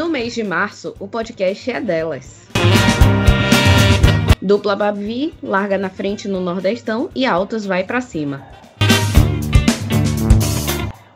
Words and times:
No 0.00 0.08
mês 0.08 0.34
de 0.34 0.42
março, 0.42 0.94
o 0.98 1.06
podcast 1.06 1.70
é 1.70 1.78
delas. 1.78 2.48
Dupla 4.40 4.74
Babi 4.74 5.34
larga 5.42 5.76
na 5.76 5.90
frente 5.90 6.26
no 6.26 6.40
Nordestão 6.40 7.10
e 7.14 7.26
Altos 7.26 7.66
vai 7.66 7.84
pra 7.84 8.00
cima. 8.00 8.42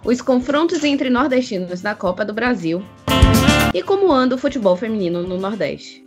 Os 0.04 0.20
confrontos 0.20 0.84
entre 0.84 1.08
nordestinos 1.08 1.80
na 1.80 1.94
Copa 1.94 2.26
do 2.26 2.34
Brasil 2.34 2.84
e 3.72 3.82
como 3.82 4.12
anda 4.12 4.34
o 4.34 4.38
futebol 4.38 4.76
feminino 4.76 5.22
no 5.22 5.38
Nordeste. 5.38 6.03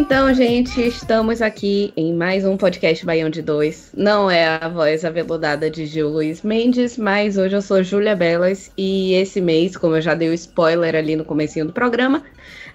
Então, 0.00 0.32
gente, 0.32 0.80
estamos 0.80 1.42
aqui 1.42 1.92
em 1.96 2.14
mais 2.14 2.44
um 2.44 2.56
podcast 2.56 3.04
Baião 3.04 3.28
de 3.28 3.42
Dois. 3.42 3.90
Não 3.92 4.30
é 4.30 4.46
a 4.46 4.68
voz 4.68 5.04
aveludada 5.04 5.68
de 5.68 5.86
Gil 5.86 6.08
Luiz 6.08 6.40
Mendes, 6.42 6.96
mas 6.96 7.36
hoje 7.36 7.56
eu 7.56 7.60
sou 7.60 7.82
Júlia 7.82 8.14
Belas 8.14 8.70
e 8.78 9.14
esse 9.14 9.40
mês, 9.40 9.76
como 9.76 9.96
eu 9.96 10.00
já 10.00 10.14
dei 10.14 10.28
o 10.28 10.34
spoiler 10.34 10.94
ali 10.94 11.16
no 11.16 11.24
comecinho 11.24 11.66
do 11.66 11.72
programa, 11.72 12.22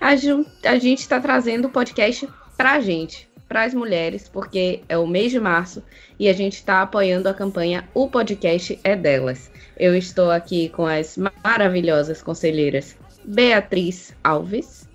a, 0.02 0.17
Ju- 0.17 0.45
a 0.65 0.77
gente 0.77 0.99
está 0.99 1.17
trazendo 1.17 1.69
o 1.69 1.71
podcast 1.71 2.27
pra 2.57 2.81
gente, 2.81 3.30
pras 3.47 3.73
mulheres, 3.73 4.27
porque 4.27 4.81
é 4.89 4.97
o 4.97 5.08
mês 5.08 5.31
de 5.31 5.39
março 5.39 5.81
e 6.19 6.27
a 6.27 6.33
gente 6.33 6.55
está 6.55 6.81
apoiando 6.81 7.30
a 7.30 7.33
campanha 7.33 7.87
O 7.93 8.09
Podcast 8.09 8.77
é 8.83 8.97
Delas. 8.97 9.49
Eu 9.77 9.95
estou 9.95 10.30
aqui 10.30 10.67
com 10.67 10.85
as 10.85 11.17
maravilhosas 11.41 12.21
conselheiras 12.21 12.97
Beatriz 13.23 14.13
Alves. 14.21 14.91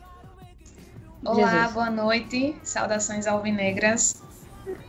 Olá, 1.25 1.51
Jesus. 1.51 1.73
boa 1.73 1.91
noite. 1.91 2.57
Saudações 2.63 3.27
alvinegras. 3.27 4.23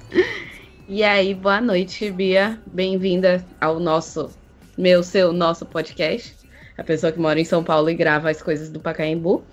E 0.91 1.03
aí, 1.03 1.35
boa 1.35 1.61
noite, 1.61 2.09
Bia. 2.09 2.59
Bem-vinda 2.65 3.45
ao 3.61 3.79
nosso, 3.79 4.31
meu, 4.75 5.03
seu, 5.03 5.31
nosso 5.31 5.63
podcast. 5.63 6.35
A 6.75 6.83
pessoa 6.83 7.11
que 7.11 7.19
mora 7.19 7.39
em 7.39 7.45
São 7.45 7.63
Paulo 7.63 7.91
e 7.91 7.93
grava 7.93 8.31
as 8.31 8.41
coisas 8.41 8.71
do 8.71 8.79
Pacaembu. 8.79 9.43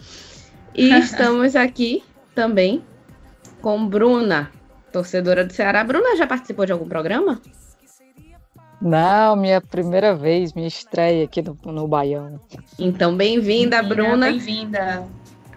E 0.75 0.89
estamos 0.99 1.55
aqui 1.55 2.03
também 2.35 2.83
com 3.61 3.87
Bruna, 3.87 4.51
torcedora 4.91 5.45
do 5.45 5.53
Ceará. 5.53 5.85
Bruna 5.85 6.17
já 6.17 6.27
participou 6.27 6.65
de 6.65 6.73
algum 6.73 6.89
programa? 6.89 7.39
Não, 8.81 9.37
minha 9.37 9.61
primeira 9.61 10.15
vez, 10.15 10.55
minha 10.55 10.69
estreia 10.69 11.27
aqui 11.27 11.43
no, 11.43 11.55
no 11.67 11.87
Baião. 11.87 12.41
Então, 12.79 13.15
bem-vinda, 13.15 13.83
Bruna. 13.83 14.31
Bem-vinda. 14.31 15.07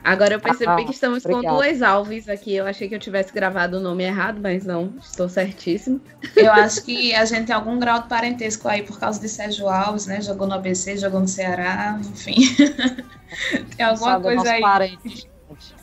Agora 0.04 0.34
eu 0.36 0.40
percebi 0.40 0.72
Ah, 0.72 0.86
que 0.86 0.92
estamos 0.92 1.24
com 1.24 1.34
obrigada. 1.34 1.58
duas 1.58 1.82
Alves 1.82 2.30
aqui. 2.30 2.56
Eu 2.56 2.66
achei 2.66 2.88
que 2.88 2.96
eu 2.96 3.00
tivesse 3.00 3.34
gravado 3.34 3.78
o 3.78 3.80
nome 3.80 4.04
errado, 4.04 4.40
mas 4.42 4.66
não, 4.66 4.94
estou 5.02 5.28
certíssimo. 5.28 6.00
Eu 6.36 6.52
acho 6.52 6.84
que 6.84 7.14
a 7.14 7.26
gente 7.26 7.48
tem 7.48 7.56
algum 7.56 7.78
grau 7.78 8.02
de 8.02 8.08
parentesco 8.08 8.68
aí 8.68 8.82
por 8.82 9.00
causa 9.00 9.20
de 9.20 9.28
Sérgio 9.28 9.68
Alves, 9.68 10.06
né? 10.08 10.22
Jogou 10.22 10.48
no 10.48 10.54
ABC, 10.56 10.98
jogou 10.98 11.20
no 11.20 11.28
Ceará, 11.28 12.00
enfim. 12.00 12.36
tem 13.76 13.86
alguma 13.86 14.12
Sabe, 14.14 14.24
coisa 14.24 14.38
nosso 14.38 14.50
aí. 14.52 14.62
parente. 14.62 15.30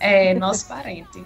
É, 0.01 0.35
nosso 0.35 0.67
parente. 0.69 1.25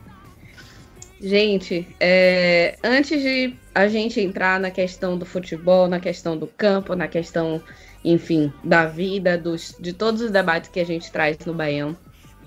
Gente, 1.20 1.86
é, 2.00 2.78
antes 2.82 3.20
de 3.22 3.54
a 3.74 3.86
gente 3.88 4.18
entrar 4.20 4.58
na 4.58 4.70
questão 4.70 5.18
do 5.18 5.26
futebol, 5.26 5.86
na 5.86 6.00
questão 6.00 6.36
do 6.36 6.46
campo, 6.46 6.94
na 6.94 7.06
questão, 7.06 7.62
enfim, 8.02 8.50
da 8.64 8.86
vida, 8.86 9.36
dos, 9.36 9.76
de 9.78 9.92
todos 9.92 10.22
os 10.22 10.30
debates 10.30 10.70
que 10.70 10.80
a 10.80 10.84
gente 10.86 11.12
traz 11.12 11.36
no 11.44 11.52
Baião, 11.52 11.94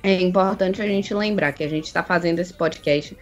é 0.03 0.22
importante 0.22 0.81
a 0.81 0.86
gente 0.86 1.14
lembrar 1.14 1.53
que 1.53 1.64
a 1.64 1.69
gente 1.69 1.86
está 1.86 2.03
fazendo 2.03 2.40
esse 2.40 2.53
podcast 2.53 3.18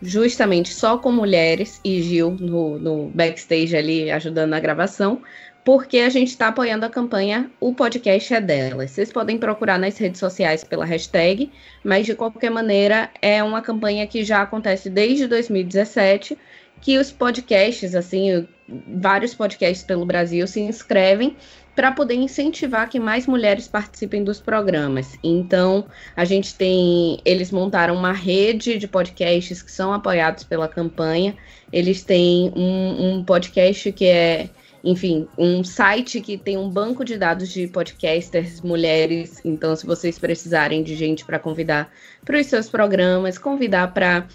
justamente 0.00 0.72
só 0.72 0.96
com 0.96 1.12
mulheres 1.12 1.80
e 1.84 2.00
Gil 2.00 2.36
no, 2.38 2.78
no 2.78 3.10
backstage 3.12 3.76
ali 3.76 4.10
ajudando 4.10 4.50
na 4.50 4.60
gravação, 4.60 5.20
porque 5.64 5.98
a 5.98 6.08
gente 6.08 6.28
está 6.28 6.48
apoiando 6.48 6.86
a 6.86 6.88
campanha 6.88 7.50
O 7.60 7.74
Podcast 7.74 8.32
é 8.32 8.40
Delas. 8.40 8.92
Vocês 8.92 9.12
podem 9.12 9.36
procurar 9.36 9.78
nas 9.78 9.98
redes 9.98 10.18
sociais 10.18 10.64
pela 10.64 10.86
hashtag, 10.86 11.50
mas 11.84 12.06
de 12.06 12.14
qualquer 12.14 12.50
maneira 12.50 13.10
é 13.20 13.42
uma 13.42 13.60
campanha 13.60 14.06
que 14.06 14.24
já 14.24 14.40
acontece 14.40 14.88
desde 14.88 15.26
2017, 15.26 16.38
que 16.80 16.96
os 16.96 17.12
podcasts, 17.12 17.94
assim, 17.94 18.48
vários 18.96 19.34
podcasts 19.34 19.84
pelo 19.84 20.06
Brasil 20.06 20.46
se 20.46 20.60
inscrevem 20.60 21.36
para 21.74 21.92
poder 21.92 22.14
incentivar 22.14 22.88
que 22.88 22.98
mais 22.98 23.26
mulheres 23.26 23.68
participem 23.68 24.24
dos 24.24 24.40
programas. 24.40 25.18
Então, 25.22 25.86
a 26.16 26.24
gente 26.24 26.54
tem, 26.54 27.20
eles 27.24 27.50
montaram 27.50 27.94
uma 27.94 28.12
rede 28.12 28.78
de 28.78 28.88
podcasts 28.88 29.62
que 29.62 29.70
são 29.70 29.92
apoiados 29.92 30.44
pela 30.44 30.68
campanha. 30.68 31.36
Eles 31.72 32.02
têm 32.02 32.52
um, 32.56 33.18
um 33.18 33.24
podcast 33.24 33.92
que 33.92 34.06
é 34.06 34.50
enfim, 34.82 35.28
um 35.36 35.62
site 35.62 36.20
que 36.20 36.38
tem 36.38 36.56
um 36.56 36.68
banco 36.68 37.04
de 37.04 37.18
dados 37.18 37.50
de 37.50 37.66
podcasters 37.66 38.60
mulheres. 38.62 39.40
Então, 39.44 39.76
se 39.76 39.86
vocês 39.86 40.18
precisarem 40.18 40.82
de 40.82 40.96
gente 40.96 41.24
para 41.24 41.38
convidar 41.38 41.92
para 42.24 42.38
os 42.38 42.46
seus 42.46 42.68
programas, 42.68 43.36
convidar 43.36 43.92
para, 43.92 44.26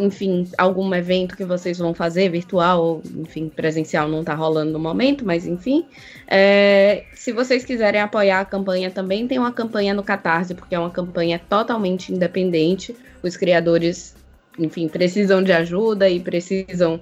enfim, 0.00 0.48
algum 0.56 0.92
evento 0.94 1.36
que 1.36 1.44
vocês 1.44 1.78
vão 1.78 1.94
fazer, 1.94 2.28
virtual 2.30 3.02
enfim, 3.16 3.48
presencial 3.48 4.08
não 4.08 4.20
está 4.20 4.34
rolando 4.34 4.72
no 4.72 4.78
momento, 4.78 5.24
mas 5.24 5.46
enfim. 5.46 5.86
é, 6.26 7.04
se 7.14 7.32
vocês 7.32 7.64
quiserem 7.64 8.00
apoiar 8.00 8.40
a 8.40 8.44
campanha 8.44 8.90
também, 8.90 9.28
tem 9.28 9.38
uma 9.38 9.52
campanha 9.52 9.94
no 9.94 10.02
Catarse, 10.02 10.54
porque 10.54 10.74
é 10.74 10.78
uma 10.78 10.90
campanha 10.90 11.40
totalmente 11.48 12.12
independente. 12.12 12.96
Os 13.22 13.36
criadores, 13.36 14.16
enfim, 14.58 14.88
precisam 14.88 15.42
de 15.42 15.52
ajuda 15.52 16.08
e 16.08 16.18
precisam. 16.18 17.00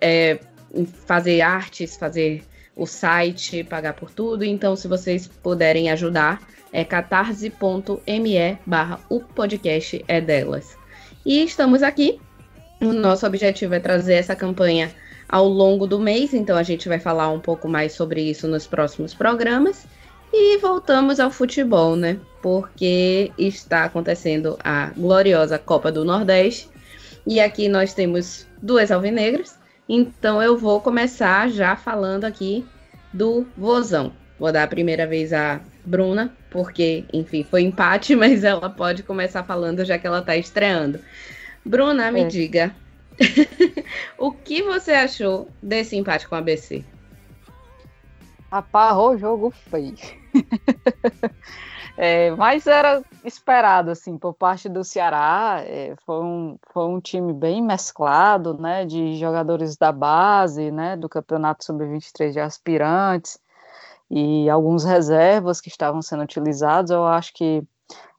é, 0.00 0.38
fazer 1.06 1.40
artes, 1.40 1.96
fazer 1.96 2.42
o 2.74 2.86
site, 2.86 3.64
pagar 3.64 3.94
por 3.94 4.10
tudo. 4.10 4.44
Então, 4.44 4.74
se 4.74 4.88
vocês 4.88 5.26
puderem 5.26 5.90
ajudar, 5.90 6.40
é 6.72 6.84
catarse.me 6.84 8.58
barra 8.66 9.00
o 9.08 9.20
podcast 9.20 10.04
é 10.08 10.20
delas. 10.20 10.76
E 11.24 11.44
estamos 11.44 11.82
aqui. 11.82 12.18
O 12.82 12.92
nosso 12.92 13.24
objetivo 13.24 13.76
é 13.76 13.78
trazer 13.78 14.14
essa 14.14 14.34
campanha 14.34 14.90
ao 15.28 15.46
longo 15.46 15.86
do 15.86 16.00
mês, 16.00 16.34
então 16.34 16.56
a 16.56 16.64
gente 16.64 16.88
vai 16.88 16.98
falar 16.98 17.30
um 17.30 17.38
pouco 17.38 17.68
mais 17.68 17.92
sobre 17.92 18.20
isso 18.20 18.48
nos 18.48 18.66
próximos 18.66 19.14
programas. 19.14 19.86
E 20.32 20.58
voltamos 20.58 21.20
ao 21.20 21.30
futebol, 21.30 21.94
né? 21.94 22.18
Porque 22.42 23.30
está 23.38 23.84
acontecendo 23.84 24.58
a 24.64 24.86
gloriosa 24.96 25.60
Copa 25.60 25.92
do 25.92 26.04
Nordeste. 26.04 26.68
E 27.24 27.38
aqui 27.38 27.68
nós 27.68 27.94
temos 27.94 28.48
duas 28.60 28.90
alvinegras. 28.90 29.56
Então 29.88 30.42
eu 30.42 30.56
vou 30.58 30.80
começar 30.80 31.48
já 31.50 31.76
falando 31.76 32.24
aqui 32.24 32.66
do 33.12 33.46
Vozão. 33.56 34.12
Vou 34.40 34.50
dar 34.50 34.64
a 34.64 34.66
primeira 34.66 35.06
vez 35.06 35.32
a 35.32 35.60
Bruna, 35.84 36.32
porque, 36.50 37.04
enfim, 37.12 37.46
foi 37.48 37.62
empate, 37.62 38.16
mas 38.16 38.42
ela 38.42 38.68
pode 38.68 39.04
começar 39.04 39.44
falando 39.44 39.84
já 39.84 39.96
que 39.98 40.06
ela 40.08 40.18
está 40.18 40.36
estreando. 40.36 40.98
Bruna, 41.64 42.10
me 42.10 42.22
É. 42.22 42.24
diga. 42.24 42.74
o 44.18 44.32
que 44.32 44.62
você 44.62 44.92
achou 44.92 45.48
desse 45.62 45.96
empate 45.96 46.28
com 46.28 46.34
a 46.34 46.38
ABC? 46.38 46.84
Rapaz, 48.50 48.96
o 48.96 49.16
jogo 49.16 49.50
feio. 49.50 49.96
É, 51.96 52.30
mas 52.36 52.66
era 52.66 53.02
esperado, 53.22 53.90
assim, 53.90 54.16
por 54.16 54.32
parte 54.32 54.68
do 54.68 54.82
Ceará. 54.82 55.62
É, 55.64 55.94
foi, 56.06 56.24
um, 56.24 56.58
foi 56.72 56.86
um 56.86 56.98
time 56.98 57.34
bem 57.34 57.62
mesclado, 57.62 58.54
né? 58.58 58.86
De 58.86 59.16
jogadores 59.16 59.76
da 59.76 59.92
base, 59.92 60.70
né? 60.70 60.96
Do 60.96 61.08
Campeonato 61.08 61.64
Sub-23 61.64 62.32
de 62.32 62.40
aspirantes 62.40 63.38
e 64.10 64.48
alguns 64.48 64.84
reservas 64.84 65.60
que 65.60 65.68
estavam 65.68 66.00
sendo 66.00 66.22
utilizados. 66.22 66.90
Eu 66.90 67.04
acho 67.06 67.32
que 67.34 67.62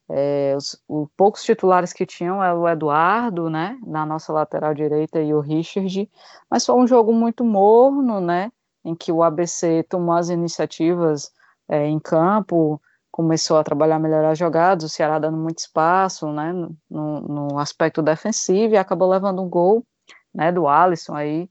é, 0.09 0.53
os, 0.55 0.81
os, 0.88 1.07
poucos 1.15 1.44
titulares 1.44 1.94
que 1.94 2.05
tinham 2.05 2.44
é 2.44 2.53
o 2.53 2.67
Eduardo, 2.67 3.50
né, 3.50 3.79
na 3.85 4.05
nossa 4.05 4.33
lateral 4.33 4.73
direita, 4.73 5.21
e 5.21 5.33
o 5.33 5.39
Richard, 5.39 6.09
mas 6.50 6.65
foi 6.65 6.75
um 6.75 6.88
jogo 6.88 7.13
muito 7.13 7.44
morno, 7.44 8.19
né, 8.19 8.51
em 8.83 8.95
que 8.95 9.11
o 9.11 9.23
ABC 9.23 9.83
tomou 9.83 10.15
as 10.15 10.29
iniciativas 10.29 11.31
é, 11.69 11.85
em 11.85 12.00
campo, 12.00 12.81
começou 13.11 13.57
a 13.57 13.63
trabalhar 13.63 14.00
melhor 14.00 14.25
as 14.25 14.38
jogadas, 14.38 14.83
o 14.83 14.89
Ceará 14.89 15.19
dando 15.19 15.38
muito 15.38 15.59
espaço, 15.59 16.31
né, 16.31 16.51
no, 16.89 17.21
no 17.21 17.59
aspecto 17.59 18.01
defensivo, 18.01 18.73
e 18.73 18.77
acabou 18.77 19.09
levando 19.09 19.41
um 19.41 19.50
gol, 19.50 19.85
né, 20.33 20.51
do 20.51 20.67
Alisson 20.67 21.15
aí, 21.15 21.50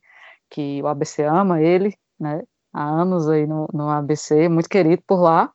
que 0.50 0.82
o 0.82 0.88
ABC 0.88 1.22
ama 1.22 1.62
ele, 1.62 1.96
né, 2.20 2.43
há 2.73 2.83
anos 2.85 3.29
aí 3.29 3.47
no, 3.47 3.69
no 3.73 3.89
ABC, 3.89 4.49
muito 4.49 4.69
querido 4.69 5.03
por 5.07 5.21
lá, 5.21 5.51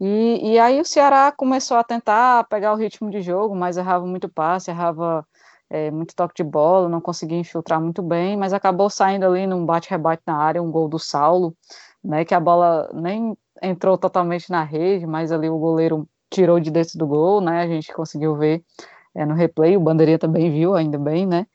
e, 0.00 0.52
e 0.54 0.58
aí 0.58 0.80
o 0.80 0.84
Ceará 0.84 1.30
começou 1.30 1.76
a 1.76 1.84
tentar 1.84 2.44
pegar 2.44 2.72
o 2.72 2.76
ritmo 2.76 3.10
de 3.10 3.20
jogo, 3.20 3.54
mas 3.54 3.76
errava 3.76 4.06
muito 4.06 4.28
passe, 4.28 4.70
errava 4.70 5.26
é, 5.68 5.90
muito 5.90 6.14
toque 6.16 6.42
de 6.42 6.44
bola, 6.44 6.88
não 6.88 7.00
conseguia 7.00 7.38
infiltrar 7.38 7.80
muito 7.80 8.02
bem, 8.02 8.36
mas 8.36 8.52
acabou 8.52 8.88
saindo 8.90 9.26
ali 9.26 9.46
num 9.46 9.64
bate-rebate 9.64 10.22
na 10.26 10.36
área, 10.36 10.62
um 10.62 10.70
gol 10.70 10.88
do 10.88 10.98
Saulo, 10.98 11.54
né, 12.02 12.24
que 12.24 12.34
a 12.34 12.40
bola 12.40 12.90
nem 12.94 13.36
entrou 13.62 13.98
totalmente 13.98 14.50
na 14.50 14.64
rede, 14.64 15.06
mas 15.06 15.30
ali 15.30 15.48
o 15.50 15.58
goleiro 15.58 16.08
tirou 16.30 16.58
de 16.58 16.70
dentro 16.70 16.98
do 16.98 17.06
gol, 17.06 17.40
né, 17.40 17.60
a 17.60 17.66
gente 17.66 17.92
conseguiu 17.92 18.36
ver 18.36 18.64
é, 19.14 19.26
no 19.26 19.34
replay, 19.34 19.76
o 19.76 19.80
Bandeirinha 19.80 20.18
também 20.18 20.50
viu, 20.50 20.74
ainda 20.74 20.98
bem, 20.98 21.26
né, 21.26 21.46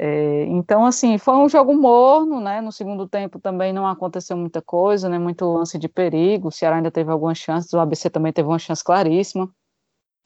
é, 0.00 0.44
então, 0.44 0.86
assim, 0.86 1.18
foi 1.18 1.34
um 1.34 1.48
jogo 1.48 1.74
morno, 1.74 2.40
né? 2.40 2.60
No 2.60 2.70
segundo 2.70 3.08
tempo 3.08 3.40
também 3.40 3.72
não 3.72 3.86
aconteceu 3.86 4.36
muita 4.36 4.62
coisa, 4.62 5.08
né? 5.08 5.18
Muito 5.18 5.44
lance 5.44 5.76
de 5.76 5.88
perigo. 5.88 6.48
O 6.48 6.52
Ceará 6.52 6.76
ainda 6.76 6.90
teve 6.90 7.10
algumas 7.10 7.38
chances, 7.38 7.72
o 7.72 7.80
ABC 7.80 8.08
também 8.08 8.32
teve 8.32 8.48
uma 8.48 8.60
chance 8.60 8.82
claríssima, 8.84 9.50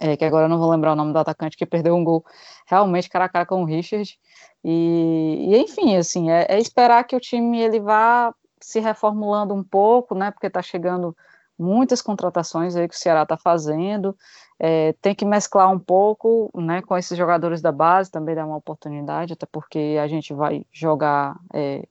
é, 0.01 0.17
que 0.17 0.25
agora 0.25 0.45
eu 0.47 0.49
não 0.51 0.59
vou 0.59 0.71
lembrar 0.71 0.93
o 0.93 0.97
nome 0.97 1.13
do 1.13 1.19
atacante 1.19 1.57
que 1.57 1.65
perdeu 1.65 1.95
um 1.97 2.05
gol 2.05 2.25
realmente 2.67 3.09
cara 3.09 3.27
a 3.27 3.29
cara 3.29 3.47
com 3.47 3.63
o 3.63 3.65
Richard. 3.65 4.19
E, 4.65 5.49
e 5.51 5.57
enfim, 5.59 5.97
assim, 5.97 6.31
é, 6.31 6.47
é, 6.51 6.59
esperar 6.59 7.05
que 7.05 7.17
o 7.17 7.21
time 7.21 7.61
ele 7.61 7.81
vá 7.81 8.35
se 8.61 8.79
reformulando 8.81 9.55
um 9.55 9.65
pouco, 9.65 10.15
né? 10.15 10.31
Porque 10.31 10.49
está 10.49 10.63
chegando 10.63 11.17
muitas 11.59 12.03
contratações 12.03 12.77
aí 12.77 12.89
que 12.89 12.95
o 12.95 12.99
Ceará 12.99 13.23
está 13.23 13.39
fazendo. 13.39 14.17
É, 14.65 14.93
tem 15.03 15.13
que 15.13 15.25
mesclar 15.25 15.69
um 15.73 15.79
pouco 15.79 16.49
né, 16.55 16.83
com 16.83 16.97
esses 16.97 17.19
jogadores 17.19 17.61
da 17.61 17.73
base, 17.73 18.13
também 18.13 18.37
dá 18.37 18.47
uma 18.47 18.57
oportunidade, 18.57 19.33
até 19.33 19.45
porque 19.45 19.99
a 20.01 20.07
gente 20.07 20.33
vai 20.33 20.65
jogar 20.71 21.37
é, 21.53 21.85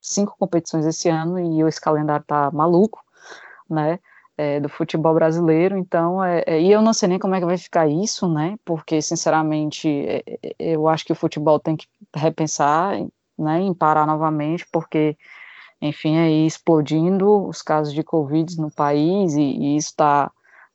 cinco 0.00 0.36
competições 0.38 0.86
esse 0.86 1.08
ano 1.08 1.36
e 1.36 1.60
esse 1.66 1.80
calendário 1.80 2.24
tá 2.24 2.48
maluco, 2.52 3.02
né? 3.68 3.98
É, 4.36 4.60
do 4.60 4.68
futebol 4.68 5.12
brasileiro, 5.12 5.76
então, 5.76 6.22
é, 6.24 6.42
é, 6.46 6.60
e 6.60 6.72
eu 6.72 6.80
não 6.80 6.94
sei 6.94 7.08
nem 7.08 7.18
como 7.18 7.34
é 7.34 7.40
que 7.40 7.44
vai 7.44 7.58
ficar 7.58 7.88
isso, 7.88 8.28
né? 8.32 8.56
Porque, 8.64 9.02
sinceramente, 9.02 9.88
é, 9.88 10.22
eu 10.58 10.88
acho 10.88 11.04
que 11.04 11.12
o 11.12 11.16
futebol 11.16 11.58
tem 11.58 11.76
que 11.76 11.86
repensar, 12.14 12.98
né? 13.36 13.60
Em 13.60 13.74
parar 13.74 14.06
novamente, 14.06 14.64
porque 14.72 15.16
enfim, 15.80 16.16
aí 16.18 16.46
explodindo 16.46 17.48
os 17.48 17.60
casos 17.62 17.92
de 17.92 18.04
Covid 18.04 18.56
no 18.60 18.70
país 18.70 19.34
e, 19.34 19.42
e 19.42 19.76
isso 19.76 19.88
está 19.88 20.30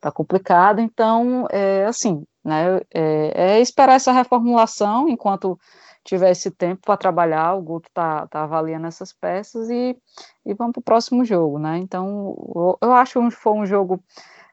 tá 0.07 0.11
complicado, 0.11 0.79
então, 0.79 1.47
é, 1.51 1.85
assim, 1.85 2.23
né, 2.43 2.79
é, 2.93 3.57
é, 3.57 3.59
esperar 3.59 3.95
essa 3.95 4.11
reformulação 4.11 5.09
enquanto 5.09 5.59
tiver 6.03 6.31
esse 6.31 6.49
tempo 6.49 6.81
para 6.85 6.95
trabalhar, 6.95 7.55
o 7.55 7.61
Guto 7.61 7.89
está 7.89 8.25
tá 8.27 8.43
avaliando 8.43 8.87
essas 8.87 9.11
peças 9.11 9.69
e, 9.69 9.97
e 10.45 10.53
vamos 10.53 10.73
para 10.73 10.79
o 10.79 10.83
próximo 10.83 11.25
jogo, 11.25 11.59
né, 11.59 11.77
então, 11.77 12.35
eu, 12.55 12.77
eu 12.81 12.93
acho 12.93 13.19
que 13.19 13.31
foi 13.31 13.53
um 13.53 13.65
jogo 13.65 14.01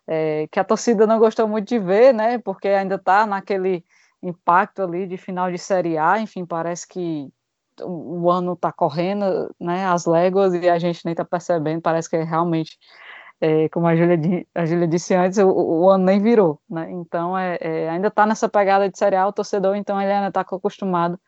é, 0.07 0.49
que 0.51 0.59
a 0.59 0.65
torcida 0.65 1.07
não 1.07 1.19
gostou 1.19 1.47
muito 1.47 1.69
de 1.69 1.79
ver, 1.79 2.13
né, 2.13 2.39
porque 2.39 2.69
ainda 2.69 2.97
está 2.97 3.27
naquele 3.27 3.85
impacto 4.23 4.83
ali 4.83 5.07
de 5.07 5.17
final 5.17 5.51
de 5.53 5.59
Série 5.59 5.97
A, 5.97 6.19
enfim, 6.19 6.45
parece 6.45 6.89
que 6.89 7.31
o 7.83 8.31
ano 8.31 8.55
está 8.55 8.73
correndo, 8.73 9.55
né, 9.61 9.87
as 9.87 10.07
léguas, 10.07 10.55
e 10.55 10.69
a 10.69 10.79
gente 10.79 11.05
nem 11.05 11.13
está 11.13 11.25
percebendo, 11.25 11.81
parece 11.81 12.09
que 12.09 12.17
é 12.17 12.23
realmente 12.23 12.79
é, 13.45 13.69
como 13.69 13.87
a 13.87 13.95
Júlia, 13.95 14.47
a 14.55 14.87
disse 14.87 15.15
antes, 15.15 15.37
o, 15.39 15.49
o, 15.49 15.91
ano 15.91 16.05
nem 16.05 16.19
virou, 16.19 16.59
né? 16.69 16.91
Então 16.91 17.37
é, 17.37 17.59
é 17.61 17.91
ainda 17.91 18.09
está 18.09 18.25
nessa 18.25 18.49
pegada 18.49 18.89
de 18.89 18.97
serial, 18.97 19.29
o 19.29 19.33
torcedor, 19.33 19.77
então 19.77 20.01
ele 20.01 20.11
ainda 20.11 20.29
está 20.29 20.41
acostumado 20.41 21.21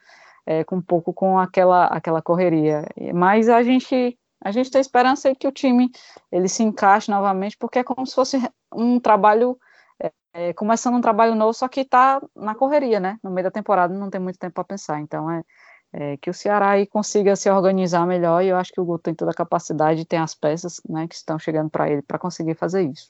é, 0.46 0.64
com 0.64 0.76
um 0.76 0.82
pouco 0.82 1.12
com 1.12 1.38
aquela, 1.38 1.86
aquela 1.88 2.22
correria. 2.22 2.86
Mas 3.14 3.50
a 3.50 3.62
gente 3.62 4.18
a 4.42 4.50
gente 4.50 4.70
tem 4.70 4.80
esperança 4.80 5.34
que 5.34 5.46
o 5.46 5.52
time 5.52 5.90
ele 6.32 6.48
se 6.48 6.62
encaixe 6.62 7.10
novamente, 7.10 7.56
porque 7.58 7.80
é 7.80 7.84
como 7.84 8.06
se 8.06 8.14
fosse 8.14 8.38
um 8.74 8.98
trabalho 8.98 9.58
é, 10.00 10.12
é, 10.32 10.52
começando 10.54 10.94
um 10.94 11.00
trabalho 11.00 11.34
novo, 11.34 11.52
só 11.52 11.68
que 11.68 11.80
está 11.80 12.20
na 12.34 12.54
correria, 12.54 12.98
né? 12.98 13.18
No 13.22 13.30
meio 13.30 13.44
da 13.44 13.50
temporada 13.50 13.92
não 13.92 14.08
tem 14.08 14.20
muito 14.20 14.38
tempo 14.38 14.54
para 14.54 14.64
pensar. 14.64 15.00
Então 15.00 15.30
é, 15.30 15.42
é, 15.98 16.18
que 16.18 16.28
o 16.28 16.34
Ceará 16.34 16.72
aí 16.72 16.86
consiga 16.86 17.34
se 17.34 17.48
organizar 17.48 18.06
melhor 18.06 18.44
e 18.44 18.48
eu 18.48 18.56
acho 18.56 18.70
que 18.70 18.80
o 18.80 18.84
Guto 18.84 19.04
tem 19.04 19.14
toda 19.14 19.30
a 19.30 19.34
capacidade, 19.34 20.04
tem 20.04 20.18
as 20.18 20.34
peças 20.34 20.78
né, 20.86 21.08
que 21.08 21.14
estão 21.14 21.38
chegando 21.38 21.70
para 21.70 21.90
ele 21.90 22.02
para 22.02 22.18
conseguir 22.18 22.54
fazer 22.54 22.82
isso. 22.82 23.08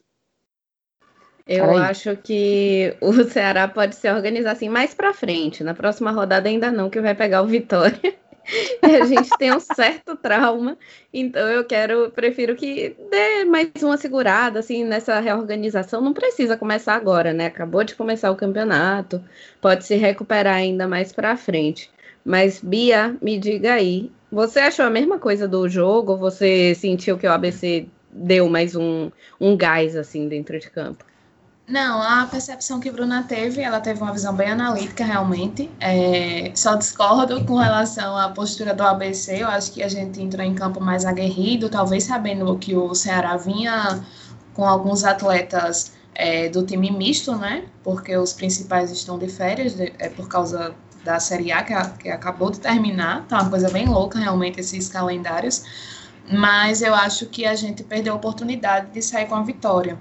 Eu 1.49 1.77
acho 1.79 2.17
que 2.17 2.97
o 3.01 3.13
Ceará 3.27 3.67
pode 3.67 3.97
se 3.97 4.09
organizar 4.11 4.53
assim 4.53 4.69
mais 4.69 4.95
para 4.95 5.13
frente. 5.13 5.65
Na 5.65 5.75
próxima 5.75 6.13
rodada 6.13 6.49
ainda 6.49 6.71
não, 6.71 6.89
que 6.89 7.01
vai 7.01 7.15
pegar 7.15 7.43
o 7.43 7.47
Vitória. 7.47 8.15
e 8.87 8.95
a 8.95 9.05
gente 9.05 9.31
tem 9.37 9.53
um 9.53 9.59
certo 9.59 10.15
trauma, 10.15 10.79
então 11.13 11.49
eu 11.49 11.65
quero, 11.65 12.13
prefiro 12.13 12.55
que 12.55 12.97
dê 13.11 13.45
mais 13.45 13.71
uma 13.83 13.97
segurada 13.97 14.61
assim 14.61 14.85
nessa 14.85 15.19
reorganização. 15.19 16.01
Não 16.01 16.13
precisa 16.13 16.57
começar 16.57 16.95
agora, 16.95 17.33
né? 17.33 17.47
Acabou 17.47 17.83
de 17.83 17.97
começar 17.97 18.31
o 18.31 18.37
campeonato, 18.37 19.21
pode 19.61 19.85
se 19.85 19.97
recuperar 19.97 20.55
ainda 20.55 20.87
mais 20.87 21.13
para 21.13 21.37
frente. 21.37 21.91
Mas, 22.27 22.61
Bia, 22.61 23.17
me 23.23 23.39
diga 23.39 23.75
aí, 23.75 24.11
você 24.33 24.59
achou 24.59 24.85
a 24.85 24.91
mesma 24.91 25.17
coisa 25.17 25.47
do 25.47 25.69
jogo? 25.69 26.17
Você 26.17 26.75
sentiu 26.75 27.17
que 27.17 27.25
o 27.25 27.31
ABC 27.31 27.87
deu 28.11 28.49
mais 28.49 28.75
um, 28.75 29.13
um 29.41 29.57
gás 29.57 29.95
assim 29.95 30.29
dentro 30.29 30.59
de 30.59 30.69
campo? 30.69 31.05
Não, 31.69 32.03
a 32.03 32.27
percepção 32.27 32.81
que 32.81 32.91
Bruna 32.91 33.23
teve, 33.23 33.61
ela 33.61 33.79
teve 33.79 34.03
uma 34.03 34.13
visão 34.13 34.35
bem 34.35 34.51
analítica, 34.51 35.05
realmente. 35.05 35.71
É, 35.79 36.51
só 36.57 36.75
discordo 36.75 37.45
com 37.45 37.55
relação 37.55 38.17
à 38.17 38.29
postura 38.29 38.75
do 38.75 38.83
ABC. 38.83 39.43
Eu 39.43 39.49
acho 39.49 39.71
que 39.71 39.81
a 39.81 39.89
gente 39.89 40.21
entrou 40.21 40.45
em 40.45 40.55
campo 40.55 40.81
mais 40.81 41.05
aguerrido, 41.05 41.69
talvez 41.69 42.03
sabendo 42.05 42.59
que 42.59 42.75
o 42.75 42.93
Ceará 42.93 43.37
vinha 43.37 44.05
com 44.53 44.65
alguns 44.65 45.05
atletas 45.05 45.93
é, 46.13 46.49
do 46.49 46.67
time 46.67 46.91
misto, 46.91 47.37
né? 47.37 47.67
Porque 47.85 48.17
os 48.17 48.33
principais 48.33 48.91
estão 48.91 49.17
de 49.17 49.29
férias, 49.29 49.79
é 49.79 50.09
por 50.09 50.27
causa 50.27 50.75
da 51.07 51.21
Série 51.21 51.53
A, 51.53 51.63
que, 51.63 51.73
a, 51.73 51.89
que 51.91 52.11
acabou 52.11 52.51
de 52.51 52.61
terminar. 52.61 53.25
Tá 53.27 53.41
uma 53.41 53.51
coisa 53.51 53.71
bem 53.71 53.87
louca, 53.87 54.19
realmente, 54.19 54.61
esses 54.61 54.89
calendários. 54.89 55.65
Mas 56.31 56.83
eu 56.83 56.95
acho 56.95 57.27
que 57.27 57.47
a 57.47 57.55
gente 57.55 57.85
perdeu 57.85 58.13
a 58.13 58.17
oportunidade 58.17 58.91
de 58.91 59.01
sair 59.01 59.27
com 59.27 59.37
a 59.37 59.43
vitória. 59.43 59.99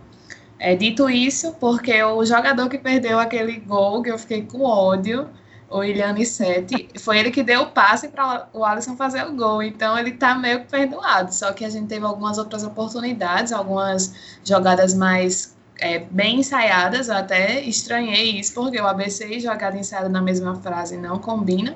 É, 0.57 0.75
dito 0.75 1.09
isso, 1.09 1.53
porque 1.59 2.01
o 2.03 2.25
jogador 2.25 2.67
que 2.67 2.77
perdeu 2.77 3.19
aquele 3.19 3.59
gol, 3.59 4.01
que 4.01 4.09
eu 4.09 4.17
fiquei 4.17 4.41
com 4.41 4.63
ódio, 4.63 5.29
o 5.69 5.83
Iliane 5.83 6.25
Sete, 6.25 6.89
foi 6.99 7.19
ele 7.19 7.31
que 7.31 7.43
deu 7.43 7.63
o 7.63 7.71
passe 7.71 8.07
para 8.07 8.47
o 8.53 8.63
Alisson 8.63 8.95
fazer 8.95 9.25
o 9.25 9.33
gol. 9.35 9.61
Então 9.61 9.97
ele 9.97 10.13
tá 10.13 10.33
meio 10.35 10.61
que 10.61 10.67
perdoado. 10.67 11.33
Só 11.33 11.53
que 11.53 11.63
a 11.63 11.69
gente 11.69 11.87
teve 11.87 12.05
algumas 12.05 12.37
outras 12.37 12.63
oportunidades, 12.63 13.51
algumas 13.51 14.39
jogadas 14.43 14.93
mais 14.93 15.54
é, 15.79 15.99
bem 15.99 16.39
ensaiadas, 16.39 17.09
eu 17.09 17.15
até 17.15 17.61
estranhei 17.61 18.39
isso, 18.39 18.53
porque 18.53 18.79
o 18.79 18.87
ABC 18.87 19.27
e 19.27 19.39
jogada 19.39 19.77
ensaiada 19.77 20.09
na 20.09 20.21
mesma 20.21 20.55
frase 20.55 20.97
não 20.97 21.19
combina. 21.19 21.75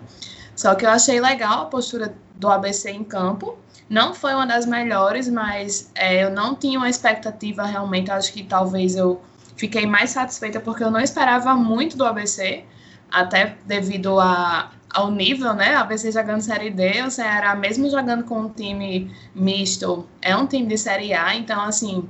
Só 0.56 0.75
que 0.75 0.86
eu 0.86 0.89
achei 0.89 1.20
legal 1.22 1.63
a 1.63 1.65
postura 1.65 2.13
do 2.36 2.50
ABC 2.50 2.91
em 2.91 3.03
campo. 3.03 3.58
Não 3.89 4.13
foi 4.13 4.34
uma 4.34 4.46
das 4.46 4.65
melhores, 4.65 5.27
mas 5.27 5.91
é, 5.96 6.24
eu 6.24 6.29
não 6.29 6.56
tinha 6.56 6.77
uma 6.77 6.89
expectativa 6.89 7.63
realmente. 7.63 8.12
Acho 8.12 8.32
que 8.32 8.44
talvez 8.44 8.96
eu 8.96 9.22
fiquei 9.56 9.86
mais 9.86 10.12
satisfeita 10.12 10.60
porque 10.60 10.84
eu 10.84 10.91
não 10.91 11.00
esperava 11.00 11.53
muito 11.56 11.98
do 11.98 12.06
ABC, 12.06 12.63
até 13.12 13.58
devido 13.65 14.20
a, 14.20 14.72
ao 14.94 15.12
nível, 15.12 15.53
né? 15.53 15.75
ABC 15.75 16.12
jogando 16.12 16.41
Série 16.41 16.70
D, 16.70 17.03
o 17.03 17.12
Ceará, 17.12 17.56
mesmo 17.56 17.89
jogando 17.89 18.24
com 18.24 18.39
um 18.39 18.50
time 18.50 19.12
misto, 19.36 20.08
é 20.22 20.36
um 20.36 20.46
time 20.46 20.68
de 20.68 20.77
Série 20.77 21.13
A, 21.13 21.36
então, 21.36 21.62
assim, 21.62 22.08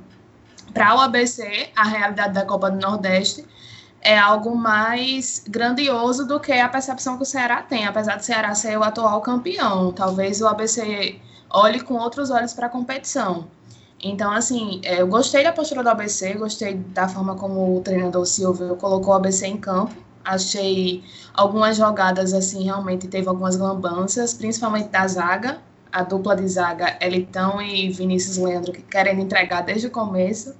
para 0.72 0.94
o 0.96 1.00
ABC, 1.00 1.70
a 1.76 1.84
realidade 1.84 2.34
da 2.34 2.44
Copa 2.44 2.70
do 2.70 2.78
Nordeste 2.78 3.44
é 4.02 4.18
algo 4.18 4.56
mais 4.56 5.44
grandioso 5.46 6.26
do 6.26 6.40
que 6.40 6.52
a 6.52 6.68
percepção 6.68 7.16
que 7.16 7.22
o 7.22 7.26
Ceará 7.26 7.62
tem, 7.62 7.86
apesar 7.86 8.16
do 8.16 8.24
Ceará 8.24 8.54
ser 8.54 8.78
o 8.78 8.82
atual 8.82 9.20
campeão. 9.20 9.92
Talvez 9.92 10.40
o 10.40 10.46
ABC 10.46 11.20
olhe 11.50 11.80
com 11.80 11.94
outros 11.94 12.30
olhos 12.30 12.52
para 12.52 12.66
a 12.66 12.70
competição. 12.70 13.46
Então, 14.02 14.32
assim, 14.32 14.80
é, 14.82 15.02
eu 15.02 15.06
gostei 15.06 15.44
da 15.44 15.52
postura 15.52 15.82
do 15.82 15.90
ABC, 15.90 16.34
gostei 16.34 16.74
da 16.74 17.06
forma 17.06 17.34
como 17.34 17.76
o 17.76 17.80
treinador 17.82 18.24
Silvio 18.24 18.76
colocou 18.76 19.12
o 19.12 19.16
ABC 19.16 19.46
em 19.46 19.58
campo. 19.58 19.94
Achei 20.24 21.04
algumas 21.34 21.76
jogadas, 21.76 22.32
assim, 22.32 22.64
realmente 22.64 23.08
teve 23.08 23.28
algumas 23.28 23.58
lambanças, 23.58 24.32
principalmente 24.32 24.88
da 24.88 25.06
zaga, 25.06 25.58
a 25.92 26.02
dupla 26.02 26.36
de 26.36 26.46
zaga 26.48 26.96
Elitão 27.00 27.60
e 27.60 27.90
Vinícius 27.90 28.36
Leandro, 28.36 28.72
que 28.72 28.82
querendo 28.82 29.20
entregar 29.20 29.62
desde 29.62 29.86
o 29.86 29.90
começo. 29.90 30.54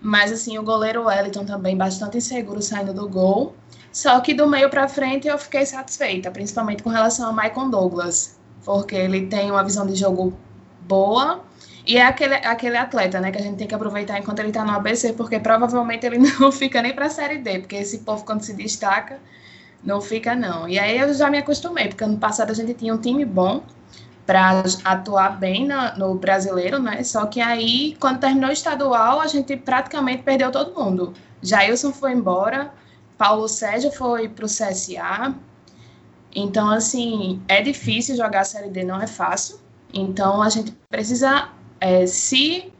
Mas, 0.00 0.32
assim, 0.32 0.58
o 0.58 0.62
goleiro 0.62 1.04
Wellington 1.04 1.44
também 1.44 1.76
bastante 1.76 2.18
inseguro 2.18 2.60
saindo 2.60 2.92
do 2.92 3.08
gol. 3.08 3.54
Só 3.92 4.20
que 4.20 4.34
do 4.34 4.48
meio 4.48 4.68
para 4.68 4.88
frente 4.88 5.28
eu 5.28 5.38
fiquei 5.38 5.64
satisfeita, 5.64 6.30
principalmente 6.30 6.82
com 6.82 6.90
relação 6.90 7.28
a 7.28 7.32
Michael 7.32 7.70
Douglas, 7.70 8.36
porque 8.64 8.96
ele 8.96 9.26
tem 9.26 9.50
uma 9.50 9.62
visão 9.62 9.86
de 9.86 9.94
jogo 9.94 10.36
boa 10.80 11.42
e 11.86 11.98
é 11.98 12.06
aquele, 12.06 12.34
aquele 12.34 12.76
atleta, 12.78 13.20
né, 13.20 13.30
que 13.30 13.38
a 13.38 13.42
gente 13.42 13.56
tem 13.56 13.66
que 13.66 13.74
aproveitar 13.74 14.18
enquanto 14.18 14.38
ele 14.38 14.48
está 14.48 14.64
no 14.64 14.72
ABC, 14.72 15.12
porque 15.12 15.38
provavelmente 15.38 16.06
ele 16.06 16.18
não 16.40 16.50
fica 16.50 16.80
nem 16.80 16.94
para 16.94 17.06
a 17.06 17.10
Série 17.10 17.38
D, 17.38 17.60
porque 17.60 17.76
esse 17.76 17.98
povo, 17.98 18.24
quando 18.24 18.42
se 18.42 18.54
destaca, 18.54 19.18
não 19.82 20.00
fica, 20.00 20.34
não. 20.34 20.66
E 20.66 20.78
aí 20.78 20.98
eu 20.98 21.12
já 21.12 21.28
me 21.28 21.38
acostumei, 21.38 21.88
porque 21.88 22.02
ano 22.02 22.16
passado 22.16 22.50
a 22.50 22.54
gente 22.54 22.72
tinha 22.72 22.94
um 22.94 22.98
time 22.98 23.24
bom 23.24 23.62
para 24.26 24.64
atuar 24.84 25.38
bem 25.38 25.68
no, 25.96 26.14
brasileiro, 26.14 26.78
né? 26.78 27.02
Só 27.02 27.26
que 27.26 27.40
aí, 27.40 27.96
quando 28.00 28.20
terminou 28.20 28.50
o 28.50 28.52
estadual, 28.52 29.20
a 29.20 29.26
gente 29.26 29.56
praticamente 29.56 30.22
perdeu 30.22 30.50
todo 30.50 30.74
mundo. 30.74 31.12
Jailson 31.42 31.92
foi 31.92 32.12
embora, 32.12 32.72
Paulo 33.18 33.46
Sérgio 33.48 33.92
foi 33.92 34.28
para 34.28 34.46
o 34.46 34.48
CSA. 34.48 35.34
Então, 36.34 36.70
assim, 36.70 37.42
é 37.46 37.60
difícil 37.60 38.16
jogar 38.16 38.40
a 38.40 38.44
Série 38.44 38.70
D, 38.70 38.82
não 38.82 39.00
é 39.00 39.06
fácil. 39.06 39.60
Então, 39.92 40.42
a 40.42 40.48
gente 40.48 40.72
precisa 40.90 41.50
é, 41.80 42.06
se 42.06 42.72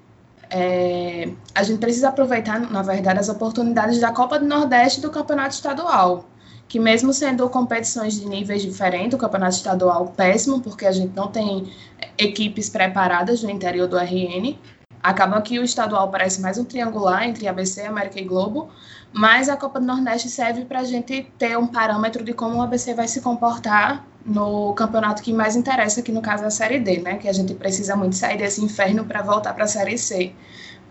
é, 0.51 1.31
a 1.55 1.63
gente 1.63 1.79
precisa 1.79 2.09
aproveitar, 2.09 2.59
na 2.59 2.83
verdade, 2.83 3.19
as 3.19 3.29
oportunidades 3.29 4.01
da 4.01 4.13
Copa 4.13 4.39
do 4.39 4.47
Nordeste 4.47 4.99
e 4.99 5.03
do 5.03 5.11
Campeonato 5.11 5.55
Estadual, 5.55 6.25
que 6.69 6.81
mesmo 6.81 7.13
sendo 7.13 7.49
competições 7.49 8.19
de 8.19 8.27
níveis 8.27 8.63
diferentes, 8.63 9.15
o 9.15 9.19
Campeonato 9.19 9.57
Estadual 9.57 10.13
péssimo, 10.17 10.61
porque 10.61 10.87
a 10.87 10.93
gente 10.93 11.15
não 11.15 11.29
tem 11.29 11.71
equipes 12.19 12.69
preparadas 12.69 13.43
no 13.43 13.51
interior 13.51 13.87
do 13.87 13.97
RN, 13.97 14.57
acaba 15.03 15.41
que 15.43 15.59
o 15.59 15.63
estadual 15.63 16.11
parece 16.11 16.41
mais 16.41 16.57
um 16.57 16.65
triangular 16.65 17.29
entre 17.29 17.47
ABC, 17.47 17.83
América 17.83 18.19
e 18.19 18.25
Globo, 18.25 18.71
mas 19.13 19.51
a 19.51 19.57
Copa 19.57 19.79
do 19.79 19.87
Nordeste 19.87 20.31
serve 20.31 20.65
para 20.65 20.81
a 20.81 20.85
gente 20.85 21.31
ter 21.39 21.59
um 21.59 21.67
parâmetro 21.67 22.25
de 22.25 22.33
como 22.33 22.57
o 22.57 22.63
ABC 22.63 22.95
vai 22.95 23.07
se 23.07 23.21
comportar 23.21 24.05
no 24.25 24.73
campeonato 24.73 25.23
que 25.23 25.33
mais 25.33 25.55
interessa, 25.55 26.01
que 26.01 26.11
no 26.11 26.23
caso 26.23 26.45
é 26.45 26.47
a 26.47 26.51
Série 26.51 26.81
D, 26.81 27.01
né? 27.01 27.19
Que 27.19 27.29
a 27.29 27.33
gente 27.33 27.55
precisa 27.55 27.95
muito 27.95 28.17
sair 28.17 28.39
desse 28.39 28.65
inferno 28.65 29.05
para 29.05 29.21
voltar 29.21 29.53
para 29.53 29.65
a 29.65 29.69
Série 29.69 29.99
C. 29.99 30.33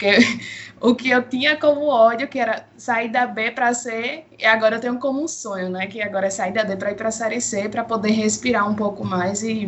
Porque 0.03 0.17
o 0.81 0.93
que 0.93 1.09
eu 1.09 1.23
tinha 1.23 1.55
como 1.55 1.87
ódio, 1.87 2.27
que 2.27 2.37
era 2.37 2.65
sair 2.77 3.09
da 3.09 3.25
B 3.25 3.51
para 3.51 3.73
C, 3.73 4.23
e 4.37 4.45
agora 4.45 4.75
eu 4.75 4.81
tenho 4.81 4.99
como 4.99 5.23
um 5.23 5.27
sonho, 5.27 5.69
né? 5.69 5.87
Que 5.87 6.01
agora 6.01 6.27
é 6.27 6.29
sair 6.29 6.51
da 6.51 6.63
D 6.63 6.75
para 6.75 6.91
ir 6.91 6.95
para 6.95 7.07
a 7.07 7.11
Série 7.11 7.39
C, 7.39 7.69
para 7.69 7.83
poder 7.83 8.11
respirar 8.11 8.69
um 8.69 8.75
pouco 8.75 9.05
mais 9.05 9.41
e, 9.43 9.67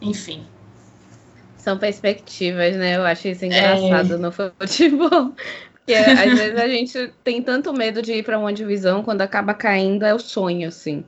enfim. 0.00 0.46
São 1.56 1.78
perspectivas, 1.78 2.76
né? 2.76 2.96
Eu 2.96 3.06
acho 3.06 3.28
isso 3.28 3.44
engraçado 3.46 4.14
é... 4.14 4.18
no 4.18 4.30
futebol. 4.30 5.32
Porque 5.72 5.94
às 5.94 6.38
vezes 6.38 6.58
a 6.58 6.68
gente 6.68 7.12
tem 7.22 7.42
tanto 7.42 7.72
medo 7.72 8.00
de 8.02 8.12
ir 8.12 8.22
para 8.22 8.38
uma 8.38 8.52
divisão, 8.52 9.02
quando 9.02 9.22
acaba 9.22 9.52
caindo 9.52 10.04
é 10.04 10.14
o 10.14 10.18
sonho, 10.18 10.68
assim. 10.68 11.04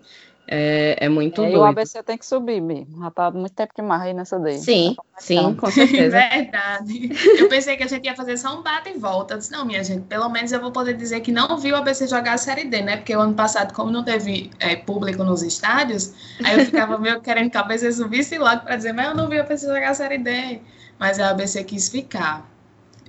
É, 0.48 0.96
é 1.00 1.08
muito 1.08 1.42
é, 1.42 1.44
doido. 1.44 1.56
E 1.56 1.58
o 1.58 1.64
ABC 1.64 2.02
tem 2.04 2.16
que 2.16 2.24
subir 2.24 2.60
mesmo. 2.60 3.02
Já 3.02 3.10
tá 3.10 3.30
muito 3.32 3.52
tempo 3.52 3.74
que 3.74 3.82
aí 3.82 4.14
nessa 4.14 4.38
daí. 4.38 4.58
Sim, 4.58 4.94
sim, 5.18 5.54
com 5.54 5.70
certeza. 5.70 6.18
Verdade. 6.30 7.10
Eu 7.38 7.48
pensei 7.48 7.76
que 7.76 7.82
a 7.82 7.86
gente 7.88 8.04
ia 8.04 8.14
fazer 8.14 8.36
só 8.36 8.56
um 8.56 8.62
bate 8.62 8.90
e 8.90 8.98
volta. 8.98 9.34
Eu 9.34 9.38
disse, 9.38 9.50
não, 9.50 9.64
minha 9.64 9.82
gente, 9.82 10.02
pelo 10.02 10.28
menos 10.28 10.52
eu 10.52 10.60
vou 10.60 10.70
poder 10.70 10.94
dizer 10.94 11.20
que 11.20 11.32
não 11.32 11.58
vi 11.58 11.72
o 11.72 11.76
ABC 11.76 12.06
jogar 12.06 12.34
a 12.34 12.38
Série 12.38 12.64
D, 12.64 12.80
né? 12.82 12.96
Porque 12.96 13.16
o 13.16 13.20
ano 13.20 13.34
passado, 13.34 13.74
como 13.74 13.90
não 13.90 14.04
teve 14.04 14.50
é, 14.60 14.76
público 14.76 15.24
nos 15.24 15.42
estádios, 15.42 16.14
aí 16.44 16.60
eu 16.60 16.64
ficava 16.64 16.96
meio 16.98 17.20
querendo 17.20 17.50
que 17.50 17.56
a 17.56 17.60
ABC 17.60 17.90
subisse 17.92 18.38
logo 18.38 18.62
para 18.62 18.76
dizer, 18.76 18.92
mas 18.92 19.08
eu 19.08 19.14
não 19.16 19.28
vi 19.28 19.38
o 19.38 19.40
ABC 19.40 19.66
jogar 19.66 19.90
a 19.90 19.94
Série 19.94 20.18
D. 20.18 20.60
Mas 20.98 21.18
a 21.18 21.30
ABC 21.30 21.64
quis 21.64 21.88
ficar. 21.88 22.48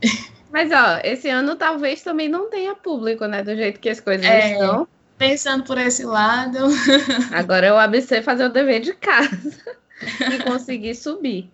Mas, 0.50 0.72
ó, 0.72 1.02
esse 1.04 1.30
ano 1.30 1.58
talvez 1.58 2.02
também 2.02 2.30
não 2.30 2.50
tenha 2.50 2.74
público, 2.74 3.26
né? 3.26 3.44
Do 3.44 3.54
jeito 3.54 3.82
que 3.82 3.90
as 3.90 4.00
coisas 4.00 4.26
é... 4.26 4.54
estão 4.54 4.88
pensando 5.18 5.64
por 5.64 5.78
esse 5.78 6.04
lado. 6.04 6.58
Agora 7.34 7.68
é 7.68 7.74
o 7.74 7.78
ABC 7.78 8.22
fazer 8.22 8.46
o 8.46 8.50
dever 8.50 8.82
de 8.82 8.94
casa 8.94 9.60
e 10.32 10.44
conseguir 10.46 10.96
subir. 10.96 11.50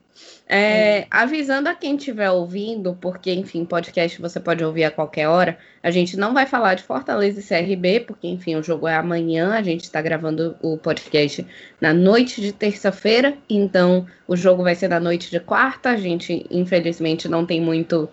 É, 0.47 0.99
é. 0.99 1.07
Avisando 1.09 1.69
a 1.69 1.73
quem 1.73 1.95
estiver 1.95 2.29
ouvindo, 2.29 2.97
porque, 2.99 3.31
enfim, 3.33 3.65
podcast 3.65 4.21
você 4.21 4.39
pode 4.39 4.63
ouvir 4.63 4.83
a 4.83 4.91
qualquer 4.91 5.27
hora. 5.27 5.57
A 5.81 5.89
gente 5.89 6.17
não 6.17 6.33
vai 6.33 6.45
falar 6.45 6.75
de 6.75 6.83
Fortaleza 6.83 7.39
e 7.39 7.43
CRB, 7.43 8.01
porque, 8.01 8.27
enfim, 8.27 8.55
o 8.55 8.63
jogo 8.63 8.87
é 8.87 8.95
amanhã. 8.95 9.53
A 9.53 9.63
gente 9.63 9.83
está 9.83 10.01
gravando 10.01 10.55
o 10.61 10.77
podcast 10.77 11.45
na 11.79 11.93
noite 11.93 12.41
de 12.41 12.51
terça-feira, 12.51 13.37
então 13.49 14.05
o 14.27 14.35
jogo 14.35 14.63
vai 14.63 14.75
ser 14.75 14.89
na 14.89 14.99
noite 14.99 15.31
de 15.31 15.39
quarta. 15.39 15.91
A 15.91 15.97
gente, 15.97 16.45
infelizmente, 16.51 17.27
não 17.27 17.45
tem 17.45 17.61
muito 17.61 18.09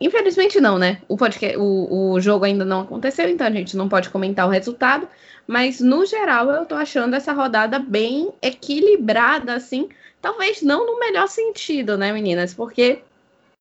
infelizmente 0.00 0.60
não, 0.60 0.78
né? 0.78 1.00
O, 1.08 1.16
podcast, 1.16 1.56
o, 1.56 2.12
o 2.12 2.20
jogo 2.20 2.44
ainda 2.44 2.64
não 2.64 2.80
aconteceu, 2.80 3.28
então 3.28 3.46
a 3.46 3.50
gente 3.50 3.76
não 3.76 3.88
pode 3.88 4.10
comentar 4.10 4.46
o 4.46 4.50
resultado. 4.50 5.08
Mas, 5.46 5.80
no 5.80 6.04
geral, 6.04 6.50
eu 6.50 6.66
tô 6.66 6.74
achando 6.74 7.14
essa 7.14 7.32
rodada 7.32 7.78
bem 7.78 8.32
equilibrada, 8.42 9.54
assim. 9.54 9.88
Talvez 10.20 10.62
não 10.62 10.84
no 10.84 10.98
melhor 10.98 11.28
sentido, 11.28 11.96
né, 11.96 12.12
meninas? 12.12 12.52
Porque 12.52 13.00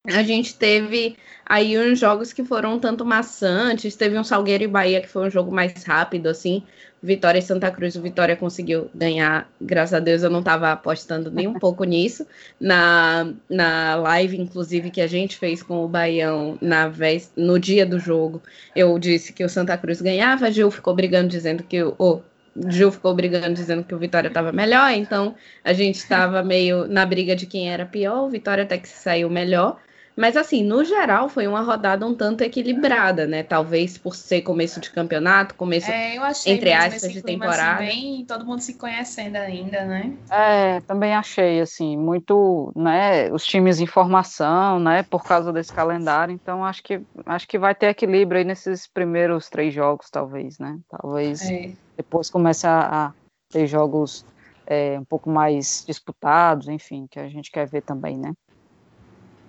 a 0.07 0.23
gente 0.23 0.55
teve 0.55 1.15
aí 1.45 1.77
uns 1.77 1.99
jogos 1.99 2.33
que 2.33 2.43
foram 2.43 2.75
um 2.75 2.79
tanto 2.79 3.05
maçantes. 3.05 3.95
Teve 3.95 4.17
um 4.17 4.23
Salgueiro 4.23 4.63
e 4.63 4.67
Bahia, 4.67 5.01
que 5.01 5.07
foi 5.07 5.27
um 5.27 5.29
jogo 5.29 5.51
mais 5.51 5.83
rápido, 5.83 6.27
assim. 6.27 6.63
Vitória 7.05 7.39
e 7.39 7.41
Santa 7.41 7.69
Cruz, 7.71 7.95
o 7.95 8.01
Vitória 8.01 8.35
conseguiu 8.35 8.89
ganhar, 8.93 9.49
graças 9.61 9.93
a 9.93 9.99
Deus 9.99 10.23
eu 10.23 10.29
não 10.29 10.39
estava 10.39 10.71
apostando 10.71 11.29
nem 11.29 11.47
um 11.47 11.53
pouco 11.53 11.83
nisso. 11.83 12.25
Na, 12.59 13.31
na 13.49 13.95
live, 13.95 14.37
inclusive, 14.37 14.89
que 14.89 15.01
a 15.01 15.07
gente 15.07 15.37
fez 15.37 15.61
com 15.61 15.85
o 15.85 15.87
Baião 15.87 16.57
na 16.61 16.87
vez, 16.87 17.31
no 17.35 17.59
dia 17.59 17.85
do 17.85 17.99
jogo, 17.99 18.41
eu 18.75 18.97
disse 18.97 19.31
que 19.31 19.43
o 19.43 19.49
Santa 19.49 19.77
Cruz 19.77 20.01
ganhava, 20.01 20.51
Gil 20.51 20.71
ficou 20.71 20.95
brigando 20.95 21.29
dizendo 21.29 21.63
que 21.63 21.81
o. 21.83 21.95
Oh, 21.97 22.21
Gil 22.69 22.91
ficou 22.91 23.13
brigando 23.13 23.53
dizendo 23.53 23.83
que 23.83 23.93
o 23.93 23.99
Vitória 23.99 24.29
estava 24.29 24.51
melhor, 24.51 24.89
então 24.91 25.35
a 25.63 25.73
gente 25.73 25.95
estava 25.95 26.41
meio 26.41 26.87
na 26.87 27.05
briga 27.05 27.35
de 27.35 27.45
quem 27.45 27.69
era 27.69 27.85
pior, 27.85 28.23
o 28.23 28.29
Vitória 28.29 28.63
até 28.63 28.77
que 28.77 28.87
saiu 28.87 29.29
melhor. 29.29 29.77
Mas, 30.15 30.37
assim, 30.37 30.63
no 30.63 30.83
geral, 30.83 31.27
foi 31.27 31.45
uma 31.45 31.61
rodada 31.61 32.05
um 32.05 32.15
tanto 32.15 32.41
equilibrada, 32.41 33.27
né? 33.27 33.43
Talvez 33.43 33.97
por 33.97 34.15
ser 34.15 34.41
começo 34.41 34.79
de 34.79 34.89
campeonato, 34.89 35.55
começo, 35.55 35.91
é, 35.91 36.17
achei, 36.17 36.53
entre 36.53 36.71
aspas, 36.71 37.11
de 37.11 37.21
temporada. 37.21 37.83
Assim, 37.83 37.85
bem, 37.85 38.25
todo 38.25 38.45
mundo 38.45 38.61
se 38.61 38.75
conhecendo 38.75 39.35
ainda, 39.35 39.83
né? 39.83 40.13
É, 40.31 40.79
também 40.81 41.13
achei, 41.13 41.59
assim, 41.59 41.97
muito, 41.97 42.71
né? 42.75 43.29
Os 43.31 43.45
times 43.45 43.81
em 43.81 43.85
formação, 43.85 44.79
né? 44.79 45.03
Por 45.03 45.23
causa 45.23 45.51
desse 45.51 45.73
calendário. 45.73 46.33
Então, 46.33 46.63
acho 46.63 46.81
que, 46.81 47.01
acho 47.25 47.47
que 47.47 47.59
vai 47.59 47.75
ter 47.75 47.87
equilíbrio 47.87 48.39
aí 48.39 48.45
nesses 48.45 48.87
primeiros 48.87 49.49
três 49.49 49.73
jogos, 49.73 50.09
talvez, 50.09 50.57
né? 50.59 50.79
Talvez 50.89 51.41
é. 51.41 51.71
depois 51.97 52.29
comece 52.29 52.65
a, 52.65 53.07
a 53.07 53.11
ter 53.49 53.67
jogos 53.67 54.25
é, 54.65 54.97
um 54.99 55.05
pouco 55.05 55.29
mais 55.29 55.83
disputados, 55.85 56.67
enfim, 56.67 57.05
que 57.09 57.19
a 57.19 57.27
gente 57.27 57.51
quer 57.51 57.67
ver 57.67 57.81
também, 57.81 58.17
né? 58.17 58.33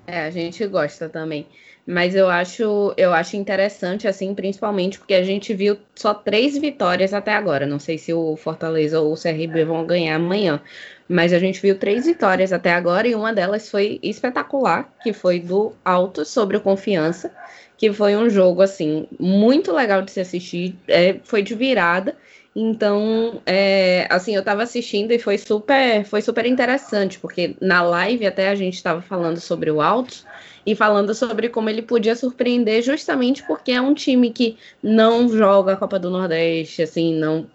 É, 0.06 0.20
a 0.20 0.30
gente 0.30 0.66
gosta 0.66 1.08
também. 1.08 1.46
Mas 1.86 2.16
eu 2.16 2.28
acho, 2.28 2.92
eu 2.96 3.12
acho 3.12 3.36
interessante, 3.36 4.08
assim, 4.08 4.34
principalmente 4.34 4.98
porque 4.98 5.14
a 5.14 5.22
gente 5.22 5.54
viu 5.54 5.78
só 5.94 6.12
três 6.12 6.58
vitórias 6.58 7.14
até 7.14 7.32
agora. 7.32 7.64
Não 7.64 7.78
sei 7.78 7.96
se 7.96 8.12
o 8.12 8.36
Fortaleza 8.36 9.00
ou 9.00 9.12
o 9.12 9.16
CRB 9.16 9.64
vão 9.64 9.86
ganhar 9.86 10.16
amanhã. 10.16 10.60
Mas 11.08 11.32
a 11.32 11.38
gente 11.38 11.62
viu 11.62 11.78
três 11.78 12.06
vitórias 12.06 12.52
até 12.52 12.72
agora 12.72 13.06
e 13.06 13.14
uma 13.14 13.32
delas 13.32 13.70
foi 13.70 14.00
espetacular, 14.02 14.92
que 15.00 15.12
foi 15.12 15.38
do 15.38 15.72
Alto 15.84 16.24
sobre 16.24 16.56
o 16.56 16.60
Confiança, 16.60 17.32
que 17.78 17.92
foi 17.92 18.16
um 18.16 18.28
jogo, 18.28 18.62
assim, 18.62 19.06
muito 19.18 19.72
legal 19.72 20.02
de 20.02 20.10
se 20.10 20.18
assistir. 20.18 20.76
É, 20.88 21.20
foi 21.22 21.42
de 21.42 21.54
virada. 21.54 22.16
Então, 22.58 23.42
é, 23.44 24.06
assim, 24.08 24.34
eu 24.34 24.40
estava 24.40 24.62
assistindo 24.62 25.12
e 25.12 25.18
foi 25.18 25.36
super, 25.36 26.06
foi 26.06 26.22
super 26.22 26.46
interessante, 26.46 27.18
porque 27.20 27.54
na 27.60 27.82
live 27.82 28.26
até 28.26 28.48
a 28.48 28.54
gente 28.54 28.72
estava 28.72 29.02
falando 29.02 29.38
sobre 29.38 29.70
o 29.70 29.82
Altos 29.82 30.24
e 30.64 30.74
falando 30.74 31.14
sobre 31.14 31.50
como 31.50 31.68
ele 31.68 31.82
podia 31.82 32.16
surpreender 32.16 32.82
justamente 32.82 33.46
porque 33.46 33.72
é 33.72 33.80
um 33.80 33.92
time 33.92 34.30
que 34.30 34.56
não 34.82 35.28
joga 35.28 35.74
a 35.74 35.76
Copa 35.76 35.98
do 35.98 36.08
Nordeste, 36.08 36.80
assim, 36.80 37.14
não 37.14 37.46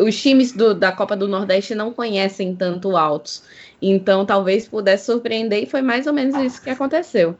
os 0.00 0.20
times 0.20 0.50
do, 0.50 0.74
da 0.74 0.90
Copa 0.90 1.16
do 1.16 1.28
Nordeste 1.28 1.72
não 1.76 1.92
conhecem 1.92 2.56
tanto 2.56 2.88
o 2.88 2.96
Altos. 2.96 3.44
Então, 3.80 4.26
talvez 4.26 4.66
pudesse 4.66 5.06
surpreender 5.06 5.62
e 5.62 5.66
foi 5.66 5.80
mais 5.80 6.08
ou 6.08 6.12
menos 6.12 6.34
isso 6.42 6.60
que 6.60 6.70
aconteceu. 6.70 7.36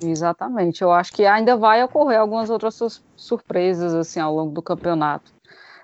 Exatamente. 0.00 0.82
Eu 0.82 0.92
acho 0.92 1.12
que 1.12 1.24
ainda 1.24 1.56
vai 1.56 1.82
ocorrer 1.82 2.20
algumas 2.20 2.50
outras 2.50 2.78
surpresas 3.16 3.94
assim 3.94 4.20
ao 4.20 4.34
longo 4.34 4.52
do 4.52 4.62
campeonato. 4.62 5.32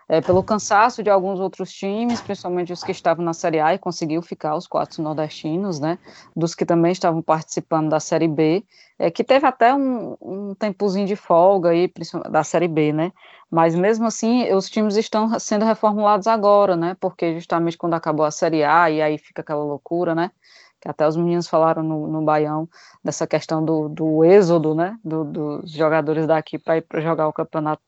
é, 0.09 0.21
pelo 0.21 0.43
cansaço 0.45 1.02
de 1.05 1.11
alguns 1.11 1.38
outros 1.40 1.73
times, 1.73 2.21
principalmente 2.23 2.73
os 2.73 2.83
que 2.83 2.93
estavam 2.93 3.25
na 3.25 3.33
Série 3.33 3.61
A 3.61 3.75
e 3.75 3.79
conseguiu 3.79 4.21
ficar 4.23 4.57
os 4.57 4.67
quatro 4.67 5.02
nordestinos, 5.02 5.79
né, 5.81 5.99
dos 6.37 6.55
que 6.55 6.67
também 6.67 6.93
estavam 6.93 7.23
participando 7.23 7.90
da 7.90 8.00
Série 8.00 8.26
B, 8.29 8.64
é, 8.99 9.11
que 9.11 9.25
teve 9.25 9.47
até 9.47 9.73
um, 9.75 10.17
um 10.21 10.55
tempozinho 10.57 11.07
de 11.07 11.17
folga 11.17 11.71
aí, 11.71 11.93
da 12.31 12.43
Série 12.45 12.69
B, 12.69 12.93
né, 12.93 13.12
mas 13.50 13.75
mesmo 13.76 14.07
assim 14.07 14.52
os 14.52 14.69
times 14.69 14.97
estão 14.97 15.38
sendo 15.38 15.64
reformulados 15.64 16.26
agora, 16.26 16.76
né, 16.76 16.97
porque 17.00 17.35
justamente 17.35 17.79
quando 17.79 17.95
acabou 17.95 18.26
a 18.26 18.33
Série 18.33 18.64
A 18.64 18.90
e 18.90 19.00
aí 19.00 19.19
fica 19.19 19.43
aquela 19.43 19.64
loucura, 19.64 20.14
né, 20.14 20.33
que 20.80 20.88
até 20.88 21.06
os 21.06 21.16
meninos 21.16 21.46
falaram 21.46 21.82
no, 21.82 22.06
no 22.06 22.22
Baião, 22.22 22.68
dessa 23.04 23.26
questão 23.26 23.64
do, 23.64 23.88
do 23.88 24.25
êxodo, 24.25 24.75
né, 24.75 24.99
do, 25.04 25.25
dos 25.25 25.70
jogadores 25.70 26.26
daqui 26.26 26.58
para 26.58 26.78
ir 26.78 26.84
jogar 27.02 27.28
o 27.28 27.32
Campeonato 27.32 27.82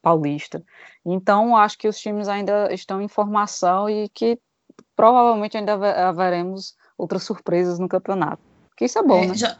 Paulista. 0.00 0.62
Então, 1.04 1.56
acho 1.56 1.76
que 1.76 1.88
os 1.88 1.98
times 1.98 2.28
ainda 2.28 2.72
estão 2.72 3.00
em 3.00 3.08
formação 3.08 3.90
e 3.90 4.08
que 4.08 4.38
provavelmente 4.94 5.56
ainda 5.56 5.74
haveremos 6.08 6.74
outras 6.96 7.24
surpresas 7.24 7.78
no 7.78 7.88
campeonato. 7.88 8.42
Que 8.76 8.84
isso 8.84 8.98
é 8.98 9.02
bom, 9.02 9.24
é, 9.24 9.26
né? 9.28 9.34
Já, 9.34 9.56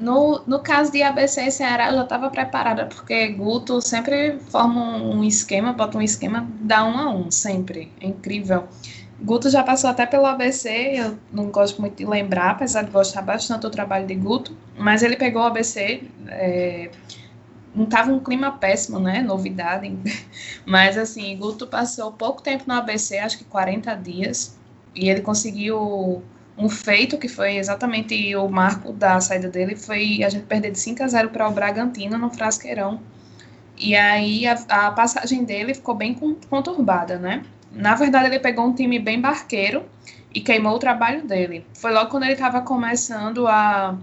no, 0.00 0.42
no 0.46 0.60
caso 0.60 0.90
de 0.90 1.02
ABC 1.02 1.42
e 1.42 1.50
Ceará, 1.50 1.90
eu 1.90 1.96
já 1.96 2.04
estava 2.04 2.30
preparada, 2.30 2.86
porque 2.86 3.28
Guto 3.28 3.82
sempre 3.82 4.38
forma 4.38 4.96
um 4.96 5.22
esquema, 5.22 5.74
bota 5.74 5.98
um 5.98 6.02
esquema, 6.02 6.48
dá 6.60 6.84
um 6.84 6.98
a 6.98 7.10
um, 7.10 7.30
sempre. 7.30 7.92
É 8.00 8.06
incrível. 8.06 8.66
Guto 9.22 9.50
já 9.50 9.62
passou 9.62 9.90
até 9.90 10.06
pelo 10.06 10.24
ABC, 10.24 10.68
eu 10.94 11.18
não 11.30 11.50
gosto 11.50 11.80
muito 11.80 11.96
de 11.96 12.06
lembrar, 12.06 12.52
apesar 12.52 12.82
de 12.82 12.90
gostar 12.90 13.20
bastante 13.20 13.62
do 13.62 13.70
trabalho 13.70 14.06
de 14.06 14.14
Guto, 14.14 14.56
mas 14.78 15.02
ele 15.02 15.16
pegou 15.16 15.42
o 15.42 15.44
ABC, 15.44 16.04
é, 16.26 16.90
não 17.74 17.84
estava 17.84 18.10
um 18.10 18.18
clima 18.18 18.52
péssimo, 18.52 18.98
né? 18.98 19.22
Novidade. 19.22 19.96
Mas 20.66 20.98
assim, 20.98 21.36
Guto 21.36 21.66
passou 21.66 22.12
pouco 22.12 22.42
tempo 22.42 22.64
no 22.66 22.74
ABC, 22.74 23.18
acho 23.18 23.38
que 23.38 23.44
40 23.44 23.94
dias, 23.94 24.58
e 24.94 25.08
ele 25.08 25.20
conseguiu 25.20 26.22
um 26.58 26.68
feito 26.68 27.16
que 27.16 27.28
foi 27.28 27.56
exatamente 27.56 28.34
o 28.36 28.48
marco 28.48 28.92
da 28.92 29.20
saída 29.20 29.48
dele, 29.48 29.76
foi 29.76 30.22
a 30.24 30.28
gente 30.28 30.46
perder 30.46 30.72
de 30.72 30.78
5 30.78 31.02
a 31.02 31.08
0 31.08 31.30
para 31.30 31.48
o 31.48 31.52
Bragantino 31.52 32.18
no 32.18 32.30
Frasqueirão. 32.30 33.00
E 33.78 33.94
aí 33.94 34.46
a, 34.46 34.52
a 34.68 34.90
passagem 34.90 35.44
dele 35.44 35.72
ficou 35.74 35.94
bem 35.94 36.14
conturbada, 36.48 37.18
né? 37.18 37.42
Na 37.70 37.94
verdade, 37.94 38.26
ele 38.26 38.40
pegou 38.40 38.66
um 38.66 38.74
time 38.74 38.98
bem 38.98 39.20
barqueiro 39.20 39.84
e 40.34 40.40
queimou 40.40 40.74
o 40.74 40.78
trabalho 40.78 41.26
dele. 41.26 41.66
Foi 41.74 41.92
logo 41.92 42.10
quando 42.10 42.24
ele 42.24 42.32
estava 42.32 42.60
começando 42.62 43.46
a 43.46 43.96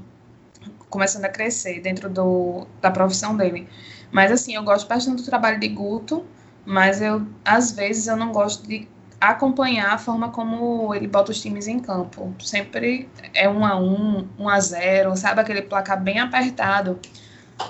começando 0.90 1.26
a 1.26 1.30
crescer 1.30 1.82
dentro 1.82 2.10
do, 2.10 2.66
da 2.82 2.90
profissão 2.90 3.36
dele. 3.36 3.68
Mas 4.12 4.32
assim, 4.32 4.56
eu 4.56 4.64
gosto 4.64 4.88
bastante 4.88 5.22
do 5.22 5.26
trabalho 5.26 5.60
de 5.60 5.68
Guto, 5.68 6.26
mas 6.66 7.02
eu 7.02 7.28
às 7.44 7.72
vezes 7.72 8.08
eu 8.08 8.16
não 8.16 8.32
gosto 8.32 8.68
de 8.68 8.88
acompanhar 9.20 9.94
a 9.94 9.98
forma 9.98 10.30
como 10.30 10.94
ele 10.94 11.08
bota 11.08 11.32
os 11.32 11.42
times 11.42 11.68
em 11.68 11.80
campo. 11.80 12.34
Sempre 12.40 13.10
é 13.34 13.50
um 13.50 13.66
a 13.66 13.78
um, 13.78 14.28
um 14.40 14.48
a 14.48 14.60
zero, 14.60 15.16
sabe 15.16 15.42
aquele 15.42 15.62
placar 15.62 16.02
bem 16.02 16.20
apertado. 16.20 17.00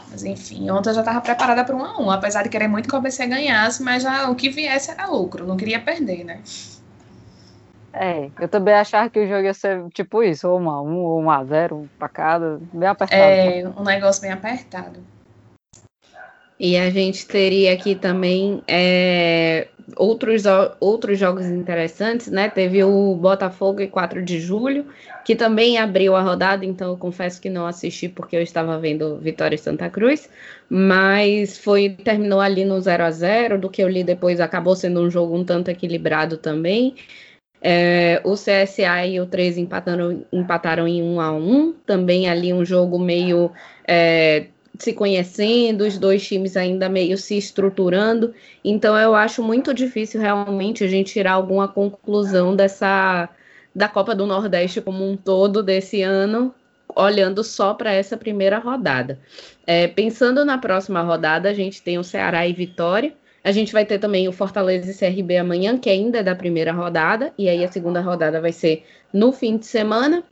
Mas 0.09 0.23
enfim, 0.23 0.69
ontem 0.69 0.89
eu 0.89 0.95
já 0.95 1.01
estava 1.01 1.21
preparada 1.21 1.63
para 1.63 1.75
um 1.75 1.83
a 1.83 1.97
um, 1.99 2.09
apesar 2.11 2.43
de 2.43 2.49
querer 2.49 2.67
muito 2.67 2.87
que 2.87 2.95
o 2.95 2.97
ABC 2.97 3.25
ganhasse, 3.27 3.83
mas 3.83 4.03
já 4.03 4.29
o 4.29 4.35
que 4.35 4.49
viesse 4.49 4.91
era 4.91 5.07
lucro, 5.07 5.45
não 5.45 5.57
queria 5.57 5.79
perder, 5.79 6.23
né? 6.23 6.41
É, 7.93 8.29
eu 8.39 8.47
também 8.47 8.75
achava 8.75 9.09
que 9.09 9.19
o 9.19 9.27
jogo 9.27 9.41
ia 9.41 9.53
ser 9.53 9.83
tipo 9.89 10.21
isso, 10.21 10.47
ou 10.47 10.59
uma 10.59 10.81
1, 10.81 10.87
um, 10.87 10.97
ou 10.97 11.21
um 11.21 11.31
a 11.31 11.43
0, 11.43 11.75
um 11.75 11.87
para 11.97 12.07
cada, 12.07 12.59
bem 12.71 12.87
apertado. 12.87 13.21
É, 13.21 13.63
um 13.75 13.83
negócio 13.83 14.21
bem 14.21 14.31
apertado. 14.31 14.99
E 16.59 16.75
a 16.75 16.89
gente 16.89 17.27
teria 17.27 17.73
aqui 17.73 17.93
também 17.93 18.63
é, 18.67 19.67
outros, 19.95 20.43
outros 20.79 21.19
jogos 21.19 21.45
interessantes, 21.45 22.27
né? 22.27 22.49
Teve 22.49 22.83
o 22.83 23.15
Botafogo 23.15 23.79
em 23.79 23.87
4 23.87 24.23
de 24.23 24.39
julho, 24.39 24.85
que 25.23 25.35
também 25.35 25.77
abriu 25.77 26.15
a 26.15 26.21
rodada, 26.21 26.65
então 26.65 26.89
eu 26.89 26.97
confesso 26.97 27.39
que 27.39 27.49
não 27.49 27.67
assisti 27.67 28.09
porque 28.09 28.35
eu 28.35 28.41
estava 28.41 28.77
vendo 28.79 29.17
Vitória 29.19 29.55
e 29.55 29.59
Santa 29.59 29.89
Cruz, 29.89 30.29
mas 30.69 31.57
foi 31.57 31.89
terminou 31.89 32.41
ali 32.41 32.65
no 32.65 32.79
0 32.81 33.03
a 33.03 33.11
0 33.11 33.59
do 33.59 33.69
que 33.69 33.83
eu 33.83 33.87
li 33.87 34.03
depois 34.03 34.39
acabou 34.39 34.75
sendo 34.75 35.01
um 35.01 35.09
jogo 35.09 35.35
um 35.37 35.45
tanto 35.45 35.69
equilibrado 35.69 36.37
também. 36.37 36.95
É, 37.61 38.21
o 38.23 38.33
CSA 38.33 39.05
e 39.07 39.19
o 39.19 39.25
13 39.25 39.61
empataram, 39.61 40.25
empataram 40.31 40.87
em 40.87 41.01
1 41.01 41.19
a 41.19 41.31
1 41.31 41.73
também 41.85 42.29
ali 42.29 42.53
um 42.53 42.63
jogo 42.63 42.99
meio 42.99 43.51
é, 43.87 44.45
se 44.77 44.93
conhecendo, 44.93 45.81
os 45.81 45.97
dois 45.97 46.25
times 46.25 46.55
ainda 46.55 46.87
meio 46.89 47.17
se 47.17 47.37
estruturando. 47.37 48.33
Então 48.63 48.97
eu 48.97 49.15
acho 49.15 49.41
muito 49.43 49.73
difícil 49.73 50.21
realmente 50.21 50.83
a 50.83 50.87
gente 50.87 51.13
tirar 51.13 51.33
alguma 51.33 51.67
conclusão 51.67 52.55
dessa 52.55 53.29
da 53.73 53.87
Copa 53.87 54.15
do 54.15 54.25
Nordeste 54.25 54.81
como 54.81 55.07
um 55.07 55.15
todo 55.15 55.61
desse 55.61 56.01
ano, 56.01 56.53
olhando 56.95 57.43
só 57.43 57.75
para 57.75 57.93
essa 57.93 58.17
primeira 58.17 58.57
rodada. 58.57 59.19
É, 59.67 59.87
pensando 59.87 60.43
na 60.43 60.57
próxima 60.57 61.01
rodada, 61.01 61.49
a 61.49 61.53
gente 61.53 61.81
tem 61.83 61.99
o 61.99 62.03
Ceará 62.03 62.47
e 62.47 62.53
Vitória. 62.53 63.13
A 63.43 63.51
gente 63.51 63.71
vai 63.71 63.85
ter 63.85 63.99
também 63.99 64.27
o 64.27 64.31
Fortaleza 64.31 64.89
e 64.89 64.93
CRB 64.93 65.37
amanhã, 65.37 65.77
que 65.77 65.91
ainda 65.91 66.19
é 66.19 66.23
da 66.23 66.35
primeira 66.35 66.71
rodada, 66.71 67.31
e 67.37 67.47
aí 67.47 67.63
a 67.63 67.71
segunda 67.71 68.01
rodada 68.01 68.41
vai 68.41 68.51
ser 68.51 68.83
no 69.13 69.31
fim 69.31 69.57
de 69.57 69.67
semana, 69.67 70.23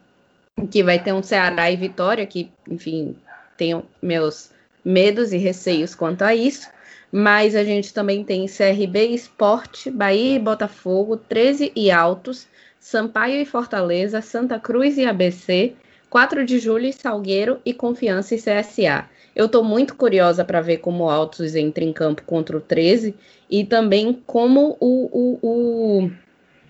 que 0.71 0.83
vai 0.83 0.97
ter 0.97 1.13
um 1.13 1.21
Ceará 1.21 1.69
e 1.69 1.75
Vitória, 1.75 2.25
que, 2.25 2.51
enfim, 2.69 3.15
tenho 3.57 3.85
meus 4.01 4.51
medos 4.83 5.33
e 5.33 5.37
receios 5.37 5.95
quanto 5.95 6.21
a 6.23 6.35
isso. 6.35 6.67
Mas 7.11 7.55
a 7.55 7.63
gente 7.63 7.93
também 7.93 8.23
tem 8.23 8.45
CRB 8.45 9.07
Esporte, 9.07 9.89
Bahia 9.89 10.35
e 10.35 10.39
Botafogo, 10.39 11.15
13 11.15 11.71
e 11.75 11.89
Altos, 11.89 12.47
Sampaio 12.79 13.41
e 13.41 13.45
Fortaleza, 13.45 14.21
Santa 14.21 14.59
Cruz 14.59 14.97
e 14.97 15.05
ABC, 15.05 15.73
4 16.09 16.45
de 16.45 16.59
julho 16.59 16.85
e 16.85 16.93
Salgueiro 16.93 17.59
e 17.65 17.73
Confiança 17.73 18.35
e 18.35 18.37
CSA. 18.37 19.09
Eu 19.35 19.47
estou 19.47 19.63
muito 19.63 19.95
curiosa 19.95 20.45
para 20.45 20.61
ver 20.61 20.77
como 20.77 21.05
o 21.05 21.09
Altos 21.09 21.55
entra 21.55 21.83
em 21.83 21.91
campo 21.91 22.23
contra 22.23 22.55
o 22.55 22.61
13 22.61 23.15
e 23.49 23.65
também 23.65 24.21
como 24.25 24.77
o, 24.79 25.09
o, 25.11 25.39
o, 25.41 26.11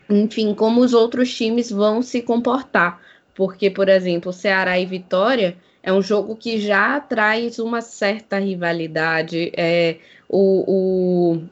enfim, 0.09 0.53
como 0.53 0.81
os 0.81 0.93
outros 0.93 1.33
times 1.35 1.69
vão 1.69 2.01
se 2.01 2.21
comportar. 2.21 3.01
Porque, 3.35 3.69
por 3.69 3.89
exemplo, 3.89 4.31
Ceará 4.31 4.79
e 4.79 4.85
Vitória 4.85 5.57
é 5.85 5.93
um 5.93 6.01
jogo 6.01 6.35
que 6.35 6.59
já 6.59 6.99
traz 6.99 7.59
uma 7.59 7.79
certa 7.79 8.39
rivalidade. 8.39 9.51
É, 9.55 9.97
o, 10.27 10.65
o, 10.67 11.43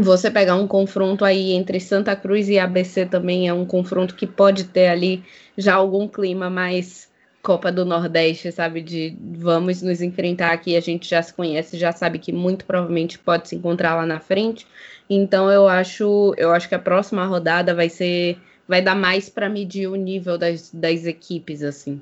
você 0.00 0.30
pegar 0.30 0.54
um 0.54 0.68
confronto 0.68 1.24
aí 1.24 1.50
entre 1.50 1.80
Santa 1.80 2.14
Cruz 2.14 2.48
e 2.48 2.60
ABC 2.60 3.06
também 3.06 3.48
é 3.48 3.52
um 3.52 3.66
confronto 3.66 4.14
que 4.14 4.24
pode 4.24 4.64
ter 4.64 4.86
ali 4.86 5.24
já 5.58 5.74
algum 5.74 6.06
clima 6.06 6.48
mais 6.48 7.10
Copa 7.42 7.72
do 7.72 7.84
Nordeste, 7.84 8.52
sabe? 8.52 8.80
De 8.80 9.16
vamos 9.20 9.82
nos 9.82 10.00
enfrentar 10.00 10.52
aqui, 10.52 10.76
a 10.76 10.80
gente 10.80 11.08
já 11.08 11.20
se 11.20 11.34
conhece, 11.34 11.76
já 11.76 11.90
sabe 11.90 12.20
que 12.20 12.32
muito 12.32 12.64
provavelmente 12.64 13.18
pode 13.18 13.48
se 13.48 13.56
encontrar 13.56 13.96
lá 13.96 14.06
na 14.06 14.20
frente. 14.20 14.64
Então 15.10 15.50
eu 15.50 15.66
acho, 15.66 16.34
eu 16.36 16.52
acho 16.52 16.68
que 16.68 16.74
a 16.76 16.78
próxima 16.78 17.26
rodada 17.26 17.74
vai 17.74 17.88
ser, 17.88 18.38
vai 18.68 18.80
dar 18.80 18.94
mais 18.94 19.28
para 19.28 19.48
medir 19.48 19.88
o 19.88 19.96
nível 19.96 20.38
das, 20.38 20.70
das 20.72 21.04
equipes, 21.04 21.64
assim. 21.64 22.00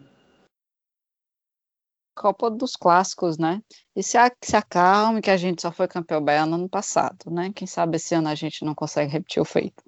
Copa 2.15 2.51
dos 2.51 2.77
Clássicos, 2.77 3.39
né? 3.39 3.61
E 3.95 4.03
se, 4.03 4.17
a, 4.17 4.31
se 4.41 4.57
acalme 4.57 5.21
que 5.21 5.31
a 5.31 5.37
gente 5.37 5.63
só 5.63 5.73
foi 5.73 5.89
campeão 5.89 6.23
baiano 6.23 6.53
no 6.53 6.63
ano 6.63 6.69
passado, 6.69 7.31
né? 7.31 7.51
Quem 7.55 7.67
sabe 7.67 7.97
esse 7.97 8.15
ano 8.15 8.29
a 8.29 8.35
gente 8.35 8.65
não 8.65 8.75
consegue 8.75 9.13
repetir 9.13 9.43
o 9.43 9.45
feito. 9.45 9.83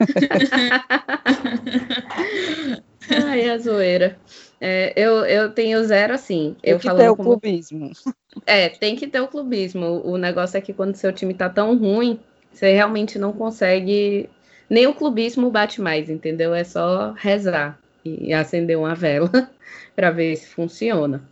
Ai, 3.10 3.50
a 3.50 3.58
zoeira. 3.58 4.18
É, 4.60 4.92
eu, 4.96 5.24
eu 5.26 5.52
tenho 5.52 5.82
zero 5.84 6.14
assim. 6.14 6.56
Tem 6.62 6.72
eu 6.72 6.78
que 6.78 6.94
ter 6.94 7.10
o 7.10 7.16
como... 7.16 7.30
clubismo. 7.30 7.90
É, 8.46 8.68
tem 8.68 8.96
que 8.96 9.06
ter 9.06 9.20
o 9.20 9.28
clubismo. 9.28 10.00
O 10.04 10.16
negócio 10.16 10.56
é 10.56 10.60
que 10.60 10.72
quando 10.72 10.96
seu 10.96 11.12
time 11.12 11.34
tá 11.34 11.48
tão 11.48 11.76
ruim, 11.76 12.18
você 12.50 12.72
realmente 12.72 13.18
não 13.18 13.32
consegue. 13.32 14.28
Nem 14.68 14.86
o 14.86 14.94
clubismo 14.94 15.50
bate 15.50 15.80
mais, 15.80 16.08
entendeu? 16.08 16.54
É 16.54 16.64
só 16.64 17.12
rezar 17.12 17.78
e 18.04 18.32
acender 18.32 18.78
uma 18.78 18.94
vela 18.94 19.30
para 19.94 20.10
ver 20.10 20.36
se 20.36 20.46
funciona. 20.46 21.22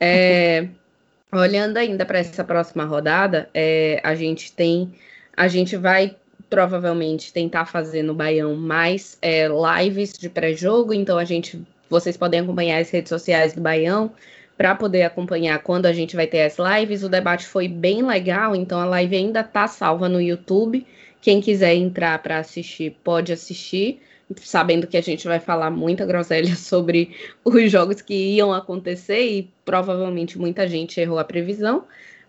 É, 0.00 0.68
olhando 1.32 1.76
ainda 1.76 2.04
para 2.04 2.18
essa 2.18 2.44
próxima 2.44 2.84
rodada, 2.84 3.48
é, 3.52 4.00
a 4.02 4.14
gente 4.14 4.52
tem, 4.52 4.92
a 5.36 5.48
gente 5.48 5.76
vai 5.76 6.16
provavelmente 6.48 7.32
tentar 7.32 7.66
fazer 7.66 8.02
no 8.02 8.14
Baião 8.14 8.54
mais 8.54 9.18
é, 9.20 9.48
lives 9.48 10.12
de 10.12 10.28
pré-jogo, 10.28 10.94
então 10.94 11.18
a 11.18 11.24
gente, 11.24 11.60
vocês 11.90 12.16
podem 12.16 12.40
acompanhar 12.40 12.78
as 12.78 12.90
redes 12.90 13.08
sociais 13.08 13.54
do 13.54 13.60
Baião 13.60 14.12
para 14.56 14.74
poder 14.74 15.02
acompanhar 15.02 15.58
quando 15.60 15.86
a 15.86 15.92
gente 15.92 16.14
vai 16.14 16.26
ter 16.26 16.42
as 16.42 16.56
lives. 16.58 17.02
O 17.02 17.08
debate 17.08 17.44
foi 17.46 17.66
bem 17.66 18.06
legal, 18.06 18.54
então 18.54 18.78
a 18.78 18.84
live 18.84 19.16
ainda 19.16 19.40
está 19.40 19.66
salva 19.66 20.08
no 20.08 20.20
YouTube. 20.20 20.86
Quem 21.20 21.40
quiser 21.40 21.74
entrar 21.74 22.22
para 22.22 22.38
assistir, 22.38 22.96
pode 23.02 23.32
assistir 23.32 24.00
sabendo 24.36 24.86
que 24.86 24.96
a 24.96 25.02
gente 25.02 25.26
vai 25.26 25.40
falar 25.40 25.70
muita 25.70 26.04
groselha 26.06 26.54
sobre 26.56 27.16
os 27.44 27.70
jogos 27.70 28.00
que 28.00 28.14
iam 28.14 28.52
acontecer 28.52 29.22
e 29.22 29.50
provavelmente 29.64 30.38
muita 30.38 30.66
gente 30.68 31.00
errou 31.00 31.18
a 31.18 31.24
previsão, 31.24 31.84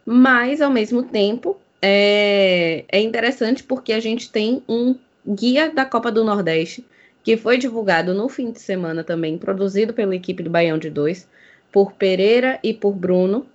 mas 0.05 0.61
ao 0.61 0.71
mesmo 0.71 1.03
tempo 1.03 1.57
é, 1.81 2.83
é 2.87 2.99
interessante 2.99 3.63
porque 3.63 3.93
a 3.93 3.99
gente 3.99 4.31
tem 4.31 4.61
um 4.67 4.95
guia 5.27 5.69
da 5.69 5.85
Copa 5.85 6.11
do 6.11 6.23
Nordeste 6.23 6.85
que 7.23 7.35
foi 7.35 7.57
divulgado 7.57 8.13
no 8.13 8.29
fim 8.29 8.51
de 8.51 8.59
semana 8.59 9.03
também, 9.03 9.35
produzido 9.35 9.93
pela 9.93 10.15
equipe 10.15 10.43
do 10.43 10.49
Baião 10.49 10.77
de 10.77 10.91
Dois, 10.91 11.27
por 11.71 11.93
Pereira 11.93 12.59
e 12.61 12.71
por 12.71 12.93
Bruno. 12.93 13.47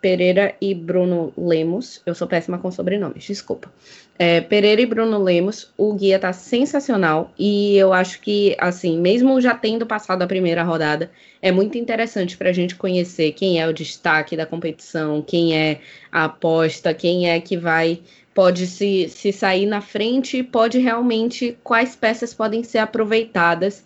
Pereira 0.00 0.54
e 0.60 0.74
Bruno 0.74 1.32
Lemos. 1.36 2.02
Eu 2.04 2.14
sou 2.14 2.26
péssima 2.26 2.58
com 2.58 2.70
sobrenomes, 2.70 3.24
desculpa. 3.24 3.72
É, 4.18 4.40
Pereira 4.40 4.80
e 4.80 4.86
Bruno 4.86 5.22
Lemos, 5.22 5.72
o 5.76 5.92
guia 5.92 6.18
tá 6.18 6.32
sensacional 6.32 7.32
e 7.38 7.76
eu 7.76 7.92
acho 7.92 8.20
que, 8.20 8.56
assim, 8.58 8.98
mesmo 8.98 9.38
já 9.40 9.54
tendo 9.54 9.84
passado 9.84 10.22
a 10.22 10.26
primeira 10.26 10.62
rodada, 10.62 11.10
é 11.42 11.52
muito 11.52 11.76
interessante 11.76 12.36
para 12.36 12.48
a 12.48 12.52
gente 12.52 12.76
conhecer 12.76 13.32
quem 13.32 13.60
é 13.60 13.68
o 13.68 13.74
destaque 13.74 14.34
da 14.34 14.46
competição, 14.46 15.20
quem 15.20 15.54
é 15.54 15.80
a 16.10 16.24
aposta, 16.24 16.94
quem 16.94 17.28
é 17.28 17.38
que 17.40 17.58
vai 17.58 18.00
pode 18.34 18.66
se, 18.66 19.08
se 19.08 19.32
sair 19.32 19.66
na 19.66 19.80
frente, 19.80 20.42
pode 20.42 20.78
realmente 20.78 21.56
quais 21.64 21.96
peças 21.96 22.34
podem 22.34 22.62
ser 22.62 22.78
aproveitadas 22.78 23.84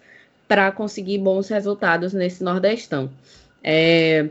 para 0.49 0.73
conseguir 0.73 1.19
bons 1.19 1.49
resultados 1.49 2.13
nesse 2.13 2.43
Nordestão. 2.43 3.11
É, 3.63 4.29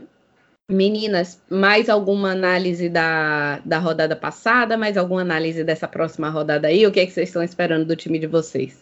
meninas, 0.70 1.42
mais 1.50 1.88
alguma 1.88 2.30
análise 2.30 2.88
da, 2.88 3.58
da 3.60 3.78
rodada 3.78 4.16
passada, 4.16 4.76
mais 4.76 4.96
alguma 4.96 5.20
análise 5.22 5.64
dessa 5.64 5.88
próxima 5.88 6.30
rodada 6.30 6.68
aí? 6.68 6.86
O 6.86 6.92
que, 6.92 7.00
é 7.00 7.06
que 7.06 7.12
vocês 7.12 7.28
estão 7.28 7.42
esperando 7.42 7.84
do 7.84 7.96
time 7.96 8.18
de 8.18 8.26
vocês? 8.26 8.78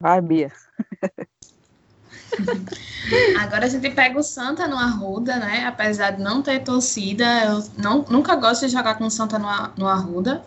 Vai, 0.00 0.20
Bia. 0.20 0.50
Agora 3.38 3.66
a 3.66 3.68
gente 3.68 3.90
pega 3.90 4.18
o 4.18 4.22
Santa 4.22 4.66
no 4.66 4.76
Arruda, 4.76 5.36
né? 5.36 5.66
Apesar 5.66 6.12
de 6.12 6.22
não 6.22 6.42
ter 6.42 6.60
torcida, 6.60 7.24
eu 7.44 7.64
não, 7.76 8.04
nunca 8.08 8.34
gosto 8.36 8.66
de 8.66 8.72
jogar 8.72 8.94
com 8.96 9.04
o 9.04 9.10
Santa 9.10 9.38
no, 9.38 9.48
no 9.76 9.86
Arruda, 9.86 10.42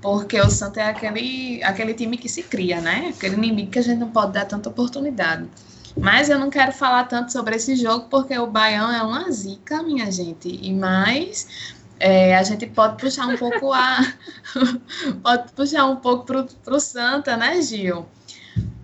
porque 0.00 0.40
o 0.40 0.50
Santa 0.50 0.80
é 0.80 0.88
aquele, 0.88 1.62
aquele 1.62 1.94
time 1.94 2.16
que 2.16 2.28
se 2.28 2.42
cria, 2.42 2.80
né? 2.80 3.12
Aquele 3.16 3.36
inimigo 3.36 3.70
que 3.70 3.78
a 3.78 3.82
gente 3.82 3.98
não 3.98 4.10
pode 4.10 4.32
dar 4.32 4.46
tanta 4.46 4.68
oportunidade. 4.68 5.48
Mas 6.00 6.30
eu 6.30 6.38
não 6.38 6.48
quero 6.48 6.72
falar 6.72 7.04
tanto 7.04 7.32
sobre 7.32 7.56
esse 7.56 7.74
jogo, 7.74 8.06
porque 8.08 8.38
o 8.38 8.46
Baião 8.46 8.92
é 8.92 9.02
uma 9.02 9.30
zica, 9.30 9.82
minha 9.82 10.10
gente. 10.10 10.48
E 10.48 10.72
mais, 10.72 11.74
é, 11.98 12.36
a 12.36 12.42
gente 12.42 12.66
pode 12.66 12.96
puxar 13.00 13.26
um 13.26 13.36
pouco 13.36 13.72
a. 13.72 13.98
pode 15.22 15.52
puxar 15.52 15.86
um 15.86 15.96
pouco 15.96 16.24
pro, 16.24 16.46
pro 16.64 16.78
Santa, 16.78 17.36
né, 17.36 17.60
Gil? 17.60 18.06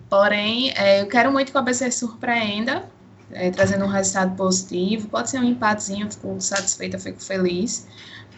Porém, 0.09 0.71
é, 0.75 1.01
eu 1.01 1.07
quero 1.07 1.31
muito 1.31 1.51
que 1.51 1.57
o 1.57 1.59
ABC 1.59 1.89
surpreenda, 1.91 2.87
é, 3.31 3.49
trazendo 3.49 3.85
um 3.85 3.89
resultado 3.89 4.35
positivo. 4.35 5.07
Pode 5.07 5.29
ser 5.29 5.39
um 5.39 5.43
empatezinho, 5.43 6.11
fico 6.11 6.39
satisfeita, 6.41 6.99
fico 6.99 7.23
feliz. 7.23 7.87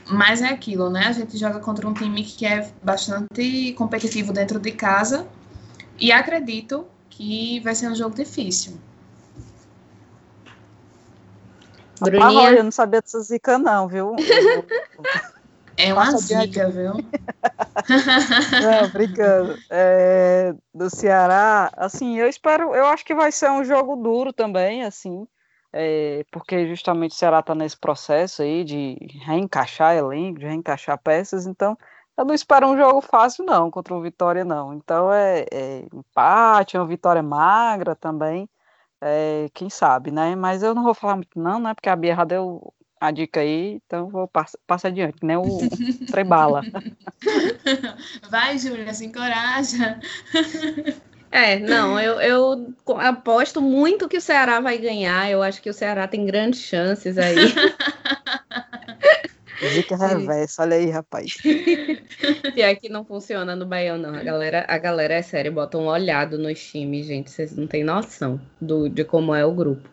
Mas 0.07 0.41
é 0.41 0.49
aquilo, 0.49 0.89
né? 0.89 1.07
A 1.07 1.11
gente 1.11 1.37
joga 1.37 1.59
contra 1.59 1.87
um 1.87 1.93
time 1.93 2.23
que 2.23 2.45
é 2.45 2.69
bastante 2.83 3.73
competitivo 3.73 4.31
dentro 4.31 4.59
de 4.59 4.71
casa. 4.71 5.27
E 5.99 6.11
acredito 6.11 6.85
que 7.17 7.59
vai 7.61 7.73
ser 7.73 7.89
um 7.89 7.95
jogo 7.95 8.15
difícil. 8.15 8.77
Bruninha. 11.99 12.51
eu 12.51 12.63
não 12.63 12.71
sabia 12.71 13.01
dessa 13.01 13.19
zica, 13.21 13.57
não, 13.57 13.87
viu? 13.87 14.15
É 15.79 15.93
uma 15.93 16.09
zica, 16.17 16.71
viu? 16.71 16.93
Não, 18.63 18.89
brincando. 18.91 19.55
É, 19.69 20.51
do 20.73 20.89
Ceará, 20.89 21.69
assim, 21.77 22.17
eu 22.17 22.27
espero, 22.27 22.73
eu 22.73 22.87
acho 22.87 23.05
que 23.05 23.13
vai 23.13 23.31
ser 23.31 23.51
um 23.51 23.63
jogo 23.63 23.95
duro 23.95 24.33
também, 24.33 24.83
assim, 24.83 25.27
é, 25.71 26.25
porque 26.31 26.67
justamente 26.67 27.11
o 27.11 27.13
Ceará 27.13 27.41
está 27.41 27.53
nesse 27.53 27.77
processo 27.77 28.41
aí 28.41 28.63
de 28.63 28.97
reencaixar 29.23 29.95
elenco, 29.95 30.39
de 30.39 30.47
reencaixar 30.47 30.97
peças, 30.97 31.45
então 31.45 31.77
eu 32.17 32.25
não 32.25 32.33
espero 32.33 32.67
um 32.67 32.77
jogo 32.77 32.99
fácil, 32.99 33.45
não, 33.45 33.69
contra 33.69 33.93
o 33.93 34.01
Vitória, 34.01 34.43
não. 34.43 34.73
Então 34.73 35.13
é, 35.13 35.45
é 35.51 35.85
empate, 35.93 36.75
é 36.75 36.79
uma 36.79 36.87
vitória 36.87 37.21
magra 37.21 37.95
também, 37.95 38.49
é, 38.99 39.47
quem 39.53 39.69
sabe, 39.69 40.09
né? 40.09 40.35
Mas 40.35 40.63
eu 40.63 40.73
não 40.73 40.83
vou 40.83 40.95
falar 40.95 41.15
muito, 41.15 41.39
não, 41.39 41.59
né? 41.59 41.73
Porque 41.75 41.89
a 41.89 41.95
Bia 41.95 42.25
deu 42.25 42.73
a 42.99 43.11
dica 43.11 43.41
aí, 43.41 43.79
então 43.85 44.09
vou 44.09 44.27
passar, 44.27 44.57
passar 44.65 44.87
adiante, 44.87 45.23
né? 45.23 45.37
O 45.37 45.45
trebala. 46.09 46.63
Vai, 48.29 48.57
Júlia, 48.57 48.91
se 48.93 49.05
encoraja. 49.05 49.99
É, 51.29 51.59
não, 51.59 51.99
eu, 51.99 52.19
eu 52.21 52.73
aposto 52.99 53.61
muito 53.61 54.07
que 54.07 54.17
o 54.17 54.21
Ceará 54.21 54.59
vai 54.59 54.77
ganhar. 54.77 55.29
Eu 55.29 55.43
acho 55.43 55.61
que 55.61 55.69
o 55.69 55.73
Ceará 55.73 56.07
tem 56.07 56.25
grandes 56.25 56.61
chances 56.61 57.17
aí. 57.17 57.35
Dica 59.59 59.95
reversa, 59.95 60.61
olha 60.61 60.77
aí, 60.77 60.89
rapaz. 60.89 61.37
E 62.55 62.63
aqui 62.63 62.89
não 62.89 63.05
funciona 63.05 63.55
no 63.55 63.65
Baião, 63.65 63.97
não. 63.97 64.15
A 64.15 64.23
galera, 64.23 64.65
a 64.67 64.77
galera 64.77 65.13
é 65.15 65.21
sério, 65.21 65.51
bota 65.51 65.77
um 65.77 65.87
olhado 65.87 66.37
nos 66.37 66.59
times, 66.59 67.05
gente. 67.05 67.29
Vocês 67.29 67.55
não 67.55 67.67
têm 67.67 67.83
noção 67.83 68.39
do, 68.59 68.89
de 68.89 69.03
como 69.03 69.33
é 69.35 69.45
o 69.45 69.51
grupo. 69.51 69.87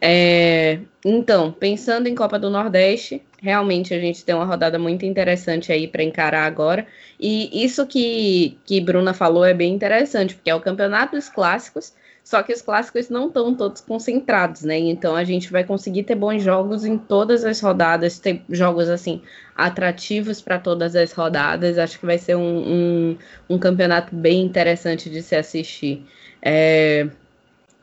É, 0.00 0.80
então, 1.04 1.50
pensando 1.52 2.08
em 2.08 2.14
Copa 2.14 2.38
do 2.38 2.50
Nordeste, 2.50 3.22
realmente 3.40 3.94
a 3.94 3.98
gente 3.98 4.24
tem 4.24 4.34
uma 4.34 4.44
rodada 4.44 4.78
muito 4.78 5.06
interessante 5.06 5.72
aí 5.72 5.88
para 5.88 6.02
encarar 6.02 6.44
agora. 6.44 6.86
E 7.18 7.64
isso 7.64 7.86
que, 7.86 8.58
que 8.66 8.80
Bruna 8.80 9.14
falou 9.14 9.44
é 9.44 9.54
bem 9.54 9.72
interessante, 9.72 10.34
porque 10.34 10.50
é 10.50 10.54
o 10.54 10.60
campeonato 10.60 11.16
dos 11.16 11.28
clássicos, 11.28 11.94
só 12.24 12.42
que 12.42 12.54
os 12.54 12.62
clássicos 12.62 13.10
não 13.10 13.28
estão 13.28 13.54
todos 13.54 13.82
concentrados, 13.82 14.62
né? 14.62 14.78
Então 14.78 15.14
a 15.14 15.24
gente 15.24 15.52
vai 15.52 15.62
conseguir 15.62 16.04
ter 16.04 16.14
bons 16.14 16.42
jogos 16.42 16.82
em 16.86 16.96
todas 16.96 17.44
as 17.44 17.60
rodadas, 17.60 18.18
ter 18.18 18.40
jogos 18.48 18.88
assim 18.88 19.20
atrativos 19.54 20.40
para 20.40 20.58
todas 20.58 20.96
as 20.96 21.12
rodadas. 21.12 21.76
Acho 21.76 22.00
que 22.00 22.06
vai 22.06 22.16
ser 22.16 22.34
um, 22.34 22.40
um, 22.40 23.18
um 23.50 23.58
campeonato 23.58 24.16
bem 24.16 24.42
interessante 24.42 25.10
de 25.10 25.20
se 25.20 25.36
assistir. 25.36 26.02
É, 26.40 27.06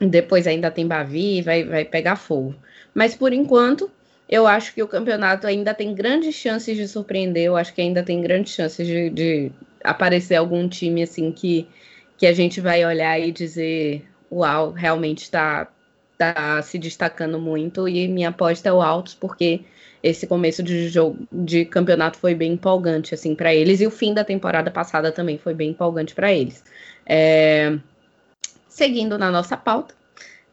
depois 0.00 0.48
ainda 0.48 0.72
tem 0.72 0.88
Bavi, 0.88 1.40
vai, 1.40 1.62
vai 1.62 1.84
pegar 1.84 2.16
fogo. 2.16 2.52
Mas 2.92 3.14
por 3.14 3.32
enquanto, 3.32 3.88
eu 4.28 4.44
acho 4.44 4.74
que 4.74 4.82
o 4.82 4.88
campeonato 4.88 5.46
ainda 5.46 5.72
tem 5.72 5.94
grandes 5.94 6.34
chances 6.34 6.76
de 6.76 6.88
surpreender. 6.88 7.44
Eu 7.44 7.56
acho 7.56 7.72
que 7.72 7.80
ainda 7.80 8.02
tem 8.02 8.20
grandes 8.20 8.54
chances 8.54 8.88
de, 8.88 9.08
de 9.08 9.52
aparecer 9.84 10.34
algum 10.34 10.68
time 10.68 11.04
assim 11.04 11.30
que, 11.30 11.68
que 12.18 12.26
a 12.26 12.32
gente 12.32 12.60
vai 12.60 12.84
olhar 12.84 13.20
e 13.20 13.30
dizer: 13.30 14.04
Uau, 14.32 14.70
realmente 14.72 15.22
está 15.22 15.68
tá 16.16 16.62
se 16.62 16.78
destacando 16.78 17.38
muito. 17.38 17.86
E 17.88 18.08
minha 18.08 18.30
aposta 18.30 18.68
é 18.68 18.72
o 18.72 18.80
Altos, 18.80 19.14
porque 19.14 19.60
esse 20.02 20.26
começo 20.26 20.62
de 20.62 20.88
jogo 20.88 21.18
de 21.30 21.64
campeonato 21.64 22.18
foi 22.18 22.34
bem 22.34 22.54
empolgante 22.54 23.14
assim 23.14 23.34
para 23.34 23.54
eles 23.54 23.80
e 23.80 23.86
o 23.86 23.90
fim 23.90 24.14
da 24.14 24.24
temporada 24.24 24.70
passada 24.70 25.12
também 25.12 25.38
foi 25.38 25.54
bem 25.54 25.70
empolgante 25.70 26.14
para 26.14 26.32
eles. 26.32 26.64
É, 27.06 27.78
Seguindo 28.72 29.18
na 29.18 29.30
nossa 29.30 29.54
pauta, 29.54 29.94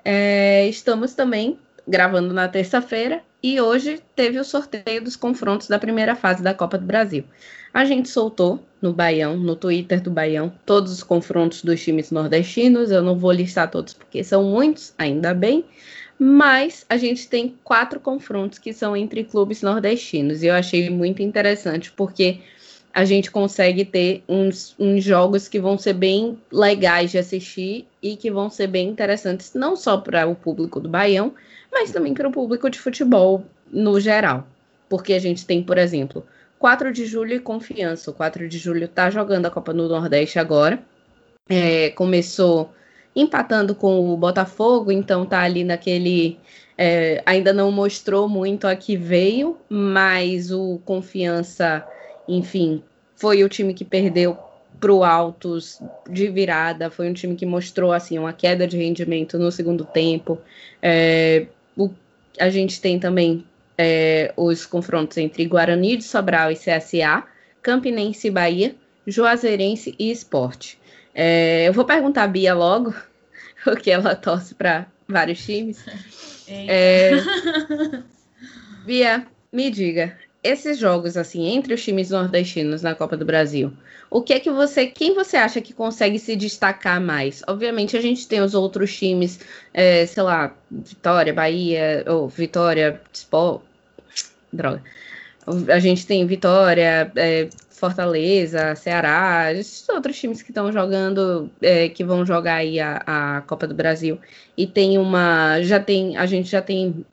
é, 0.04 0.68
estamos 0.68 1.15
também 1.15 1.58
gravando 1.88 2.34
na 2.34 2.50
terça-feira 2.50 3.24
e 3.41 3.60
hoje 3.62 4.02
teve 4.15 4.39
o 4.39 4.43
sorteio 4.43 5.04
dos 5.04 5.15
confrontos 5.15 5.67
da 5.67 5.80
primeira 5.80 6.15
fase 6.15 6.43
da 6.43 6.54
Copa 6.54 6.78
do 6.78 6.86
Brasil. 6.86 7.23
A 7.73 7.86
gente 7.86 8.10
soltou 8.10 8.63
no 8.82 8.91
Baião, 8.91 9.38
no 9.38 9.56
Twitter 9.56 10.02
do 10.02 10.10
Baião, 10.10 10.52
todos 10.65 10.91
os 10.91 11.04
confrontos 11.04 11.63
dos 11.63 11.82
times 11.82 12.12
nordestinos. 12.12 12.91
Eu 12.91 13.02
não 13.02 13.15
vou 13.17 13.32
listar 13.32 13.69
todos 13.69 13.93
porque 13.93 14.23
são 14.23 14.43
muitos, 14.43 14.93
ainda 14.97 15.34
bem. 15.34 15.63
Mas 16.17 16.86
a 16.89 16.97
gente 16.97 17.30
tem 17.30 17.56
quatro 17.63 17.99
confrontos 17.99 18.60
que 18.60 18.73
são 18.73 18.97
entre 18.97 19.23
clubes 19.23 19.62
nordestinos. 19.62 20.43
E 20.43 20.47
eu 20.47 20.56
achei 20.56 20.89
muito 20.89 21.21
interessante 21.21 21.91
porque 21.91 22.39
a 22.93 23.06
gente 23.06 23.30
consegue 23.32 23.86
ter 23.86 24.23
uns, 24.28 24.75
uns 24.78 25.04
jogos 25.04 25.47
que 25.47 25.60
vão 25.60 25.78
ser 25.78 25.93
bem 25.93 26.38
legais 26.52 27.12
de 27.12 27.19
assistir 27.19 27.88
e 28.02 28.17
que 28.17 28.32
vão 28.32 28.49
ser 28.49 28.67
bem 28.67 28.89
interessantes, 28.89 29.54
não 29.54 29.75
só 29.75 29.97
para 29.97 30.28
o 30.28 30.36
público 30.36 30.80
do 30.80 30.89
Baião, 30.89 31.34
mas 31.71 31.91
também 31.91 32.13
para 32.13 32.27
o 32.27 32.32
público 32.32 32.69
de 32.69 32.79
futebol 32.79 33.43
no 33.71 33.99
geral. 33.99 34.47
Porque 34.88 35.13
a 35.13 35.19
gente 35.19 35.45
tem, 35.45 35.62
por 35.62 35.77
exemplo, 35.77 36.25
4 36.58 36.91
de 36.91 37.05
julho 37.05 37.34
e 37.34 37.39
confiança. 37.39 38.12
O 38.12 38.13
4 38.13 38.47
de 38.47 38.58
julho 38.58 38.86
está 38.86 39.10
jogando 39.10 39.45
a 39.45 39.51
Copa 39.51 39.73
do 39.73 39.88
Nordeste 39.88 40.39
agora. 40.39 40.79
É, 41.47 41.89
começou 41.91 42.73
empatando 43.15 43.75
com 43.75 44.12
o 44.12 44.17
Botafogo, 44.17 44.91
então 44.91 45.25
tá 45.25 45.41
ali 45.41 45.63
naquele. 45.63 46.39
É, 46.77 47.21
ainda 47.25 47.51
não 47.51 47.71
mostrou 47.71 48.29
muito 48.29 48.65
a 48.65 48.75
que 48.75 48.95
veio, 48.95 49.58
mas 49.69 50.51
o 50.51 50.79
Confiança 50.86 51.86
enfim, 52.29 52.84
foi 53.15 53.43
o 53.43 53.49
time 53.49 53.73
que 53.73 53.84
perdeu 53.84 54.38
para 54.79 54.93
o 54.93 55.03
Altos 55.03 55.82
de 56.10 56.29
virada, 56.29 56.89
foi 56.89 57.10
um 57.10 57.13
time 57.13 57.36
que 57.36 57.45
mostrou 57.45 57.91
assim 57.91 58.17
uma 58.17 58.32
queda 58.32 58.67
de 58.67 58.77
rendimento 58.77 59.38
no 59.38 59.51
segundo 59.51 59.84
tempo. 59.84 60.38
É, 60.82 61.47
o, 61.80 61.89
a 62.38 62.50
gente 62.50 62.82
tem 62.82 63.00
também 63.00 63.46
é, 63.78 64.34
os 64.36 64.65
confrontos 64.65 65.18
entre 65.18 65.46
Guarani 65.46 65.96
de 65.96 66.04
Sobral 66.04 66.52
e 66.52 66.56
CSA, 66.56 67.24
Campinense 67.62 68.28
e 68.28 68.32
Bahia, 68.32 68.76
Juazeirense 69.08 69.96
e 69.98 70.12
Esporte. 70.12 70.78
É, 71.15 71.68
eu 71.68 71.74
vou 71.74 71.86
perguntar 71.86 72.24
a 72.24 72.28
Bia 72.28 72.54
logo, 72.54 72.94
porque 73.63 73.89
ela 73.89 74.15
torce 74.15 74.54
para 74.54 74.86
vários 75.08 75.44
times. 75.44 75.84
É, 76.52 77.12
Bia, 78.84 79.28
Me 79.54 79.70
diga, 79.70 80.18
esses 80.43 80.78
jogos 80.78 81.17
assim 81.17 81.47
entre 81.47 81.73
os 81.73 81.84
times 81.84 82.10
nordestinos 82.12 82.82
na 82.82 82.95
Copa 82.95 83.17
do 83.17 83.25
Brasil, 83.25 83.73
o 84.10 84.21
que 84.21 84.34
é 84.34 84.39
que 84.39 84.49
você, 84.49 84.88
quem 84.88 85.13
você 85.13 85.38
acha 85.38 85.62
que 85.62 85.73
consegue 85.73 86.17
se 86.17 86.36
destacar 86.36 86.99
mais? 86.99 87.43
Obviamente 87.47 87.95
a 87.95 88.02
gente 88.02 88.28
tem 88.28 88.41
os 88.41 88.54
outros 88.54 88.95
times, 88.95 89.39
é, 89.73 90.06
sei 90.06 90.23
lá, 90.23 90.56
Vitória, 90.71 91.34
Bahia 91.34 92.04
ou 92.08 92.28
Vitória, 92.28 92.99
Sport, 93.13 93.62
droga. 94.52 94.82
A 95.67 95.80
gente 95.80 96.06
tem 96.06 96.25
Vitória, 96.25 97.12
é, 97.15 97.49
Fortaleza, 97.69 98.75
Ceará, 98.75 99.54
esses 99.54 99.88
outros 99.89 100.19
times 100.19 100.41
que 100.41 100.52
estão 100.52 100.71
jogando, 100.71 101.49
é, 101.62 101.89
que 101.89 102.04
vão 102.04 102.25
jogar 102.25 102.56
aí 102.56 102.80
a, 102.80 103.04
a 103.06 103.41
Copa 103.41 103.67
do 103.67 103.73
Brasil. 103.73 104.19
E 104.58 104.67
tem 104.67 104.97
uma, 104.97 105.62
já 105.62 105.80
tem, 105.80 106.17
a 106.17 106.25
gente 106.25 106.49
já 106.49 106.62
tem 106.62 107.06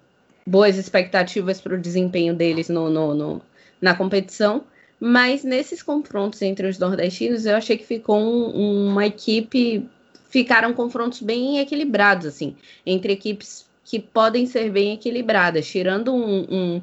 boas 0.46 0.78
expectativas 0.78 1.60
para 1.60 1.74
o 1.74 1.80
desempenho 1.80 2.34
deles 2.34 2.68
no, 2.68 2.88
no, 2.88 3.14
no, 3.14 3.42
na 3.80 3.94
competição. 3.94 4.64
Mas 4.98 5.44
nesses 5.44 5.82
confrontos 5.82 6.40
entre 6.40 6.66
os 6.68 6.78
nordestinos, 6.78 7.44
eu 7.44 7.56
achei 7.56 7.76
que 7.76 7.84
ficou 7.84 8.18
um, 8.18 8.88
uma 8.88 9.06
equipe. 9.06 9.86
Ficaram 10.28 10.72
confrontos 10.72 11.20
bem 11.20 11.58
equilibrados, 11.58 12.26
assim, 12.26 12.56
entre 12.84 13.12
equipes 13.12 13.66
que 13.84 14.00
podem 14.00 14.46
ser 14.46 14.70
bem 14.70 14.94
equilibradas, 14.94 15.66
tirando 15.66 16.14
um, 16.14 16.46
um 16.50 16.82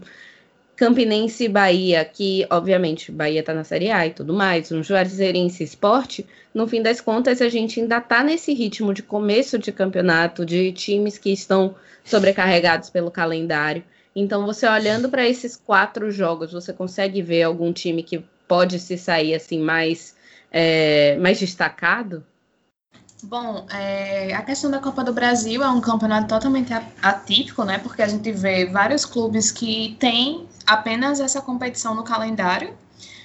Campinense 0.75 1.43
e 1.45 1.49
Bahia, 1.49 2.03
que 2.03 2.47
obviamente 2.49 3.12
Bahia 3.12 3.41
está 3.41 3.53
na 3.53 3.63
Série 3.63 3.91
A 3.91 4.07
e 4.07 4.13
tudo 4.13 4.33
mais, 4.33 4.71
um 4.71 4.81
Juazeirense 4.81 5.63
Esporte, 5.63 6.25
no 6.53 6.67
fim 6.67 6.81
das 6.81 6.99
contas 6.99 7.41
a 7.41 7.49
gente 7.49 7.79
ainda 7.79 7.97
está 7.97 8.23
nesse 8.23 8.53
ritmo 8.53 8.93
de 8.93 9.03
começo 9.03 9.59
de 9.59 9.71
campeonato, 9.71 10.45
de 10.45 10.71
times 10.71 11.17
que 11.17 11.31
estão 11.31 11.75
sobrecarregados 12.03 12.89
pelo 12.89 13.12
calendário. 13.12 13.83
Então, 14.15 14.45
você 14.45 14.67
olhando 14.67 15.09
para 15.09 15.27
esses 15.27 15.55
quatro 15.55 16.12
jogos, 16.12 16.51
você 16.51 16.71
consegue 16.71 17.21
ver 17.21 17.43
algum 17.43 17.71
time 17.73 18.03
que 18.03 18.23
pode 18.47 18.79
se 18.79 18.97
sair 18.97 19.33
assim 19.33 19.59
mais, 19.59 20.15
é, 20.51 21.17
mais 21.17 21.39
destacado? 21.39 22.23
Bom, 23.23 23.65
é, 23.71 24.33
a 24.33 24.41
questão 24.41 24.69
da 24.69 24.79
Copa 24.79 25.01
do 25.01 25.13
Brasil 25.13 25.63
é 25.63 25.69
um 25.69 25.79
campeonato 25.79 26.27
totalmente 26.27 26.73
atípico, 27.01 27.63
né? 27.63 27.77
Porque 27.77 28.01
a 28.01 28.07
gente 28.07 28.29
vê 28.33 28.65
vários 28.65 29.05
clubes 29.05 29.49
que 29.49 29.95
têm 29.97 30.45
apenas 30.67 31.21
essa 31.21 31.41
competição 31.41 31.95
no 31.95 32.03
calendário 32.03 32.73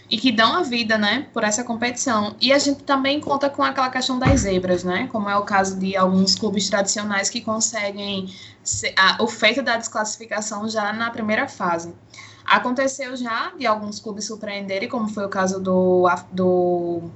e 0.09 0.17
que 0.17 0.31
dão 0.31 0.55
a 0.55 0.63
vida, 0.63 0.97
né, 0.97 1.27
por 1.35 1.43
essa 1.43 1.65
competição. 1.65 2.37
E 2.41 2.53
a 2.53 2.59
gente 2.59 2.85
também 2.85 3.21
conta 3.21 3.51
com 3.51 3.63
aquela 3.63 3.91
questão 3.91 4.19
das 4.19 4.43
zebras, 4.43 4.85
né, 4.85 5.09
como 5.11 5.29
é 5.29 5.37
o 5.37 5.43
caso 5.43 5.79
de 5.79 5.97
alguns 5.97 6.35
clubes 6.35 6.71
tradicionais 6.71 7.29
que 7.29 7.41
conseguem 7.41 8.33
ser, 8.63 8.95
a, 8.97 9.23
o 9.23 9.27
feito 9.27 9.63
da 9.63 9.77
desclassificação 9.77 10.69
já 10.69 10.93
na 10.93 11.11
primeira 11.11 11.47
fase. 11.49 11.93
Aconteceu 12.47 13.17
já 13.17 13.53
de 13.59 13.67
alguns 13.67 14.01
clubes 14.01 14.27
surpreenderem, 14.27 14.89
como 14.89 15.09
foi 15.09 15.27
o 15.27 15.29
caso 15.29 15.61
do, 15.61 16.09
do 16.33 17.11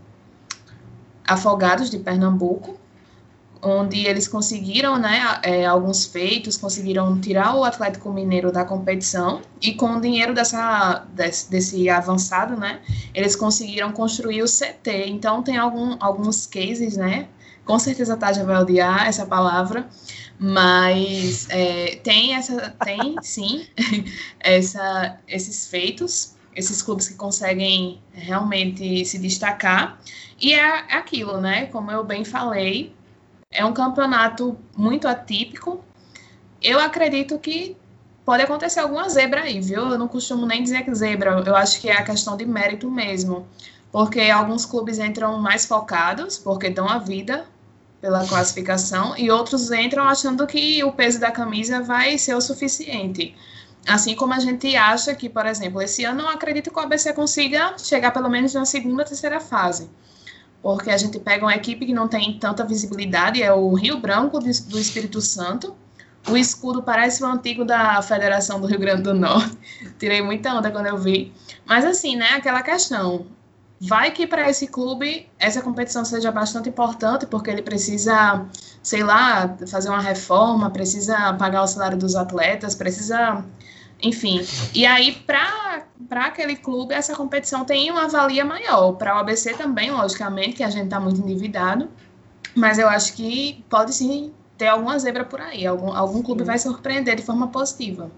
Afogados 1.26 1.90
de 1.90 1.98
Pernambuco, 1.98 2.78
onde 3.62 4.04
eles 4.06 4.26
conseguiram, 4.26 4.98
né, 4.98 5.38
é, 5.44 5.64
alguns 5.64 6.04
feitos, 6.04 6.56
conseguiram 6.56 7.20
tirar 7.20 7.54
o 7.54 7.62
Atlético 7.62 8.12
Mineiro 8.12 8.50
da 8.50 8.64
competição 8.64 9.40
e 9.60 9.72
com 9.74 9.96
o 9.96 10.00
dinheiro 10.00 10.34
dessa, 10.34 11.06
desse, 11.14 11.48
desse 11.48 11.88
avançado, 11.88 12.56
né, 12.56 12.80
eles 13.14 13.36
conseguiram 13.36 13.92
construir 13.92 14.42
o 14.42 14.46
CT. 14.46 15.06
Então 15.06 15.42
tem 15.42 15.56
algum, 15.56 15.96
alguns 16.00 16.44
cases, 16.44 16.96
né, 16.96 17.28
com 17.64 17.78
certeza 17.78 18.14
a 18.14 18.16
Taja 18.16 18.44
vai 18.44 18.60
odiar 18.60 19.06
essa 19.06 19.24
palavra, 19.24 19.88
mas 20.38 21.46
é, 21.48 22.00
tem 22.02 22.34
essa, 22.34 22.74
tem 22.84 23.14
sim, 23.22 23.64
essa, 24.40 25.18
esses 25.28 25.68
feitos, 25.68 26.34
esses 26.54 26.82
clubes 26.82 27.08
que 27.08 27.14
conseguem 27.14 28.00
realmente 28.12 29.04
se 29.04 29.18
destacar. 29.18 30.00
E 30.40 30.54
é 30.54 30.94
aquilo, 30.94 31.40
né? 31.40 31.66
Como 31.66 31.90
eu 31.90 32.04
bem 32.04 32.24
falei, 32.24 32.94
é 33.50 33.64
um 33.64 33.72
campeonato 33.72 34.58
muito 34.76 35.06
atípico. 35.06 35.84
Eu 36.60 36.80
acredito 36.80 37.38
que 37.38 37.76
pode 38.24 38.42
acontecer 38.42 38.80
alguma 38.80 39.08
zebra 39.08 39.42
aí, 39.42 39.60
viu? 39.60 39.90
Eu 39.90 39.98
não 39.98 40.08
costumo 40.08 40.46
nem 40.46 40.62
dizer 40.62 40.84
que 40.84 40.94
zebra, 40.94 41.42
eu 41.44 41.56
acho 41.56 41.80
que 41.80 41.88
é 41.88 41.96
a 41.96 42.04
questão 42.04 42.36
de 42.36 42.46
mérito 42.46 42.90
mesmo. 42.90 43.46
Porque 43.90 44.20
alguns 44.20 44.64
clubes 44.64 44.98
entram 44.98 45.38
mais 45.38 45.66
focados, 45.66 46.38
porque 46.38 46.70
dão 46.70 46.88
a 46.88 46.98
vida 46.98 47.44
pela 48.00 48.26
classificação, 48.26 49.16
e 49.16 49.30
outros 49.30 49.70
entram 49.70 50.04
achando 50.08 50.44
que 50.46 50.82
o 50.82 50.90
peso 50.90 51.20
da 51.20 51.30
camisa 51.30 51.82
vai 51.82 52.18
ser 52.18 52.34
o 52.34 52.40
suficiente. 52.40 53.34
Assim 53.86 54.14
como 54.14 54.32
a 54.32 54.38
gente 54.38 54.76
acha 54.76 55.14
que, 55.14 55.28
por 55.28 55.44
exemplo, 55.44 55.82
esse 55.82 56.04
ano 56.04 56.20
eu 56.20 56.28
acredito 56.28 56.70
que 56.70 56.78
o 56.78 56.82
ABC 56.82 57.12
consiga 57.12 57.76
chegar 57.78 58.12
pelo 58.12 58.30
menos 58.30 58.54
na 58.54 58.64
segunda, 58.64 59.04
terceira 59.04 59.40
fase 59.40 59.90
porque 60.62 60.90
a 60.90 60.96
gente 60.96 61.18
pega 61.18 61.44
uma 61.44 61.54
equipe 61.54 61.84
que 61.84 61.92
não 61.92 62.06
tem 62.06 62.38
tanta 62.38 62.64
visibilidade, 62.64 63.42
é 63.42 63.52
o 63.52 63.74
Rio 63.74 63.98
Branco 63.98 64.38
do 64.38 64.78
Espírito 64.78 65.20
Santo. 65.20 65.76
O 66.28 66.36
escudo 66.36 66.84
parece 66.84 67.22
o 67.24 67.26
antigo 67.26 67.64
da 67.64 68.00
Federação 68.00 68.60
do 68.60 68.68
Rio 68.68 68.78
Grande 68.78 69.02
do 69.02 69.12
Norte. 69.12 69.58
Tirei 69.98 70.22
muita 70.22 70.54
onda 70.54 70.70
quando 70.70 70.86
eu 70.86 70.96
vi. 70.96 71.32
Mas 71.66 71.84
assim, 71.84 72.14
né, 72.14 72.28
aquela 72.34 72.62
questão. 72.62 73.26
Vai 73.84 74.12
que 74.12 74.28
para 74.28 74.48
esse 74.48 74.68
clube 74.68 75.28
essa 75.38 75.60
competição 75.60 76.04
seja 76.04 76.30
bastante 76.30 76.68
importante, 76.68 77.26
porque 77.26 77.50
ele 77.50 77.62
precisa, 77.62 78.46
sei 78.80 79.02
lá, 79.02 79.56
fazer 79.66 79.88
uma 79.88 80.00
reforma, 80.00 80.70
precisa 80.70 81.32
pagar 81.34 81.62
o 81.62 81.66
salário 81.66 81.98
dos 81.98 82.14
atletas, 82.14 82.76
precisa 82.76 83.44
enfim, 84.00 84.44
e 84.74 84.84
aí 84.84 85.12
para 85.12 86.26
aquele 86.26 86.56
clube 86.56 86.92
essa 86.92 87.14
competição 87.14 87.64
tem 87.64 87.90
uma 87.90 88.08
valia 88.08 88.44
maior. 88.44 88.92
Para 88.92 89.16
o 89.16 89.18
ABC 89.18 89.54
também, 89.54 89.90
logicamente, 89.90 90.54
que 90.54 90.64
a 90.64 90.70
gente 90.70 90.84
está 90.84 91.00
muito 91.00 91.20
endividado, 91.20 91.88
mas 92.54 92.78
eu 92.78 92.88
acho 92.88 93.14
que 93.14 93.64
pode 93.68 93.92
sim 93.94 94.32
ter 94.58 94.68
alguma 94.68 94.98
zebra 94.98 95.24
por 95.24 95.40
aí. 95.40 95.66
Algum, 95.66 95.92
algum 95.92 96.22
clube 96.22 96.44
vai 96.44 96.58
surpreender 96.58 97.16
de 97.16 97.22
forma 97.22 97.48
positiva. 97.48 98.10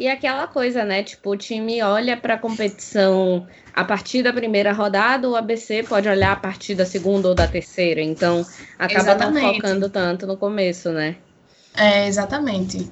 E 0.00 0.08
aquela 0.08 0.46
coisa, 0.46 0.82
né? 0.82 1.02
Tipo, 1.02 1.32
o 1.32 1.36
time 1.36 1.82
olha 1.82 2.16
para 2.16 2.32
a 2.32 2.38
competição 2.38 3.46
a 3.74 3.84
partir 3.84 4.22
da 4.22 4.32
primeira 4.32 4.72
rodada, 4.72 5.28
o 5.28 5.36
ABC 5.36 5.82
pode 5.82 6.08
olhar 6.08 6.32
a 6.32 6.36
partir 6.36 6.74
da 6.74 6.86
segunda 6.86 7.28
ou 7.28 7.34
da 7.34 7.46
terceira. 7.46 8.00
Então, 8.00 8.42
acaba 8.78 9.12
exatamente. 9.12 9.44
não 9.44 9.54
focando 9.54 9.90
tanto 9.90 10.26
no 10.26 10.38
começo, 10.38 10.90
né? 10.90 11.16
É, 11.76 12.06
exatamente. 12.06 12.90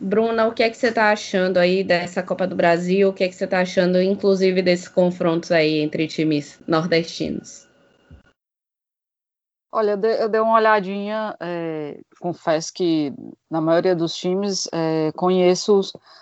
Bruna, 0.00 0.46
o 0.46 0.52
que 0.52 0.62
é 0.62 0.70
que 0.70 0.76
você 0.78 0.86
está 0.86 1.12
achando 1.12 1.58
aí 1.58 1.84
dessa 1.84 2.22
Copa 2.22 2.46
do 2.46 2.56
Brasil? 2.56 3.10
O 3.10 3.12
que 3.12 3.24
é 3.24 3.28
que 3.28 3.34
você 3.34 3.44
está 3.44 3.60
achando, 3.60 4.00
inclusive, 4.00 4.62
desses 4.62 4.88
confrontos 4.88 5.52
aí 5.52 5.80
entre 5.80 6.06
times 6.06 6.58
nordestinos? 6.66 7.68
Olha, 9.74 9.92
eu 9.92 10.28
dei 10.28 10.40
uma 10.40 10.56
olhadinha, 10.56 11.34
é, 11.40 11.98
confesso 12.20 12.70
que 12.74 13.10
na 13.50 13.58
maioria 13.58 13.96
dos 13.96 14.14
times 14.14 14.68
é, 14.70 15.10
conheço 15.12 15.80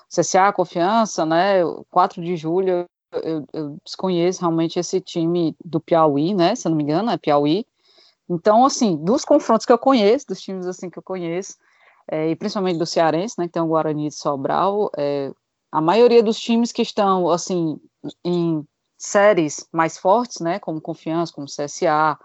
CCA, 0.08 0.52
Confiança, 0.52 1.26
né, 1.26 1.62
4 1.90 2.22
de 2.22 2.36
julho, 2.36 2.86
eu, 3.12 3.44
eu, 3.52 3.76
desconheço 3.84 4.40
realmente 4.40 4.78
esse 4.78 5.00
time 5.00 5.56
do 5.64 5.80
Piauí, 5.80 6.32
né, 6.32 6.54
se 6.54 6.68
eu 6.68 6.70
não 6.70 6.76
me 6.76 6.84
engano, 6.84 7.10
é 7.10 7.18
Piauí. 7.18 7.66
Então, 8.28 8.64
assim, 8.64 8.96
dos 8.96 9.24
confrontos 9.24 9.66
que 9.66 9.72
eu 9.72 9.78
conheço, 9.78 10.28
dos 10.28 10.40
times 10.40 10.64
assim 10.68 10.88
que 10.88 11.00
eu 11.00 11.02
conheço, 11.02 11.56
é, 12.08 12.30
e 12.30 12.36
principalmente 12.36 12.78
do 12.78 12.86
Cearense, 12.86 13.34
né, 13.36 13.48
que 13.48 13.52
tem 13.54 13.62
o 13.62 13.66
Guarani 13.66 14.10
de 14.10 14.14
Sobral, 14.14 14.92
a 15.72 15.80
maioria 15.80 16.22
dos 16.22 16.38
times 16.38 16.70
que 16.70 16.82
estão, 16.82 17.28
assim, 17.28 17.80
em 18.24 18.64
séries 18.96 19.66
mais 19.72 19.98
fortes, 19.98 20.38
né, 20.38 20.60
como 20.60 20.80
Confiança, 20.80 21.32
como 21.32 21.48
CSA, 21.48 22.16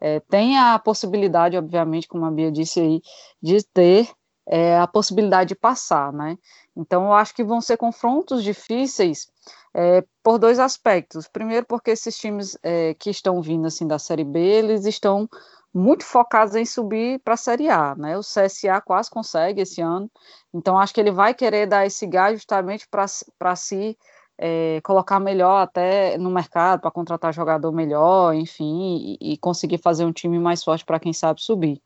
é, 0.00 0.20
tem 0.20 0.58
a 0.58 0.78
possibilidade, 0.78 1.56
obviamente, 1.56 2.08
como 2.08 2.24
a 2.24 2.30
Bia 2.30 2.50
disse 2.50 2.80
aí, 2.80 3.02
de 3.42 3.62
ter 3.62 4.08
é, 4.46 4.78
a 4.78 4.86
possibilidade 4.86 5.48
de 5.48 5.54
passar, 5.54 6.12
né, 6.12 6.38
então 6.76 7.06
eu 7.06 7.12
acho 7.12 7.34
que 7.34 7.44
vão 7.44 7.60
ser 7.60 7.76
confrontos 7.76 8.42
difíceis 8.42 9.28
é, 9.74 10.02
por 10.22 10.38
dois 10.38 10.58
aspectos, 10.58 11.28
primeiro 11.28 11.66
porque 11.66 11.90
esses 11.90 12.16
times 12.16 12.56
é, 12.62 12.94
que 12.94 13.10
estão 13.10 13.42
vindo, 13.42 13.66
assim, 13.66 13.86
da 13.86 13.98
Série 13.98 14.24
B, 14.24 14.38
eles 14.40 14.84
estão 14.86 15.28
muito 15.72 16.04
focados 16.04 16.54
em 16.54 16.64
subir 16.64 17.20
para 17.20 17.34
a 17.34 17.36
Série 17.36 17.68
A, 17.68 17.94
né? 17.94 18.16
O 18.16 18.20
CSA 18.20 18.80
quase 18.80 19.10
consegue 19.10 19.60
esse 19.60 19.80
ano, 19.80 20.10
então 20.52 20.78
acho 20.78 20.94
que 20.94 21.00
ele 21.00 21.12
vai 21.12 21.34
querer 21.34 21.66
dar 21.66 21.86
esse 21.86 22.06
gás 22.06 22.38
justamente 22.38 22.88
para 22.88 23.56
se 23.56 23.98
é, 24.38 24.80
colocar 24.82 25.18
melhor 25.18 25.62
até 25.62 26.16
no 26.16 26.30
mercado, 26.30 26.80
para 26.80 26.90
contratar 26.90 27.34
jogador 27.34 27.72
melhor, 27.72 28.34
enfim, 28.34 29.18
e, 29.20 29.32
e, 29.32 29.36
conseguir 29.38 29.78
fazer 29.78 30.04
um 30.04 30.12
time 30.12 30.38
mais 30.38 30.62
forte 30.62 30.84
para 30.84 31.00
quem 31.00 31.12
sabe 31.12 31.42
subir, 31.42 31.82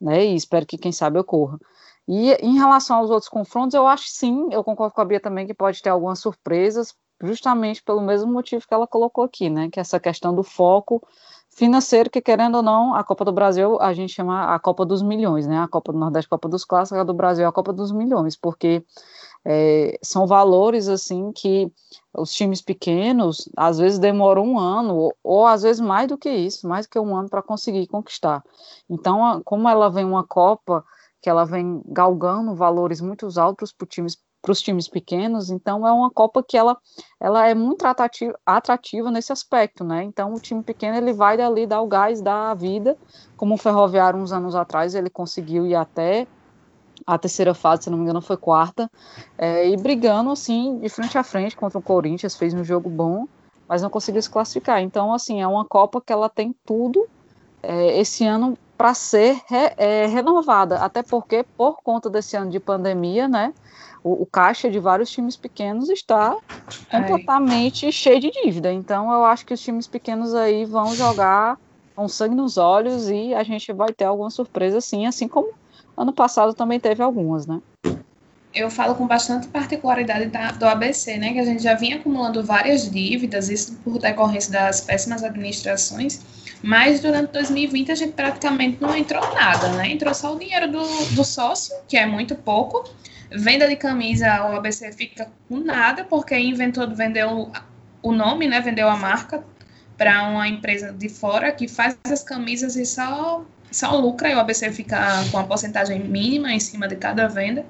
né? 0.00 0.24
E 0.24 0.36
espero 0.36 0.64
que 0.64 0.78
quem 0.78 0.92
sabe 0.92 1.18
ocorra. 1.18 1.58
E 2.06 2.32
em 2.34 2.56
relação 2.56 2.98
aos 2.98 3.10
outros 3.10 3.28
confrontos, 3.28 3.74
eu 3.74 3.86
acho 3.86 4.08
sim, 4.08 4.48
eu 4.52 4.62
concordo 4.64 4.94
com 4.94 5.00
a 5.00 5.04
Bia 5.04 5.20
também 5.20 5.46
que 5.46 5.52
pode 5.52 5.82
ter 5.82 5.90
algumas 5.90 6.20
surpresas, 6.20 6.94
justamente 7.22 7.82
pelo 7.82 8.00
mesmo 8.00 8.32
motivo 8.32 8.66
que 8.66 8.72
ela 8.72 8.86
colocou 8.86 9.24
aqui, 9.24 9.50
né? 9.50 9.68
Que 9.68 9.80
é 9.80 9.82
essa 9.82 9.98
questão 9.98 10.34
do 10.34 10.44
foco 10.44 11.02
financeiro, 11.50 12.08
que 12.08 12.20
querendo 12.20 12.56
ou 12.56 12.62
não, 12.62 12.94
a 12.94 13.02
Copa 13.02 13.24
do 13.24 13.32
Brasil 13.32 13.80
a 13.80 13.92
gente 13.92 14.12
chama 14.12 14.54
a 14.54 14.58
Copa 14.60 14.86
dos 14.86 15.02
Milhões, 15.02 15.46
né? 15.46 15.58
A 15.58 15.66
Copa 15.66 15.92
do 15.92 15.98
Nordeste, 15.98 16.28
a 16.28 16.30
Copa 16.30 16.48
dos 16.48 16.64
Clássicos, 16.64 17.00
a 17.00 17.04
do 17.04 17.12
Brasil 17.12 17.46
a 17.46 17.52
Copa 17.52 17.72
dos 17.72 17.90
Milhões, 17.90 18.36
porque 18.36 18.84
é, 19.44 19.98
são 20.02 20.26
valores 20.26 20.88
assim 20.88 21.32
que 21.32 21.72
os 22.14 22.32
times 22.32 22.60
pequenos 22.60 23.48
às 23.56 23.78
vezes 23.78 23.98
demoram 23.98 24.44
um 24.44 24.58
ano 24.58 24.96
ou, 24.96 25.16
ou 25.22 25.46
às 25.46 25.62
vezes 25.62 25.80
mais 25.80 26.08
do 26.08 26.18
que 26.18 26.30
isso, 26.30 26.68
mais 26.68 26.86
do 26.86 26.90
que 26.90 26.98
um 26.98 27.16
ano 27.16 27.28
para 27.28 27.42
conseguir 27.42 27.86
conquistar. 27.86 28.42
Então, 28.88 29.40
como 29.44 29.68
ela 29.68 29.88
vem 29.88 30.04
uma 30.04 30.24
Copa 30.24 30.84
que 31.20 31.28
ela 31.28 31.44
vem 31.44 31.82
galgando 31.86 32.54
valores 32.54 33.00
muito 33.00 33.28
altos 33.38 33.72
para 33.72 33.86
times 33.86 34.16
para 34.40 34.52
os 34.52 34.62
times 34.62 34.88
pequenos, 34.88 35.50
então 35.50 35.84
é 35.86 35.90
uma 35.90 36.10
Copa 36.10 36.42
que 36.42 36.56
ela, 36.56 36.76
ela 37.20 37.46
é 37.48 37.54
muito 37.54 37.84
atrativa, 37.84 38.38
atrativa 38.46 39.10
nesse 39.10 39.32
aspecto, 39.32 39.82
né? 39.82 40.04
Então 40.04 40.32
o 40.32 40.40
time 40.40 40.62
pequeno 40.62 40.96
ele 40.96 41.12
vai 41.12 41.36
dali 41.36 41.66
dar 41.66 41.80
o 41.80 41.88
gás 41.88 42.22
da 42.22 42.54
vida, 42.54 42.96
como 43.36 43.54
o 43.54 43.58
Ferroviário 43.58 44.18
uns 44.18 44.32
anos 44.32 44.54
atrás 44.54 44.94
ele 44.94 45.10
conseguiu 45.10 45.66
ir 45.66 45.74
até 45.74 46.26
a 47.06 47.18
terceira 47.18 47.54
fase, 47.54 47.84
se 47.84 47.90
não 47.90 47.98
me 47.98 48.04
engano, 48.04 48.20
foi 48.20 48.36
quarta, 48.36 48.90
é, 49.36 49.68
e 49.68 49.76
brigando 49.76 50.30
assim 50.30 50.78
de 50.78 50.88
frente 50.88 51.16
a 51.18 51.22
frente 51.22 51.56
contra 51.56 51.78
o 51.78 51.82
Corinthians, 51.82 52.36
fez 52.36 52.54
um 52.54 52.64
jogo 52.64 52.88
bom, 52.88 53.26
mas 53.68 53.82
não 53.82 53.90
conseguiu 53.90 54.22
se 54.22 54.30
classificar. 54.30 54.80
Então, 54.80 55.12
assim, 55.12 55.40
é 55.40 55.46
uma 55.46 55.64
Copa 55.64 56.00
que 56.00 56.12
ela 56.12 56.28
tem 56.28 56.54
tudo 56.64 57.06
é, 57.62 57.98
esse 57.98 58.24
ano 58.24 58.56
para 58.76 58.94
ser 58.94 59.40
re, 59.48 59.72
é, 59.76 60.06
renovada, 60.06 60.78
até 60.78 61.02
porque 61.02 61.44
por 61.56 61.82
conta 61.82 62.08
desse 62.08 62.36
ano 62.36 62.50
de 62.50 62.60
pandemia, 62.60 63.26
né, 63.26 63.52
o, 64.04 64.22
o 64.22 64.26
caixa 64.26 64.70
de 64.70 64.78
vários 64.78 65.10
times 65.10 65.36
pequenos 65.36 65.90
está 65.90 66.36
completamente 66.90 67.90
cheio 67.90 68.20
de 68.20 68.30
dívida. 68.30 68.72
Então, 68.72 69.12
eu 69.12 69.24
acho 69.24 69.44
que 69.44 69.52
os 69.52 69.60
times 69.60 69.88
pequenos 69.88 70.34
aí 70.34 70.64
vão 70.64 70.94
jogar 70.94 71.58
com 71.96 72.06
sangue 72.06 72.36
nos 72.36 72.56
olhos 72.56 73.08
e 73.08 73.34
a 73.34 73.42
gente 73.42 73.72
vai 73.72 73.92
ter 73.92 74.04
alguma 74.04 74.30
surpresa, 74.30 74.80
sim, 74.80 75.06
assim 75.06 75.26
como 75.26 75.48
ano 75.98 76.12
passado 76.12 76.54
também 76.54 76.78
teve 76.78 77.02
algumas, 77.02 77.46
né? 77.46 77.60
eu 78.54 78.70
falo 78.70 78.94
com 78.94 79.06
bastante 79.06 79.46
particularidade 79.48 80.26
da, 80.26 80.50
do 80.52 80.66
ABC, 80.66 81.16
né, 81.16 81.32
que 81.32 81.38
a 81.38 81.44
gente 81.44 81.62
já 81.62 81.74
vinha 81.74 81.96
acumulando 81.96 82.42
várias 82.42 82.90
dívidas, 82.90 83.48
isso 83.48 83.76
por 83.84 83.98
decorrência 83.98 84.50
das 84.50 84.80
péssimas 84.80 85.22
administrações, 85.22 86.20
mas 86.62 87.00
durante 87.00 87.32
2020 87.32 87.92
a 87.92 87.94
gente 87.94 88.12
praticamente 88.12 88.80
não 88.80 88.96
entrou 88.96 89.22
nada, 89.34 89.68
né, 89.72 89.90
entrou 89.90 90.12
só 90.14 90.34
o 90.34 90.38
dinheiro 90.38 90.70
do, 90.70 90.82
do 91.14 91.24
sócio, 91.24 91.76
que 91.86 91.96
é 91.96 92.06
muito 92.06 92.34
pouco, 92.34 92.88
venda 93.30 93.68
de 93.68 93.76
camisa, 93.76 94.26
o 94.50 94.56
ABC 94.56 94.92
fica 94.92 95.30
com 95.48 95.58
nada, 95.58 96.04
porque 96.04 96.36
inventou, 96.36 96.88
vendeu 96.88 97.52
o 98.02 98.12
nome, 98.12 98.48
né, 98.48 98.60
vendeu 98.60 98.88
a 98.88 98.96
marca 98.96 99.44
para 99.96 100.28
uma 100.28 100.48
empresa 100.48 100.92
de 100.92 101.08
fora 101.08 101.52
que 101.52 101.68
faz 101.68 101.96
as 102.04 102.22
camisas 102.22 102.76
e 102.76 102.86
só, 102.86 103.44
só 103.70 103.96
lucra, 103.96 104.30
e 104.30 104.34
o 104.34 104.40
ABC 104.40 104.70
fica 104.72 105.24
com 105.30 105.38
a 105.38 105.44
porcentagem 105.44 106.00
mínima 106.00 106.52
em 106.52 106.60
cima 106.60 106.88
de 106.88 106.96
cada 106.96 107.28
venda, 107.28 107.64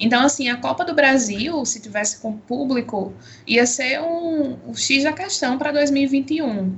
então, 0.00 0.24
assim, 0.24 0.48
a 0.48 0.56
Copa 0.56 0.82
do 0.82 0.94
Brasil, 0.94 1.62
se 1.66 1.78
tivesse 1.78 2.20
com 2.20 2.32
público, 2.32 3.12
ia 3.46 3.66
ser 3.66 4.00
um, 4.00 4.58
um 4.66 4.74
X 4.74 5.04
da 5.04 5.12
questão 5.12 5.58
para 5.58 5.70
2021. 5.72 6.74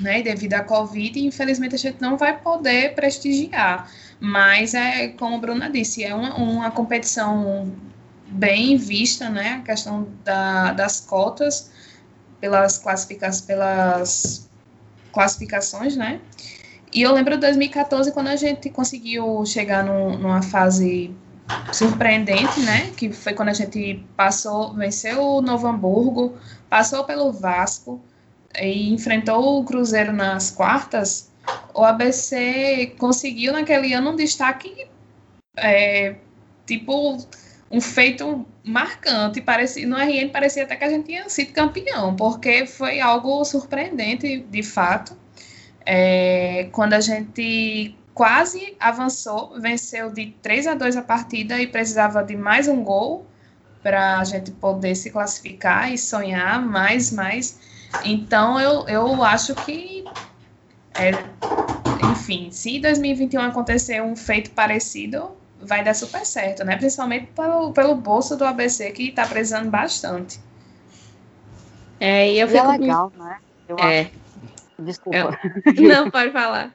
Né? 0.00 0.20
E 0.20 0.22
devido 0.22 0.54
à 0.54 0.62
Covid, 0.62 1.26
infelizmente 1.26 1.74
a 1.74 1.78
gente 1.78 2.00
não 2.00 2.16
vai 2.16 2.38
poder 2.38 2.94
prestigiar. 2.94 3.90
Mas 4.20 4.74
é, 4.74 5.08
como 5.08 5.34
a 5.34 5.38
Bruna 5.38 5.68
disse, 5.68 6.04
é 6.04 6.14
uma, 6.14 6.36
uma 6.36 6.70
competição 6.70 7.72
bem 8.28 8.76
vista, 8.76 9.28
né? 9.28 9.54
A 9.54 9.66
questão 9.66 10.08
da, 10.24 10.72
das 10.72 11.00
cotas 11.00 11.70
pelas, 12.40 12.78
classifica 12.78 13.28
pelas 13.44 14.48
classificações, 15.12 15.96
né? 15.96 16.20
E 16.92 17.02
eu 17.02 17.12
lembro 17.12 17.34
de 17.34 17.40
2014, 17.40 18.12
quando 18.12 18.28
a 18.28 18.36
gente 18.36 18.68
conseguiu 18.68 19.44
chegar 19.46 19.82
no, 19.82 20.18
numa 20.18 20.42
fase 20.42 21.14
surpreendente, 21.72 22.60
né? 22.60 22.90
Que 22.96 23.10
foi 23.12 23.32
quando 23.32 23.48
a 23.48 23.54
gente 23.54 24.04
passou, 24.16 24.74
venceu 24.74 25.22
o 25.22 25.42
Novo 25.42 25.66
Hamburgo, 25.66 26.36
passou 26.68 27.04
pelo 27.04 27.32
Vasco 27.32 28.00
e 28.60 28.92
enfrentou 28.92 29.60
o 29.60 29.64
Cruzeiro 29.64 30.12
nas 30.12 30.50
quartas. 30.50 31.30
O 31.74 31.82
ABC 31.82 32.94
conseguiu 32.98 33.52
naquele 33.52 33.94
ano 33.94 34.10
um 34.10 34.16
destaque 34.16 34.86
é, 35.56 36.16
tipo 36.66 37.18
um 37.70 37.80
feito 37.80 38.46
marcante. 38.62 39.40
Parecia, 39.40 39.86
no 39.86 39.96
RN 39.96 40.28
parecia 40.30 40.64
até 40.64 40.76
que 40.76 40.84
a 40.84 40.90
gente 40.90 41.06
tinha 41.06 41.28
sido 41.28 41.52
campeão, 41.52 42.14
porque 42.14 42.66
foi 42.66 43.00
algo 43.00 43.42
surpreendente 43.44 44.40
de 44.40 44.62
fato. 44.62 45.21
É, 45.84 46.68
quando 46.72 46.94
a 46.94 47.00
gente 47.00 47.96
quase 48.14 48.76
avançou, 48.78 49.58
venceu 49.60 50.10
de 50.10 50.34
3 50.42 50.66
a 50.66 50.74
2 50.74 50.96
a 50.96 51.02
partida 51.02 51.60
e 51.60 51.66
precisava 51.66 52.22
de 52.22 52.36
mais 52.36 52.68
um 52.68 52.82
gol 52.82 53.26
para 53.82 54.18
a 54.18 54.24
gente 54.24 54.50
poder 54.52 54.94
se 54.94 55.10
classificar 55.10 55.92
e 55.92 55.98
sonhar 55.98 56.64
mais, 56.64 57.10
mais. 57.10 57.58
Então 58.04 58.60
eu, 58.60 58.86
eu 58.86 59.24
acho 59.24 59.54
que, 59.54 60.04
é, 60.94 61.10
enfim, 62.12 62.50
se 62.50 62.76
em 62.76 62.80
2021 62.80 63.40
acontecer 63.40 64.00
um 64.02 64.14
feito 64.14 64.50
parecido, 64.52 65.32
vai 65.60 65.82
dar 65.82 65.94
super 65.94 66.24
certo, 66.24 66.64
né? 66.64 66.76
Principalmente 66.76 67.26
pelo, 67.34 67.72
pelo 67.72 67.94
bolso 67.94 68.36
do 68.36 68.44
ABC 68.44 68.90
que 68.92 69.08
está 69.08 69.26
precisando 69.26 69.70
bastante. 69.70 70.40
É, 71.98 72.32
e 72.32 72.38
eu 72.38 72.48
fico... 72.48 72.58
é 72.58 72.78
legal, 72.78 73.12
né? 73.16 73.38
Eu 73.68 73.78
é. 73.78 74.00
Acho... 74.00 74.21
Desculpa. 74.78 75.16
Eu... 75.18 75.30
Não, 75.88 76.10
pode 76.10 76.30
falar. 76.32 76.74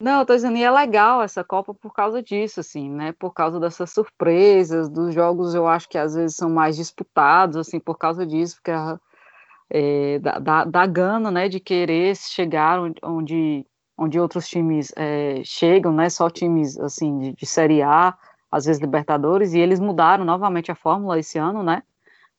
Não, 0.00 0.20
eu 0.20 0.26
tô 0.26 0.34
dizendo, 0.34 0.56
e 0.56 0.62
é 0.62 0.70
legal 0.70 1.22
essa 1.22 1.42
Copa 1.42 1.74
por 1.74 1.92
causa 1.92 2.22
disso, 2.22 2.60
assim, 2.60 2.88
né? 2.88 3.12
Por 3.12 3.32
causa 3.34 3.58
dessas 3.58 3.90
surpresas, 3.90 4.88
dos 4.88 5.12
jogos 5.12 5.54
eu 5.54 5.66
acho 5.66 5.88
que 5.88 5.98
às 5.98 6.14
vezes 6.14 6.36
são 6.36 6.48
mais 6.48 6.76
disputados, 6.76 7.56
assim, 7.56 7.80
por 7.80 7.98
causa 7.98 8.24
disso, 8.24 8.56
porque 8.56 8.70
é, 9.70 10.20
da, 10.20 10.38
da, 10.38 10.64
da 10.64 10.86
gana, 10.86 11.32
né, 11.32 11.48
de 11.48 11.58
querer 11.58 12.16
chegar 12.16 12.80
onde, 13.02 13.66
onde 13.96 14.20
outros 14.20 14.48
times 14.48 14.92
é, 14.96 15.42
chegam, 15.44 15.92
né? 15.92 16.08
Só 16.08 16.30
times, 16.30 16.78
assim, 16.78 17.18
de, 17.18 17.32
de 17.32 17.46
Série 17.46 17.82
A, 17.82 18.16
às 18.52 18.66
vezes 18.66 18.80
Libertadores, 18.80 19.52
e 19.52 19.58
eles 19.58 19.80
mudaram 19.80 20.24
novamente 20.24 20.70
a 20.70 20.76
fórmula 20.76 21.18
esse 21.18 21.38
ano, 21.38 21.64
né? 21.64 21.82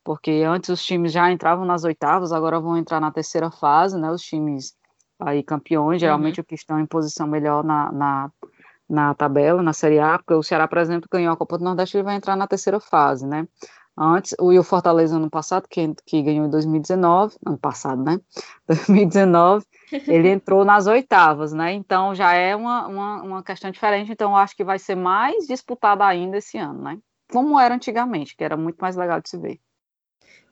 Porque 0.09 0.43
antes 0.43 0.71
os 0.71 0.83
times 0.83 1.11
já 1.11 1.31
entravam 1.31 1.63
nas 1.65 1.83
oitavas, 1.83 2.31
agora 2.31 2.59
vão 2.59 2.75
entrar 2.75 2.99
na 2.99 3.11
terceira 3.11 3.51
fase, 3.51 3.95
né? 3.95 4.09
Os 4.09 4.23
times 4.23 4.73
aí 5.19 5.43
campeões, 5.43 6.01
geralmente 6.01 6.39
uhum. 6.39 6.41
o 6.41 6.45
que 6.45 6.55
estão 6.55 6.79
em 6.79 6.85
posição 6.87 7.27
melhor 7.27 7.63
na, 7.63 7.91
na, 7.91 8.31
na, 8.89 9.13
tabela, 9.13 9.61
na 9.61 9.71
Série 9.71 9.99
A, 9.99 10.17
porque 10.17 10.33
o 10.33 10.41
Ceará, 10.41 10.67
por 10.67 10.79
exemplo, 10.79 11.07
ganhou 11.11 11.31
a 11.31 11.37
Copa 11.37 11.59
do 11.59 11.63
Nordeste 11.63 11.95
e 11.95 12.01
vai 12.01 12.15
entrar 12.15 12.35
na 12.35 12.47
terceira 12.47 12.79
fase, 12.79 13.27
né? 13.27 13.47
Antes, 13.95 14.33
o, 14.39 14.51
e 14.51 14.57
o 14.57 14.63
Fortaleza 14.63 15.15
ano 15.15 15.29
passado, 15.29 15.67
que, 15.69 15.93
que 16.07 16.23
ganhou 16.23 16.47
em 16.47 16.49
2019, 16.49 17.37
ano 17.45 17.59
passado, 17.59 18.03
né? 18.03 18.19
2019, 18.67 19.63
ele 20.09 20.29
entrou 20.29 20.65
nas 20.65 20.87
oitavas, 20.87 21.53
né? 21.53 21.71
Então 21.73 22.15
já 22.15 22.33
é 22.33 22.55
uma, 22.55 22.87
uma, 22.87 23.21
uma 23.21 23.43
questão 23.43 23.69
diferente, 23.69 24.11
então 24.11 24.31
eu 24.31 24.37
acho 24.37 24.55
que 24.55 24.63
vai 24.63 24.79
ser 24.79 24.95
mais 24.95 25.45
disputada 25.45 26.03
ainda 26.03 26.37
esse 26.37 26.57
ano, 26.57 26.81
né? 26.81 26.97
Como 27.31 27.59
era 27.59 27.75
antigamente, 27.75 28.35
que 28.35 28.43
era 28.43 28.57
muito 28.57 28.79
mais 28.79 28.95
legal 28.95 29.21
de 29.21 29.29
se 29.29 29.37
ver. 29.37 29.59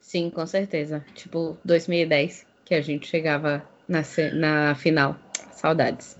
Sim, 0.00 0.30
com 0.30 0.46
certeza. 0.46 1.04
Tipo, 1.14 1.56
2010, 1.64 2.46
que 2.64 2.74
a 2.74 2.80
gente 2.80 3.06
chegava 3.06 3.62
na, 3.88 4.02
na 4.34 4.74
final. 4.74 5.16
Saudades. 5.52 6.16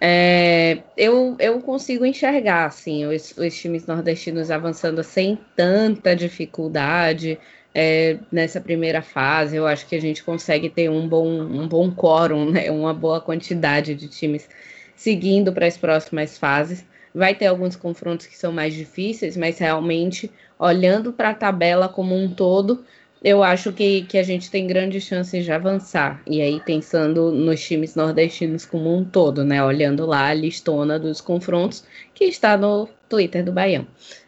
É, 0.00 0.82
eu, 0.96 1.36
eu 1.38 1.60
consigo 1.60 2.04
enxergar 2.04 2.66
assim, 2.66 3.06
os, 3.06 3.36
os, 3.38 3.56
times 3.56 3.86
nordestinos 3.86 4.50
avançando 4.50 5.02
sem 5.02 5.38
tanta 5.56 6.14
dificuldade 6.14 7.38
é, 7.74 8.18
nessa 8.30 8.60
primeira 8.60 9.00
fase. 9.00 9.56
Eu 9.56 9.66
acho 9.66 9.86
que 9.86 9.94
a 9.94 10.00
gente 10.00 10.22
consegue 10.22 10.68
ter 10.68 10.90
um 10.90 11.08
bom, 11.08 11.26
um 11.26 11.68
bom 11.68 11.90
quórum, 11.90 12.50
né, 12.50 12.70
uma 12.70 12.92
boa 12.92 13.20
quantidade 13.20 13.94
de 13.94 14.08
times 14.08 14.48
seguindo 14.96 15.52
para 15.52 15.66
as 15.66 15.76
próximas 15.76 16.36
fases. 16.36 16.84
Vai 17.14 17.34
ter 17.34 17.46
alguns 17.46 17.76
confrontos 17.76 18.26
que 18.26 18.36
são 18.36 18.52
mais 18.52 18.74
difíceis, 18.74 19.36
mas 19.36 19.58
realmente, 19.58 20.30
olhando 20.58 21.12
para 21.12 21.30
a 21.30 21.34
tabela 21.34 21.88
como 21.88 22.14
um 22.16 22.28
todo, 22.28 22.84
eu 23.24 23.42
acho 23.42 23.72
que, 23.72 24.02
que 24.02 24.18
a 24.18 24.22
gente 24.22 24.50
tem 24.50 24.66
grandes 24.66 25.04
chances 25.04 25.44
de 25.44 25.50
avançar. 25.50 26.20
E 26.26 26.42
aí, 26.42 26.60
pensando 26.60 27.32
nos 27.32 27.62
times 27.64 27.94
nordestinos 27.94 28.66
como 28.66 28.94
um 28.94 29.02
todo, 29.02 29.42
né? 29.42 29.64
Olhando 29.64 30.04
lá 30.04 30.26
a 30.26 30.34
listona 30.34 30.98
dos 30.98 31.22
confrontos 31.22 31.84
que 32.12 32.24
está 32.24 32.56
no 32.56 32.86
Twitter 33.08 33.42
do 33.42 33.50
Baião. 33.50 33.86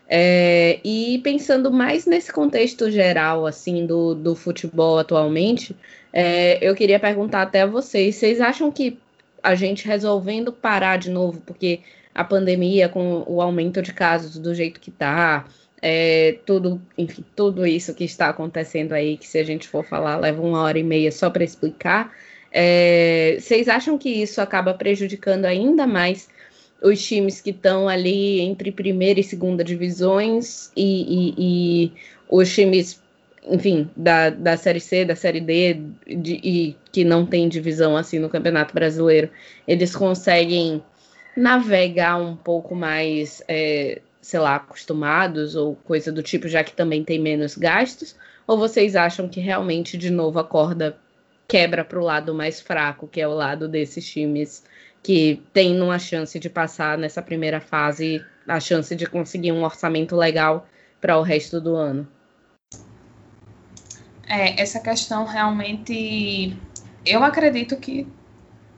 É, 0.08 0.78
e 0.84 1.18
pensando 1.22 1.70
mais 1.70 2.06
nesse 2.06 2.32
contexto 2.32 2.90
geral, 2.90 3.44
assim, 3.44 3.84
do, 3.84 4.14
do 4.14 4.34
futebol 4.34 4.98
atualmente, 4.98 5.76
é, 6.12 6.58
eu 6.66 6.74
queria 6.74 6.98
perguntar 6.98 7.42
até 7.42 7.62
a 7.62 7.66
vocês: 7.66 8.14
vocês 8.14 8.40
acham 8.40 8.70
que 8.70 8.98
a 9.42 9.54
gente 9.54 9.86
resolvendo 9.86 10.52
parar 10.52 10.96
de 10.96 11.10
novo, 11.10 11.42
porque 11.44 11.80
a 12.16 12.24
pandemia, 12.24 12.88
com 12.88 13.22
o 13.26 13.42
aumento 13.42 13.82
de 13.82 13.92
casos 13.92 14.38
do 14.38 14.54
jeito 14.54 14.80
que 14.80 14.88
está 14.88 15.44
é, 15.82 16.38
tudo, 16.46 16.80
enfim, 16.96 17.22
tudo 17.36 17.66
isso 17.66 17.94
que 17.94 18.04
está 18.04 18.30
acontecendo 18.30 18.94
aí, 18.94 19.18
que 19.18 19.28
se 19.28 19.38
a 19.38 19.44
gente 19.44 19.68
for 19.68 19.84
falar, 19.84 20.16
leva 20.16 20.40
uma 20.40 20.62
hora 20.62 20.78
e 20.78 20.82
meia 20.82 21.12
só 21.12 21.28
para 21.28 21.44
explicar. 21.44 22.10
É, 22.50 23.36
vocês 23.38 23.68
acham 23.68 23.98
que 23.98 24.08
isso 24.08 24.40
acaba 24.40 24.72
prejudicando 24.72 25.44
ainda 25.44 25.86
mais 25.86 26.26
os 26.82 27.04
times 27.04 27.42
que 27.42 27.50
estão 27.50 27.86
ali 27.86 28.40
entre 28.40 28.72
primeira 28.72 29.20
e 29.20 29.22
segunda 29.22 29.62
divisões 29.62 30.72
e, 30.74 31.02
e, 31.02 31.34
e 31.36 31.92
os 32.30 32.50
times, 32.50 32.98
enfim, 33.46 33.90
da, 33.94 34.30
da 34.30 34.56
Série 34.56 34.80
C, 34.80 35.04
da 35.04 35.14
Série 35.14 35.42
D 35.42 35.82
de, 36.06 36.40
e 36.42 36.76
que 36.90 37.04
não 37.04 37.26
tem 37.26 37.46
divisão 37.46 37.94
assim 37.94 38.18
no 38.18 38.30
Campeonato 38.30 38.72
Brasileiro, 38.72 39.28
eles 39.68 39.94
conseguem 39.94 40.82
navegar 41.36 42.16
um 42.16 42.34
pouco 42.34 42.74
mais, 42.74 43.42
é, 43.46 44.00
sei 44.20 44.40
lá, 44.40 44.56
acostumados 44.56 45.54
ou 45.54 45.76
coisa 45.76 46.10
do 46.10 46.22
tipo, 46.22 46.48
já 46.48 46.64
que 46.64 46.72
também 46.72 47.04
tem 47.04 47.20
menos 47.20 47.56
gastos? 47.56 48.16
Ou 48.46 48.56
vocês 48.56 48.96
acham 48.96 49.28
que 49.28 49.40
realmente, 49.40 49.98
de 49.98 50.10
novo, 50.10 50.38
a 50.38 50.44
corda 50.44 50.96
quebra 51.46 51.84
para 51.84 51.98
o 51.98 52.04
lado 52.04 52.34
mais 52.34 52.60
fraco, 52.60 53.06
que 53.06 53.20
é 53.20 53.28
o 53.28 53.34
lado 53.34 53.68
desses 53.68 54.08
times 54.08 54.64
que 55.02 55.40
tem 55.52 55.80
uma 55.80 56.00
chance 56.00 56.36
de 56.40 56.50
passar 56.50 56.98
nessa 56.98 57.22
primeira 57.22 57.60
fase, 57.60 58.24
a 58.48 58.58
chance 58.58 58.94
de 58.96 59.06
conseguir 59.06 59.52
um 59.52 59.62
orçamento 59.62 60.16
legal 60.16 60.66
para 61.00 61.16
o 61.16 61.22
resto 61.22 61.60
do 61.60 61.76
ano? 61.76 62.08
É, 64.28 64.60
essa 64.60 64.80
questão 64.80 65.24
realmente. 65.24 66.56
Eu 67.04 67.22
acredito 67.22 67.76
que 67.76 68.08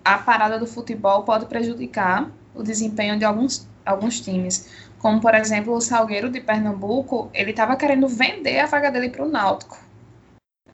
a 0.04 0.18
parada 0.18 0.58
do 0.58 0.66
futebol 0.66 1.22
pode 1.22 1.46
prejudicar 1.46 2.30
o 2.58 2.62
desempenho 2.62 3.18
de 3.18 3.24
alguns, 3.24 3.66
alguns 3.86 4.20
times. 4.20 4.68
Como, 4.98 5.20
por 5.20 5.34
exemplo, 5.34 5.74
o 5.74 5.80
Salgueiro 5.80 6.28
de 6.28 6.40
Pernambuco, 6.40 7.30
ele 7.32 7.52
estava 7.52 7.76
querendo 7.76 8.08
vender 8.08 8.58
a 8.58 8.66
vaga 8.66 8.90
dele 8.90 9.08
para 9.08 9.24
o 9.24 9.28
Náutico 9.28 9.88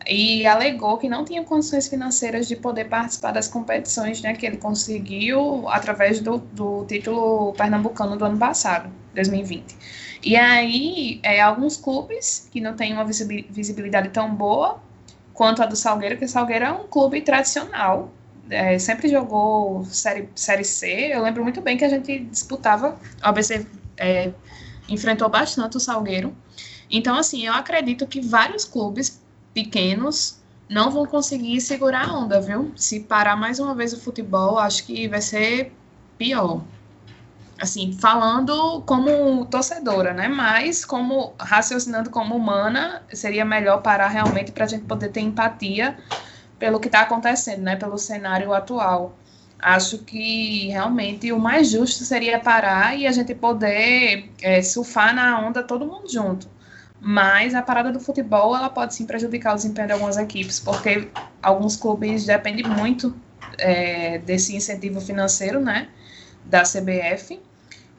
e 0.07 0.47
alegou 0.47 0.99
que 0.99 1.09
não 1.09 1.25
tinha 1.25 1.43
condições 1.43 1.89
financeiras 1.89 2.47
de 2.47 2.57
poder 2.57 2.87
participar 2.89 3.33
das 3.33 3.49
competições 3.49 4.21
né, 4.21 4.35
que 4.35 4.45
ele 4.45 4.57
conseguiu 4.57 5.69
através 5.69 6.21
do, 6.21 6.39
do 6.39 6.85
título 6.87 7.53
pernambucano 7.55 8.17
do 8.17 8.25
ano 8.25 8.39
passado, 8.39 8.91
2020. 9.15 9.77
E 10.23 10.37
aí, 10.37 11.21
é, 11.23 11.41
alguns 11.41 11.77
clubes 11.77 12.49
que 12.51 12.61
não 12.61 12.75
têm 12.75 12.93
uma 12.93 13.05
visibilidade 13.05 14.09
tão 14.11 14.35
boa 14.35 14.81
quanto 15.33 15.63
a 15.63 15.67
do 15.67 15.77
Salgueiro, 15.77 16.17
que 16.17 16.25
o 16.25 16.29
Salgueiro 16.29 16.65
é 16.65 16.73
um 16.73 16.87
clube 16.87 17.21
tradicional, 17.21 18.11
é, 18.51 18.79
sempre 18.79 19.09
jogou 19.09 19.85
série, 19.87 20.29
série 20.35 20.65
C. 20.65 21.11
Eu 21.13 21.23
lembro 21.23 21.43
muito 21.43 21.61
bem 21.61 21.77
que 21.77 21.85
a 21.85 21.89
gente 21.89 22.21
disputava, 22.21 22.99
a 23.21 23.29
ABC 23.29 23.67
é, 23.97 24.33
enfrentou 24.89 25.29
bastante 25.29 25.77
o 25.77 25.81
Salgueiro. 25.81 26.35
Então, 26.91 27.17
assim, 27.17 27.47
eu 27.47 27.55
acredito 27.55 28.07
que 28.07 28.21
vários 28.21 28.65
clubes 28.65 29.21
pequenos 29.53 30.39
não 30.69 30.91
vão 30.91 31.07
conseguir 31.07 31.61
segurar 31.61 32.09
a 32.09 32.17
onda, 32.17 32.41
viu? 32.41 32.73
Se 32.77 33.01
parar 33.01 33.37
mais 33.37 33.59
uma 33.59 33.75
vez 33.75 33.93
o 33.93 34.01
futebol, 34.01 34.59
acho 34.59 34.85
que 34.85 35.09
vai 35.09 35.21
ser 35.21 35.73
pior. 36.19 36.63
Assim, 37.59 37.93
falando 37.93 38.83
como 38.83 39.47
torcedora, 39.47 40.13
né? 40.13 40.29
Mas 40.29 40.85
como 40.85 41.35
raciocinando 41.39 42.11
como 42.11 42.37
humana, 42.37 43.03
seria 43.13 43.45
melhor 43.45 43.81
parar 43.81 44.09
realmente 44.09 44.53
para 44.53 44.65
a 44.65 44.69
gente 44.69 44.85
poder 44.85 45.11
ter 45.11 45.21
empatia 45.21 45.97
pelo 46.59 46.81
que 46.81 46.89
está 46.89 47.03
acontecendo, 47.03 47.63
né? 47.63 47.77
Pelo 47.77 47.99
cenário 47.99 48.53
atual. 48.53 49.17
Acho 49.59 49.99
que 49.99 50.69
realmente 50.69 51.33
o 51.33 51.39
mais 51.39 51.71
justo 51.71 52.05
seria 52.05 52.39
parar 52.39 52.99
e 52.99 53.07
a 53.07 53.13
gente 53.13 53.35
poder 53.35 54.31
é, 54.43 54.63
surfar 54.63 55.15
na 55.15 55.41
onda 55.41 55.63
todo 55.63 55.87
mundo 55.87 56.11
junto. 56.11 56.49
Mas 57.01 57.55
a 57.55 57.63
parada 57.63 57.93
do 57.93 58.01
futebol 58.01 58.57
ela 58.57 58.69
pode 58.69 58.95
sim 58.95 59.07
prejudicar 59.07 59.53
o 59.53 59.57
desempenho 59.57 59.87
de 59.89 59.93
algumas 59.93 60.17
equipes, 60.17 60.61
porque 60.61 61.09
alguns 61.43 61.77
clubes 61.77 62.25
dependem 62.27 62.67
muito 62.67 63.15
é, 63.59 64.19
desse 64.19 64.57
incentivo 64.57 65.01
financeiro, 65.01 65.61
né, 65.61 65.89
da 66.45 66.63
CBF. 66.63 67.41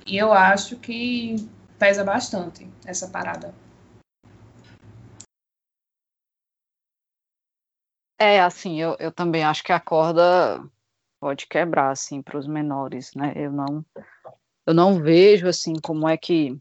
E 0.06 0.18
eu 0.18 0.34
acho 0.34 0.76
que 0.78 1.48
pesa 1.80 2.04
bastante 2.04 2.68
essa 2.86 3.08
parada. 3.08 3.54
É, 8.18 8.40
assim, 8.40 8.80
eu, 8.82 8.96
eu 9.00 9.12
também 9.12 9.44
acho 9.44 9.64
que 9.64 9.72
a 9.72 9.80
corda 9.80 10.64
pode 11.20 11.48
quebrar, 11.48 11.92
assim, 11.92 12.22
para 12.22 12.38
os 12.38 12.48
menores, 12.48 13.14
né? 13.16 13.34
Eu 13.36 13.52
não, 13.52 13.86
eu 14.66 14.74
não 14.74 15.02
vejo, 15.02 15.48
assim, 15.48 15.74
como 15.82 16.08
é 16.08 16.16
que 16.18 16.60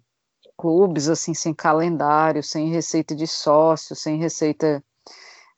clubes 0.57 1.09
assim 1.09 1.35
sem 1.35 1.53
calendário, 1.55 2.43
sem 2.43 2.71
receita 2.71 3.15
de 3.15 3.27
sócio, 3.27 3.95
sem 3.95 4.19
receita, 4.19 4.83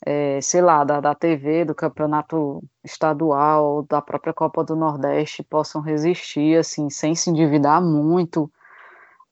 é, 0.05 0.41
sei 0.41 0.61
lá, 0.63 0.85
da, 0.85 1.01
da 1.01 1.15
TV, 1.15 1.65
do 1.65 1.75
campeonato 1.75 2.63
estadual, 2.85 3.83
da 3.83 4.01
própria 4.03 4.33
Copa 4.33 4.65
do 4.65 4.77
Nordeste 4.77 5.43
possam 5.43 5.81
resistir 5.81 6.59
assim, 6.59 6.91
sem 6.91 7.15
se 7.15 7.31
endividar 7.31 7.83
muito 7.83 8.51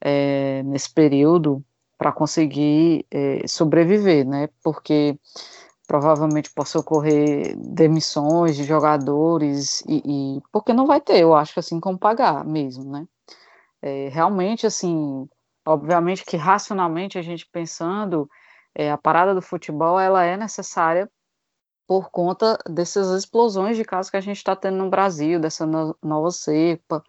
é, 0.01 0.63
nesse 0.63 0.93
período 0.93 1.63
para 1.97 2.11
conseguir 2.11 3.05
é, 3.11 3.47
sobreviver, 3.47 4.25
né? 4.27 4.49
Porque 4.63 5.17
provavelmente 5.87 6.51
possa 6.53 6.79
ocorrer 6.79 7.55
demissões 7.57 8.55
de 8.55 8.63
jogadores 8.63 9.81
e, 9.87 10.37
e, 10.37 10.41
porque 10.51 10.73
não 10.73 10.85
vai 10.85 11.01
ter, 11.01 11.19
eu 11.19 11.33
acho 11.35 11.59
assim 11.59 11.79
como 11.79 11.97
pagar 11.97 12.45
mesmo, 12.45 12.91
né? 12.91 13.07
É, 13.81 14.09
realmente 14.09 14.65
assim 14.65 15.27
Obviamente 15.67 16.23
que 16.23 16.37
racionalmente 16.37 17.17
a 17.17 17.23
gente 17.23 17.47
pensando, 17.51 18.29
é, 18.75 18.91
a 18.91 18.97
parada 18.97 19.33
do 19.33 19.41
futebol 19.41 19.99
ela 19.99 20.23
é 20.23 20.37
necessária 20.37 21.09
por 21.87 22.11
conta 22.11 22.57
dessas 22.69 23.09
explosões 23.11 23.75
de 23.75 23.83
casos 23.83 24.11
que 24.11 24.17
a 24.17 24.21
gente 24.21 24.37
está 24.37 24.55
tendo 24.55 24.77
no 24.77 24.89
Brasil, 24.89 25.39
dessa 25.39 25.65
no, 25.65 25.97
nova 26.03 26.29
cepa. 26.31 27.03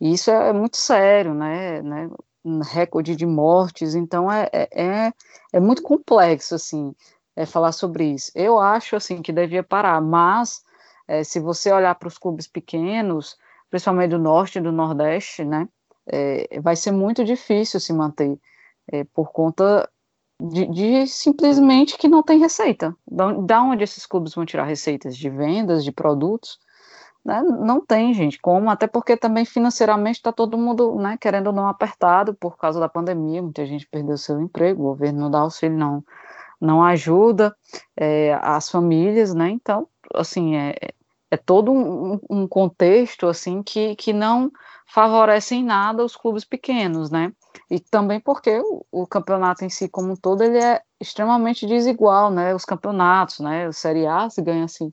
E 0.00 0.12
isso 0.12 0.30
é, 0.30 0.48
é 0.48 0.52
muito 0.52 0.76
sério, 0.76 1.32
né? 1.34 1.80
né? 1.82 2.10
Um 2.44 2.60
recorde 2.60 3.14
de 3.14 3.26
mortes, 3.26 3.94
então 3.94 4.30
é, 4.30 4.48
é, 4.52 4.68
é, 5.06 5.12
é 5.52 5.60
muito 5.60 5.82
complexo, 5.82 6.56
assim, 6.56 6.92
é, 7.36 7.46
falar 7.46 7.72
sobre 7.72 8.04
isso. 8.04 8.30
Eu 8.34 8.58
acho, 8.58 8.96
assim, 8.96 9.22
que 9.22 9.32
devia 9.32 9.62
parar, 9.62 10.00
mas 10.00 10.62
é, 11.08 11.24
se 11.24 11.40
você 11.40 11.72
olhar 11.72 11.94
para 11.94 12.08
os 12.08 12.18
clubes 12.18 12.46
pequenos, 12.46 13.36
principalmente 13.70 14.10
do 14.10 14.18
Norte 14.18 14.58
e 14.58 14.62
do 14.62 14.72
Nordeste, 14.72 15.44
né, 15.44 15.68
é, 16.06 16.60
vai 16.60 16.76
ser 16.76 16.92
muito 16.92 17.24
difícil 17.24 17.80
se 17.80 17.92
manter 17.92 18.38
é, 18.90 19.04
por 19.04 19.32
conta 19.32 19.88
de, 20.40 20.66
de, 20.66 21.06
simplesmente 21.06 21.96
que 21.96 22.08
não 22.08 22.22
tem 22.22 22.38
receita. 22.38 22.96
Da, 23.06 23.32
da 23.32 23.62
onde 23.62 23.84
esses 23.84 24.06
clubes 24.06 24.34
vão 24.34 24.44
tirar 24.44 24.64
receitas? 24.64 25.16
De 25.16 25.30
vendas, 25.30 25.84
de 25.84 25.92
produtos? 25.92 26.58
Né? 27.24 27.40
Não 27.42 27.84
tem, 27.84 28.12
gente, 28.12 28.40
como, 28.40 28.68
até 28.68 28.86
porque 28.88 29.16
também 29.16 29.44
financeiramente 29.44 30.18
está 30.18 30.32
todo 30.32 30.58
mundo 30.58 30.96
né, 30.96 31.16
querendo 31.20 31.48
ou 31.48 31.52
não 31.52 31.68
apertado 31.68 32.34
por 32.34 32.56
causa 32.56 32.80
da 32.80 32.88
pandemia, 32.88 33.40
muita 33.40 33.64
gente 33.64 33.86
perdeu 33.86 34.18
seu 34.18 34.40
emprego, 34.40 34.82
o 34.82 34.86
governo 34.86 35.20
não 35.20 35.30
dá 35.30 35.38
auxílio, 35.38 35.78
não, 35.78 36.04
não 36.62 36.82
ajuda 36.82 37.54
é, 37.96 38.38
as 38.40 38.70
famílias, 38.70 39.34
né? 39.34 39.50
Então, 39.50 39.88
assim, 40.14 40.56
é, 40.56 40.76
é 41.28 41.36
todo 41.36 41.72
um, 41.72 42.20
um 42.30 42.46
contexto 42.46 43.26
assim 43.26 43.62
que, 43.62 43.96
que 43.96 44.12
não 44.12 44.50
favorece 44.86 45.56
em 45.56 45.64
nada 45.64 46.04
os 46.04 46.14
clubes 46.14 46.44
pequenos, 46.44 47.10
né? 47.10 47.32
E 47.68 47.80
também 47.80 48.20
porque 48.20 48.60
o, 48.60 48.86
o, 48.92 49.06
campeonato 49.06 49.64
em 49.64 49.68
si 49.68 49.88
como 49.88 50.12
um 50.12 50.16
todo 50.16 50.42
ele 50.44 50.58
é 50.58 50.80
extremamente 51.00 51.66
desigual, 51.66 52.30
né? 52.30 52.54
Os 52.54 52.64
campeonatos, 52.64 53.40
né? 53.40 53.66
O 53.66 53.72
Série 53.72 54.06
A 54.06 54.30
se 54.30 54.40
ganha 54.40 54.64
assim 54.64 54.92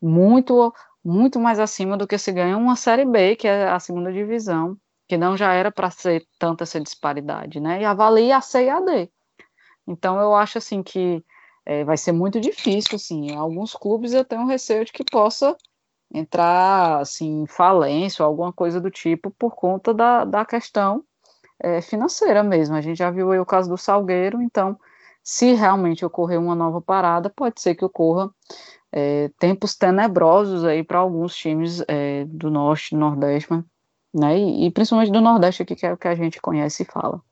muito 0.00 0.72
muito 1.04 1.38
mais 1.40 1.58
acima 1.58 1.96
do 1.96 2.06
que 2.06 2.16
se 2.16 2.32
ganha 2.32 2.56
uma 2.56 2.76
Série 2.76 3.04
B, 3.04 3.36
que 3.36 3.48
é 3.48 3.68
a 3.68 3.80
segunda 3.80 4.12
divisão, 4.12 4.76
que 5.08 5.18
não 5.18 5.36
já 5.36 5.52
era 5.52 5.70
para 5.70 5.90
ser 5.90 6.24
tanta 6.38 6.62
essa 6.64 6.80
disparidade, 6.80 7.60
né? 7.60 7.82
E 7.82 7.84
avalia 7.84 8.36
a 8.36 8.40
C 8.40 8.66
e 8.66 8.70
a 8.70 8.80
D. 8.80 9.10
Então 9.86 10.20
eu 10.20 10.34
acho 10.34 10.58
assim 10.58 10.82
que 10.82 11.24
é, 11.64 11.84
vai 11.84 11.96
ser 11.96 12.12
muito 12.12 12.40
difícil, 12.40 12.96
assim. 12.96 13.34
Alguns 13.34 13.74
clubes 13.74 14.12
eu 14.12 14.24
tenho 14.24 14.46
receio 14.46 14.84
de 14.84 14.92
que 14.92 15.04
possa 15.04 15.56
entrar 16.12 17.00
assim, 17.00 17.42
em 17.42 17.46
falência 17.46 18.22
ou 18.22 18.28
alguma 18.28 18.52
coisa 18.52 18.80
do 18.80 18.90
tipo 18.90 19.30
por 19.30 19.54
conta 19.54 19.94
da, 19.94 20.24
da 20.24 20.44
questão 20.44 21.04
é, 21.58 21.80
financeira 21.80 22.42
mesmo. 22.42 22.76
A 22.76 22.80
gente 22.80 22.98
já 22.98 23.10
viu 23.10 23.30
aí 23.32 23.38
o 23.38 23.46
caso 23.46 23.68
do 23.70 23.78
Salgueiro, 23.78 24.42
então, 24.42 24.78
se 25.22 25.54
realmente 25.54 26.04
ocorrer 26.04 26.38
uma 26.38 26.54
nova 26.54 26.80
parada, 26.80 27.30
pode 27.30 27.60
ser 27.60 27.74
que 27.74 27.84
ocorra 27.84 28.30
é, 28.90 29.30
tempos 29.38 29.74
tenebrosos 29.74 30.64
aí 30.64 30.82
para 30.84 30.98
alguns 30.98 31.34
times 31.34 31.82
do 32.28 32.50
Norte, 32.50 32.94
Nordeste, 32.94 33.52
né, 34.12 34.38
e, 34.38 34.66
e 34.66 34.70
principalmente 34.70 35.12
do 35.12 35.20
Nordeste 35.20 35.62
aqui, 35.62 35.74
que 35.74 35.86
é 35.86 35.92
o 35.92 35.96
que 35.96 36.08
a 36.08 36.14
gente 36.14 36.40
conhece 36.40 36.82
e 36.82 36.86
fala. 36.86 37.22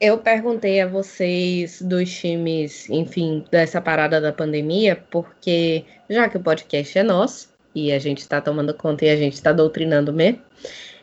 Eu 0.00 0.18
perguntei 0.18 0.80
a 0.80 0.86
vocês 0.86 1.80
dos 1.80 2.10
times, 2.10 2.88
enfim, 2.90 3.44
dessa 3.50 3.80
parada 3.80 4.20
da 4.20 4.32
pandemia, 4.32 5.02
porque 5.10 5.84
já 6.08 6.28
que 6.28 6.36
o 6.36 6.40
podcast 6.40 6.98
é 6.98 7.02
nosso 7.02 7.48
e 7.74 7.92
a 7.92 7.98
gente 7.98 8.18
está 8.18 8.40
tomando 8.40 8.74
conta 8.74 9.04
e 9.04 9.10
a 9.10 9.16
gente 9.16 9.34
está 9.34 9.52
doutrinando 9.52 10.12
mesmo, 10.12 10.40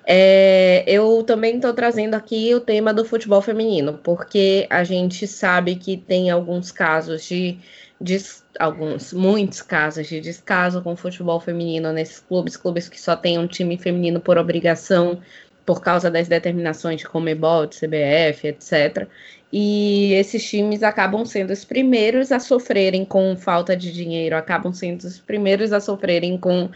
é, 0.06 0.84
eu 0.88 1.24
também 1.24 1.56
estou 1.56 1.74
trazendo 1.74 2.16
aqui 2.16 2.54
o 2.56 2.60
tema 2.60 2.94
do 2.94 3.06
futebol 3.06 3.42
feminino, 3.42 4.00
porque 4.04 4.68
a 4.70 4.84
gente 4.84 5.28
sabe 5.28 5.76
que 5.76 5.96
tem 5.96 6.30
alguns 6.30 6.72
casos 6.72 7.24
de 7.24 7.60
alguns, 8.60 9.14
muitos 9.14 9.62
casos 9.62 10.08
de 10.08 10.20
descaso 10.20 10.82
com 10.82 10.94
o 10.94 10.96
futebol 10.96 11.40
feminino 11.40 11.94
nesses 11.94 12.20
clubes, 12.20 12.58
clubes 12.58 12.90
que 12.90 13.00
só 13.00 13.16
têm 13.16 13.38
um 13.38 13.48
time 13.48 13.78
feminino 13.78 14.20
por 14.20 14.38
obrigação, 14.38 15.22
por 15.66 15.82
causa 15.82 16.10
das 16.10 16.28
determinações 16.28 17.02
de 17.02 17.08
Comebol, 17.08 17.66
de 17.66 17.78
CBF, 17.78 18.48
etc. 18.48 19.08
E 19.52 20.14
esses 20.14 20.44
times 20.48 20.82
acabam 20.82 21.26
sendo 21.26 21.52
os 21.52 21.66
primeiros 21.66 22.32
a 22.32 22.40
sofrerem 22.40 23.04
com 23.04 23.36
falta 23.36 23.76
de 23.76 23.92
dinheiro, 23.92 24.36
acabam 24.36 24.74
sendo 24.74 25.04
os 25.04 25.20
primeiros 25.20 25.74
a 25.74 25.80
sofrerem 25.80 26.38
com 26.38 26.70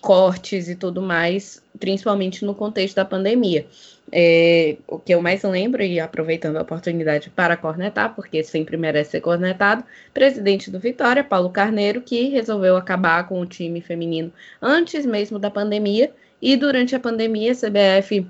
cortes 0.00 0.68
e 0.68 0.76
tudo 0.76 1.02
mais, 1.02 1.62
principalmente 1.78 2.44
no 2.44 2.54
contexto 2.54 2.96
da 2.96 3.04
pandemia. 3.04 3.66
É, 4.10 4.76
o 4.86 4.98
que 4.98 5.14
eu 5.14 5.20
mais 5.20 5.42
lembro, 5.42 5.82
e 5.82 6.00
aproveitando 6.00 6.56
a 6.56 6.62
oportunidade 6.62 7.28
para 7.28 7.56
cornetar, 7.56 8.14
porque 8.14 8.42
sempre 8.42 8.76
merece 8.76 9.12
ser 9.12 9.20
cornetado, 9.20 9.84
presidente 10.14 10.70
do 10.70 10.78
Vitória, 10.78 11.22
Paulo 11.22 11.50
Carneiro, 11.50 12.00
que 12.00 12.28
resolveu 12.28 12.76
acabar 12.76 13.28
com 13.28 13.40
o 13.40 13.46
time 13.46 13.80
feminino 13.82 14.32
antes 14.62 15.04
mesmo 15.04 15.38
da 15.38 15.50
pandemia, 15.50 16.10
e 16.40 16.56
durante 16.56 16.94
a 16.94 17.00
pandemia 17.00 17.52
a 17.52 17.54
CBF 17.54 18.26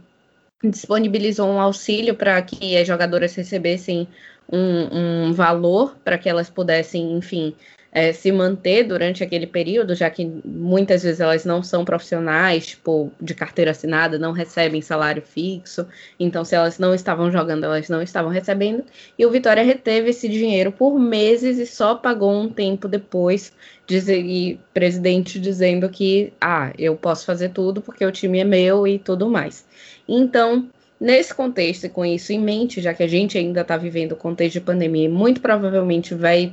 disponibilizou 0.65 1.49
um 1.49 1.61
auxílio 1.61 2.15
para 2.15 2.41
que 2.43 2.77
as 2.77 2.87
jogadoras 2.87 3.35
recebessem 3.35 4.09
um, 4.51 5.29
um 5.29 5.33
valor 5.33 5.97
para 6.03 6.19
que 6.19 6.29
elas 6.29 6.51
pudessem, 6.51 7.13
enfim, 7.17 7.55
é, 7.91 8.13
se 8.13 8.31
manter 8.31 8.85
durante 8.85 9.25
aquele 9.25 9.47
período, 9.47 9.95
já 9.95 10.11
que 10.11 10.25
muitas 10.45 11.03
vezes 11.03 11.21
elas 11.21 11.45
não 11.45 11.63
são 11.63 11.85
profissionais, 11.85 12.69
tipo, 12.69 13.11
de 13.21 13.35
carteira 13.35 13.71
assinada, 13.71 14.19
não 14.19 14.33
recebem 14.33 14.83
salário 14.83 15.23
fixo, 15.23 15.87
então 16.21 16.45
se 16.45 16.55
elas 16.55 16.79
não 16.79 16.95
estavam 16.95 17.31
jogando, 17.31 17.65
elas 17.65 17.89
não 17.89 18.03
estavam 18.03 18.31
recebendo, 18.31 18.85
e 19.19 19.25
o 19.25 19.31
Vitória 19.31 19.63
reteve 19.63 20.11
esse 20.11 20.29
dinheiro 20.29 20.71
por 20.71 20.99
meses 20.99 21.59
e 21.59 21.67
só 21.67 21.95
pagou 21.95 22.33
um 22.33 22.49
tempo 22.49 22.89
depois, 22.89 23.53
dizer, 23.89 24.21
e 24.21 24.61
presidente 24.73 25.41
dizendo 25.41 25.89
que, 25.89 26.33
ah, 26.41 26.73
eu 26.79 26.95
posso 26.95 27.25
fazer 27.25 27.49
tudo 27.49 27.81
porque 27.81 28.05
o 28.05 28.13
time 28.13 28.39
é 28.39 28.45
meu 28.45 28.87
e 28.87 28.99
tudo 28.99 29.29
mais. 29.29 29.67
Então, 30.07 30.69
Nesse 31.01 31.33
contexto 31.33 31.85
e 31.85 31.89
com 31.89 32.05
isso 32.05 32.33
em 32.33 32.41
mente, 32.41 32.81
já 32.81 32.93
que 32.93 33.05
a 33.05 33.07
gente 33.07 33.39
ainda 33.39 33.61
está 33.61 33.77
vivendo 33.77 34.13
o 34.13 34.17
contexto 34.17 34.55
de 34.55 34.61
pandemia 34.61 35.05
e 35.05 35.09
muito 35.09 35.41
provavelmente 35.41 36.13
vai 36.13 36.53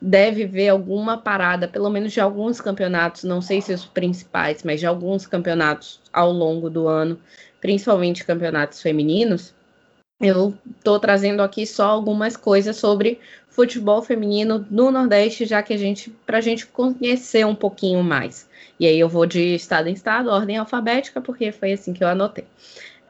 deve 0.00 0.44
ver 0.46 0.68
alguma 0.68 1.16
parada, 1.16 1.68
pelo 1.68 1.88
menos 1.88 2.12
de 2.12 2.20
alguns 2.20 2.60
campeonatos, 2.60 3.22
não 3.22 3.40
sei 3.40 3.60
se 3.60 3.72
os 3.72 3.84
principais, 3.84 4.64
mas 4.64 4.80
de 4.80 4.86
alguns 4.86 5.28
campeonatos 5.28 6.00
ao 6.12 6.32
longo 6.32 6.68
do 6.68 6.88
ano, 6.88 7.16
principalmente 7.60 8.24
campeonatos 8.24 8.82
femininos. 8.82 9.54
Eu 10.22 10.54
estou 10.78 11.00
trazendo 11.00 11.42
aqui 11.42 11.66
só 11.66 11.86
algumas 11.86 12.36
coisas 12.36 12.76
sobre 12.76 13.18
futebol 13.48 14.00
feminino 14.00 14.64
no 14.70 14.90
Nordeste, 14.90 15.44
já 15.44 15.62
que 15.62 15.74
a 15.74 15.76
gente, 15.76 16.10
para 16.24 16.38
a 16.38 16.40
gente 16.40 16.64
conhecer 16.66 17.44
um 17.44 17.56
pouquinho 17.56 18.02
mais. 18.04 18.48
E 18.78 18.86
aí 18.86 18.98
eu 18.98 19.08
vou 19.08 19.26
de 19.26 19.56
estado 19.56 19.88
em 19.88 19.92
estado, 19.92 20.30
ordem 20.30 20.56
alfabética, 20.56 21.20
porque 21.20 21.50
foi 21.50 21.72
assim 21.72 21.92
que 21.92 22.04
eu 22.04 22.08
anotei. 22.08 22.44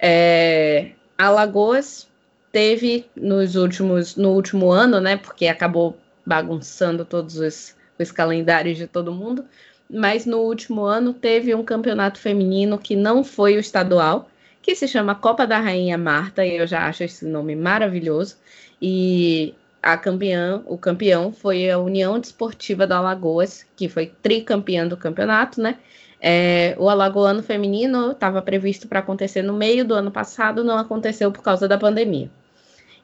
É, 0.01 0.93
Alagoas 1.17 2.09
teve 2.51 3.07
nos 3.15 3.57
últimos, 3.57 4.17
no 4.17 4.31
último 4.31 4.73
ano, 4.73 4.99
né? 4.99 5.17
Porque 5.19 5.47
acabou 5.47 5.97
bagunçando 6.25 7.05
todos 7.05 7.37
os, 7.37 7.77
os 7.99 8.11
calendários 8.11 8.79
de 8.79 8.87
todo 8.87 9.13
mundo. 9.13 9.45
Mas 9.89 10.25
no 10.25 10.39
último 10.39 10.83
ano 10.85 11.13
teve 11.13 11.55
um 11.55 11.63
campeonato 11.63 12.19
feminino 12.19 12.79
que 12.79 12.97
não 12.97 13.23
foi 13.23 13.57
o 13.57 13.61
estadual, 13.61 14.29
que 14.63 14.77
se 14.77 14.87
chama 14.87 15.15
Copa 15.17 15.47
da 15.47 15.59
Rainha 15.59 15.99
Marta, 15.99 16.47
e 16.47 16.57
eu 16.57 16.67
já 16.67 16.87
acho 16.87 17.03
esse 17.03 17.27
nome 17.27 17.57
maravilhoso. 17.57 18.37
E 18.81 19.55
a 19.83 19.99
campeã, 19.99 20.63
o 20.67 20.79
campeão 20.79 21.33
foi 21.33 21.69
a 21.69 21.79
União 21.79 22.19
Desportiva 22.21 22.87
do 22.87 22.95
Alagoas, 22.95 23.67
que 23.77 23.89
foi 23.89 24.07
tricampeã 24.23 24.87
do 24.87 24.97
campeonato, 24.97 25.61
né? 25.61 25.79
É, 26.21 26.77
o 26.79 26.89
Alagoano 26.89 27.43
Feminino 27.43 28.13
estava 28.13 28.41
previsto 28.41 28.87
para 28.87 29.01
acontecer 29.01 29.43
no 29.43 29.53
meio 29.53 29.85
do 29.85 29.93
ano 29.95 30.13
passado, 30.13 30.63
não 30.63 30.79
aconteceu 30.79 31.33
por 31.33 31.43
causa 31.43 31.67
da 31.67 31.77
pandemia. 31.77 32.31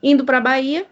Indo 0.00 0.24
para 0.24 0.38
a 0.38 0.40
Bahia, 0.40 0.86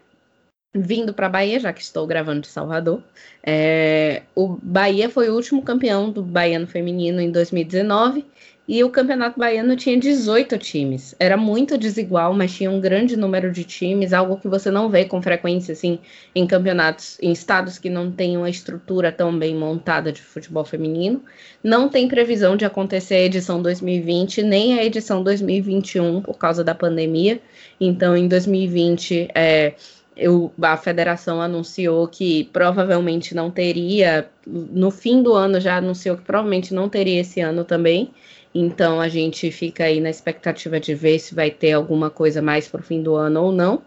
vindo 0.75 1.13
para 1.13 1.27
a 1.27 1.29
Bahia, 1.29 1.57
já 1.57 1.71
que 1.71 1.81
estou 1.81 2.05
gravando 2.05 2.41
de 2.41 2.47
Salvador. 2.47 3.01
É, 3.41 4.23
o 4.35 4.57
Bahia 4.61 5.09
foi 5.09 5.29
o 5.29 5.35
último 5.35 5.61
campeão 5.61 6.09
do 6.11 6.21
Baiano 6.21 6.67
Feminino 6.67 7.21
em 7.21 7.31
2019 7.31 8.25
e 8.67 8.83
o 8.83 8.89
Campeonato 8.89 9.39
Baiano 9.39 9.77
tinha 9.77 9.97
18 9.97 10.57
times. 10.57 11.15
Era 11.17 11.37
muito 11.37 11.77
desigual, 11.77 12.33
mas 12.33 12.53
tinha 12.53 12.69
um 12.69 12.81
grande 12.81 13.15
número 13.15 13.49
de 13.49 13.63
times, 13.63 14.11
algo 14.11 14.37
que 14.37 14.47
você 14.47 14.69
não 14.69 14.89
vê 14.89 15.05
com 15.05 15.21
frequência 15.21 15.71
assim 15.71 15.99
em 16.35 16.45
campeonatos, 16.45 17.17
em 17.21 17.31
estados 17.31 17.79
que 17.79 17.89
não 17.89 18.11
têm 18.11 18.35
uma 18.35 18.49
estrutura 18.49 19.09
tão 19.09 19.37
bem 19.37 19.55
montada 19.55 20.11
de 20.11 20.21
futebol 20.21 20.65
feminino. 20.65 21.23
Não 21.63 21.87
tem 21.87 22.09
previsão 22.09 22.57
de 22.57 22.65
acontecer 22.65 23.15
a 23.15 23.21
edição 23.21 23.61
2020 23.61 24.43
nem 24.43 24.77
a 24.77 24.83
edição 24.83 25.23
2021 25.23 26.21
por 26.21 26.37
causa 26.37 26.61
da 26.61 26.75
pandemia. 26.75 27.39
Então, 27.79 28.17
em 28.17 28.27
2020, 28.27 29.29
é, 29.33 29.75
eu, 30.17 30.51
a 30.61 30.75
federação 30.75 31.41
anunciou 31.41 32.07
que 32.07 32.45
provavelmente 32.45 33.35
não 33.35 33.51
teria, 33.51 34.27
no 34.45 34.89
fim 34.89 35.21
do 35.21 35.33
ano 35.33 35.61
já 35.61 35.77
anunciou 35.77 36.17
que 36.17 36.23
provavelmente 36.23 36.73
não 36.73 36.89
teria 36.89 37.21
esse 37.21 37.39
ano 37.39 37.63
também. 37.63 38.11
Então 38.59 38.99
a 38.99 39.07
gente 39.07 39.51
fica 39.51 39.83
aí 39.83 39.99
na 39.99 40.09
expectativa 40.09 40.79
de 40.79 40.95
ver 40.95 41.19
se 41.19 41.35
vai 41.35 41.51
ter 41.51 41.73
alguma 41.73 42.09
coisa 42.09 42.41
mais 42.41 42.67
para 42.67 42.81
o 42.81 42.83
fim 42.83 43.03
do 43.03 43.13
ano 43.13 43.43
ou 43.43 43.51
não. 43.51 43.83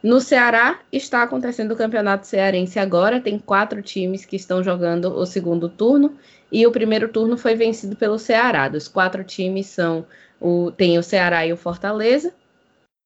No 0.00 0.20
Ceará 0.20 0.78
está 0.92 1.24
acontecendo 1.24 1.72
o 1.72 1.76
campeonato 1.76 2.24
cearense 2.24 2.78
agora, 2.78 3.20
tem 3.20 3.36
quatro 3.36 3.82
times 3.82 4.24
que 4.24 4.36
estão 4.36 4.62
jogando 4.62 5.06
o 5.12 5.26
segundo 5.26 5.68
turno 5.68 6.16
e 6.52 6.64
o 6.64 6.70
primeiro 6.70 7.08
turno 7.08 7.36
foi 7.36 7.56
vencido 7.56 7.96
pelo 7.96 8.16
Ceará. 8.16 8.68
Dos 8.68 8.86
quatro 8.86 9.24
times 9.24 9.66
são 9.66 10.06
o 10.40 10.70
tem 10.70 10.96
o 10.98 11.02
Ceará 11.02 11.44
e 11.44 11.52
o 11.52 11.56
Fortaleza. 11.56 12.32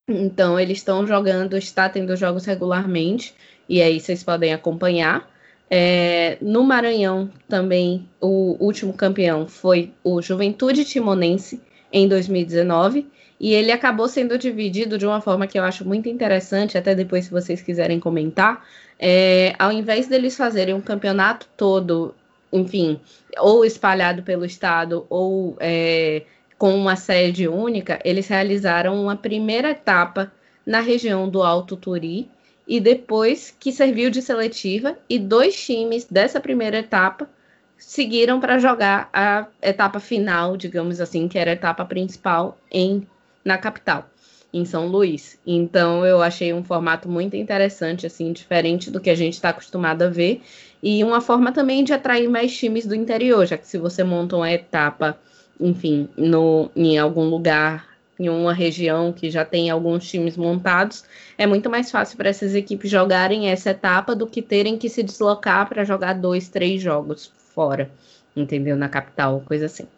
Então, 0.06 0.60
eles 0.60 0.78
estão 0.78 1.06
jogando, 1.06 1.56
está 1.56 1.88
tendo 1.88 2.14
jogos 2.14 2.44
regularmente, 2.44 3.34
e 3.66 3.80
aí 3.80 3.98
vocês 3.98 4.22
podem 4.22 4.52
acompanhar. 4.52 5.26
É, 5.70 6.36
no 6.40 6.64
Maranhão, 6.64 7.30
também, 7.48 8.08
o 8.20 8.56
último 8.58 8.92
campeão 8.92 9.46
foi 9.46 9.92
o 10.02 10.20
Juventude 10.20 10.84
Timonense, 10.84 11.62
em 11.92 12.08
2019, 12.08 13.06
e 13.38 13.54
ele 13.54 13.72
acabou 13.72 14.08
sendo 14.08 14.36
dividido 14.36 14.98
de 14.98 15.06
uma 15.06 15.20
forma 15.20 15.46
que 15.46 15.58
eu 15.58 15.62
acho 15.62 15.86
muito 15.86 16.08
interessante, 16.08 16.76
até 16.76 16.94
depois, 16.94 17.26
se 17.26 17.30
vocês 17.30 17.62
quiserem 17.62 18.00
comentar. 18.00 18.66
É, 18.98 19.54
ao 19.58 19.72
invés 19.72 20.08
deles 20.08 20.36
fazerem 20.36 20.74
um 20.74 20.80
campeonato 20.80 21.48
todo, 21.56 22.14
enfim, 22.52 23.00
ou 23.38 23.64
espalhado 23.64 24.22
pelo 24.22 24.44
estado, 24.44 25.06
ou. 25.08 25.56
É, 25.60 26.22
com 26.60 26.76
uma 26.76 26.94
sede 26.94 27.48
única, 27.48 27.98
eles 28.04 28.28
realizaram 28.28 29.02
uma 29.02 29.16
primeira 29.16 29.70
etapa 29.70 30.30
na 30.66 30.80
região 30.80 31.26
do 31.26 31.42
Alto 31.42 31.74
Turi 31.74 32.28
e 32.70 32.78
depois 32.78 33.52
que 33.58 33.72
serviu 33.72 34.10
de 34.10 34.22
seletiva 34.22 34.96
e 35.08 35.18
dois 35.18 35.60
times 35.60 36.04
dessa 36.04 36.40
primeira 36.40 36.78
etapa 36.78 37.28
seguiram 37.76 38.38
para 38.38 38.60
jogar 38.60 39.10
a 39.12 39.48
etapa 39.60 39.98
final, 39.98 40.56
digamos 40.56 41.00
assim, 41.00 41.26
que 41.26 41.36
era 41.36 41.50
a 41.50 41.54
etapa 41.54 41.84
principal 41.84 42.56
em 42.70 43.04
na 43.44 43.58
capital, 43.58 44.08
em 44.52 44.64
São 44.64 44.86
Luís. 44.86 45.36
Então 45.44 46.06
eu 46.06 46.22
achei 46.22 46.52
um 46.52 46.62
formato 46.62 47.08
muito 47.08 47.34
interessante, 47.34 48.06
assim, 48.06 48.32
diferente 48.32 48.88
do 48.88 49.00
que 49.00 49.10
a 49.10 49.16
gente 49.16 49.34
está 49.34 49.48
acostumado 49.48 50.02
a 50.02 50.08
ver 50.08 50.40
e 50.80 51.02
uma 51.02 51.20
forma 51.20 51.50
também 51.50 51.82
de 51.82 51.92
atrair 51.92 52.28
mais 52.28 52.56
times 52.56 52.86
do 52.86 52.94
interior, 52.94 53.44
já 53.46 53.58
que 53.58 53.66
se 53.66 53.78
você 53.78 54.04
monta 54.04 54.36
uma 54.36 54.52
etapa 54.52 55.18
enfim, 55.58 56.08
no, 56.16 56.70
em 56.74 56.98
algum 56.98 57.24
lugar, 57.24 57.89
em 58.20 58.28
uma 58.28 58.52
região 58.52 59.12
que 59.12 59.30
já 59.30 59.46
tem 59.46 59.70
alguns 59.70 60.06
times 60.06 60.36
montados, 60.36 61.04
é 61.38 61.46
muito 61.46 61.70
mais 61.70 61.90
fácil 61.90 62.18
para 62.18 62.28
essas 62.28 62.54
equipes 62.54 62.90
jogarem 62.90 63.48
essa 63.48 63.70
etapa 63.70 64.14
do 64.14 64.26
que 64.26 64.42
terem 64.42 64.76
que 64.76 64.90
se 64.90 65.02
deslocar 65.02 65.66
para 65.66 65.84
jogar 65.84 66.12
dois, 66.12 66.48
três 66.48 66.82
jogos 66.82 67.32
fora, 67.54 67.90
entendeu? 68.36 68.76
Na 68.76 68.90
capital, 68.90 69.42
coisa 69.46 69.64
assim. 69.66 69.88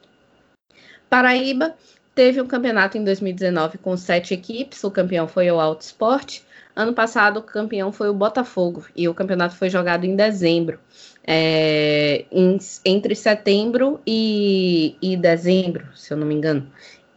Paraíba 1.10 1.74
teve 2.14 2.40
um 2.40 2.46
campeonato 2.46 2.96
em 2.96 3.02
2019 3.02 3.78
com 3.78 3.96
sete 3.96 4.32
equipes, 4.32 4.84
o 4.84 4.90
campeão 4.90 5.26
foi 5.26 5.50
o 5.50 5.58
Alto 5.58 5.80
Esporte. 5.80 6.44
Ano 6.76 6.94
passado, 6.94 7.38
o 7.38 7.42
campeão 7.42 7.92
foi 7.92 8.08
o 8.08 8.14
Botafogo 8.14 8.86
e 8.96 9.08
o 9.08 9.12
campeonato 9.12 9.56
foi 9.56 9.68
jogado 9.68 10.04
em 10.04 10.14
dezembro 10.14 10.78
é, 11.24 12.24
em, 12.30 12.58
entre 12.84 13.14
setembro 13.14 14.00
e, 14.06 14.96
e 15.00 15.16
dezembro, 15.16 15.86
se 15.94 16.12
eu 16.12 16.16
não 16.16 16.26
me 16.26 16.34
engano. 16.34 16.66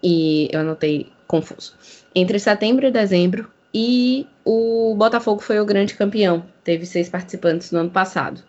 E 0.07 0.47
eu 0.51 0.59
anotei 0.59 1.11
confuso. 1.25 1.73
Entre 2.13 2.37
setembro 2.37 2.85
e 2.85 2.91
dezembro, 2.91 3.49
e 3.73 4.27
o 4.45 4.93
Botafogo 4.95 5.41
foi 5.41 5.59
o 5.59 5.65
grande 5.65 5.95
campeão. 5.95 6.45
Teve 6.63 6.85
seis 6.85 7.09
participantes 7.09 7.71
no 7.71 7.79
ano 7.79 7.89
passado. 7.89 8.43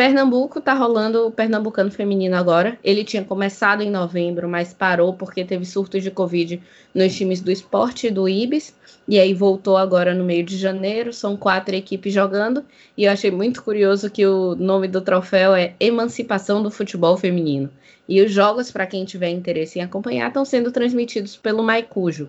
Pernambuco 0.00 0.62
tá 0.62 0.72
rolando 0.72 1.26
o 1.26 1.30
Pernambucano 1.30 1.90
Feminino 1.90 2.34
agora. 2.34 2.78
Ele 2.82 3.04
tinha 3.04 3.22
começado 3.22 3.82
em 3.82 3.90
novembro, 3.90 4.48
mas 4.48 4.72
parou 4.72 5.12
porque 5.12 5.44
teve 5.44 5.66
surtos 5.66 6.02
de 6.02 6.10
Covid 6.10 6.58
nos 6.94 7.14
times 7.14 7.42
do 7.42 7.52
esporte 7.52 8.06
e 8.06 8.10
do 8.10 8.26
Ibis. 8.26 8.74
E 9.06 9.20
aí 9.20 9.34
voltou 9.34 9.76
agora 9.76 10.14
no 10.14 10.24
meio 10.24 10.42
de 10.42 10.56
janeiro. 10.56 11.12
São 11.12 11.36
quatro 11.36 11.74
equipes 11.74 12.14
jogando. 12.14 12.64
E 12.96 13.04
eu 13.04 13.12
achei 13.12 13.30
muito 13.30 13.62
curioso 13.62 14.10
que 14.10 14.24
o 14.24 14.54
nome 14.54 14.88
do 14.88 15.02
troféu 15.02 15.54
é 15.54 15.74
Emancipação 15.78 16.62
do 16.62 16.70
Futebol 16.70 17.18
Feminino. 17.18 17.68
E 18.08 18.22
os 18.22 18.32
jogos, 18.32 18.70
para 18.70 18.86
quem 18.86 19.04
tiver 19.04 19.28
interesse 19.28 19.80
em 19.80 19.82
acompanhar, 19.82 20.28
estão 20.28 20.46
sendo 20.46 20.72
transmitidos 20.72 21.36
pelo 21.36 21.62
Maicujo. 21.62 22.26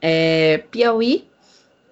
É, 0.00 0.58
Piauí, 0.70 1.24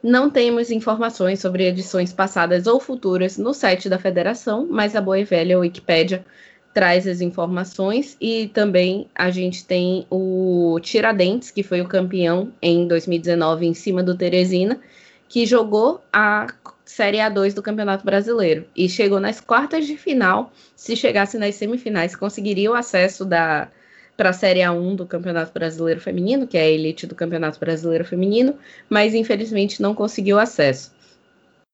não 0.02 0.30
temos 0.30 0.70
informações 0.70 1.40
sobre 1.40 1.66
edições 1.66 2.12
passadas 2.12 2.66
ou 2.66 2.80
futuras 2.80 3.36
no 3.36 3.52
site 3.52 3.88
da 3.88 3.98
federação, 3.98 4.66
mas 4.70 4.96
a 4.96 5.00
boa 5.00 5.18
e 5.18 5.24
velha 5.24 5.58
Wikipédia 5.58 6.24
traz 6.72 7.06
as 7.06 7.20
informações 7.20 8.16
e 8.20 8.48
também 8.48 9.08
a 9.14 9.30
gente 9.30 9.64
tem 9.64 10.06
o 10.10 10.78
Tiradentes, 10.80 11.50
que 11.50 11.62
foi 11.62 11.80
o 11.80 11.88
campeão 11.88 12.52
em 12.62 12.86
2019 12.86 13.66
em 13.66 13.74
cima 13.74 14.02
do 14.02 14.16
Teresina, 14.16 14.80
que 15.28 15.46
jogou 15.46 16.02
a 16.12 16.46
Série 16.84 17.18
A2 17.18 17.54
do 17.54 17.62
Campeonato 17.62 18.04
Brasileiro 18.04 18.66
e 18.74 18.88
chegou 18.88 19.20
nas 19.20 19.40
quartas 19.40 19.86
de 19.86 19.96
final. 19.96 20.52
Se 20.74 20.96
chegasse 20.96 21.38
nas 21.38 21.54
semifinais, 21.54 22.16
conseguiria 22.16 22.70
o 22.70 22.74
acesso 22.74 23.24
da 23.24 23.68
para 24.20 24.28
a 24.28 24.34
Série 24.34 24.60
A1 24.60 24.96
do 24.96 25.06
Campeonato 25.06 25.50
Brasileiro 25.50 25.98
Feminino, 25.98 26.46
que 26.46 26.58
é 26.58 26.60
a 26.60 26.68
elite 26.68 27.06
do 27.06 27.14
Campeonato 27.14 27.58
Brasileiro 27.58 28.04
Feminino, 28.04 28.54
mas 28.86 29.14
infelizmente 29.14 29.80
não 29.80 29.94
conseguiu 29.94 30.38
acesso. 30.38 30.92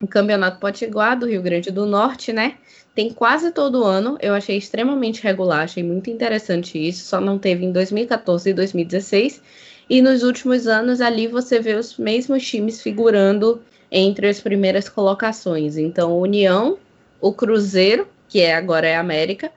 O 0.00 0.06
Campeonato 0.06 0.60
Potiguar 0.60 1.18
do 1.18 1.26
Rio 1.26 1.42
Grande 1.42 1.72
do 1.72 1.84
Norte, 1.86 2.32
né? 2.32 2.54
Tem 2.94 3.12
quase 3.12 3.50
todo 3.50 3.82
ano. 3.82 4.16
Eu 4.20 4.32
achei 4.32 4.56
extremamente 4.56 5.24
regular, 5.24 5.64
achei 5.64 5.82
muito 5.82 6.08
interessante 6.08 6.78
isso. 6.78 7.08
Só 7.08 7.20
não 7.20 7.36
teve 7.36 7.64
em 7.64 7.72
2014 7.72 8.48
e 8.48 8.54
2016. 8.54 9.42
E 9.90 10.00
nos 10.00 10.22
últimos 10.22 10.68
anos 10.68 11.00
ali 11.00 11.26
você 11.26 11.58
vê 11.58 11.74
os 11.74 11.98
mesmos 11.98 12.46
times 12.46 12.80
figurando 12.80 13.60
entre 13.90 14.28
as 14.28 14.38
primeiras 14.38 14.88
colocações. 14.88 15.76
Então, 15.76 16.16
União, 16.16 16.78
o 17.20 17.32
Cruzeiro, 17.32 18.06
que 18.28 18.40
é 18.40 18.54
agora 18.54 18.86
é 18.86 18.94
América, 18.94 19.50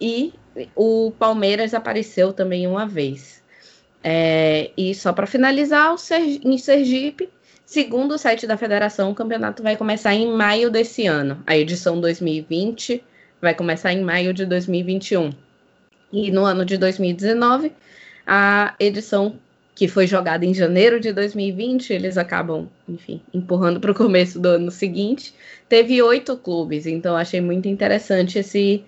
e 0.00 0.32
o 0.74 1.12
Palmeiras 1.18 1.74
apareceu 1.74 2.32
também 2.32 2.66
uma 2.66 2.86
vez. 2.86 3.42
É, 4.02 4.70
e 4.76 4.94
só 4.94 5.12
para 5.12 5.26
finalizar, 5.26 5.92
o 5.92 5.98
Ser, 5.98 6.20
em 6.20 6.56
Sergipe, 6.58 7.28
segundo 7.64 8.14
o 8.14 8.18
site 8.18 8.46
da 8.46 8.56
federação, 8.56 9.10
o 9.10 9.14
campeonato 9.14 9.62
vai 9.62 9.76
começar 9.76 10.14
em 10.14 10.30
maio 10.30 10.70
desse 10.70 11.06
ano. 11.06 11.42
A 11.46 11.56
edição 11.56 12.00
2020 12.00 13.02
vai 13.40 13.54
começar 13.54 13.92
em 13.92 14.02
maio 14.02 14.32
de 14.32 14.46
2021. 14.46 15.32
E 16.12 16.30
no 16.30 16.44
ano 16.44 16.64
de 16.64 16.76
2019, 16.76 17.72
a 18.26 18.74
edição 18.78 19.36
que 19.74 19.86
foi 19.86 20.06
jogada 20.06 20.46
em 20.46 20.54
janeiro 20.54 20.98
de 20.98 21.12
2020, 21.12 21.92
eles 21.92 22.16
acabam, 22.16 22.66
enfim, 22.88 23.20
empurrando 23.34 23.78
para 23.78 23.90
o 23.90 23.94
começo 23.94 24.40
do 24.40 24.46
ano 24.46 24.70
seguinte. 24.70 25.34
Teve 25.68 26.00
oito 26.00 26.34
clubes, 26.36 26.86
então 26.86 27.14
achei 27.14 27.42
muito 27.42 27.68
interessante 27.68 28.38
esse 28.38 28.82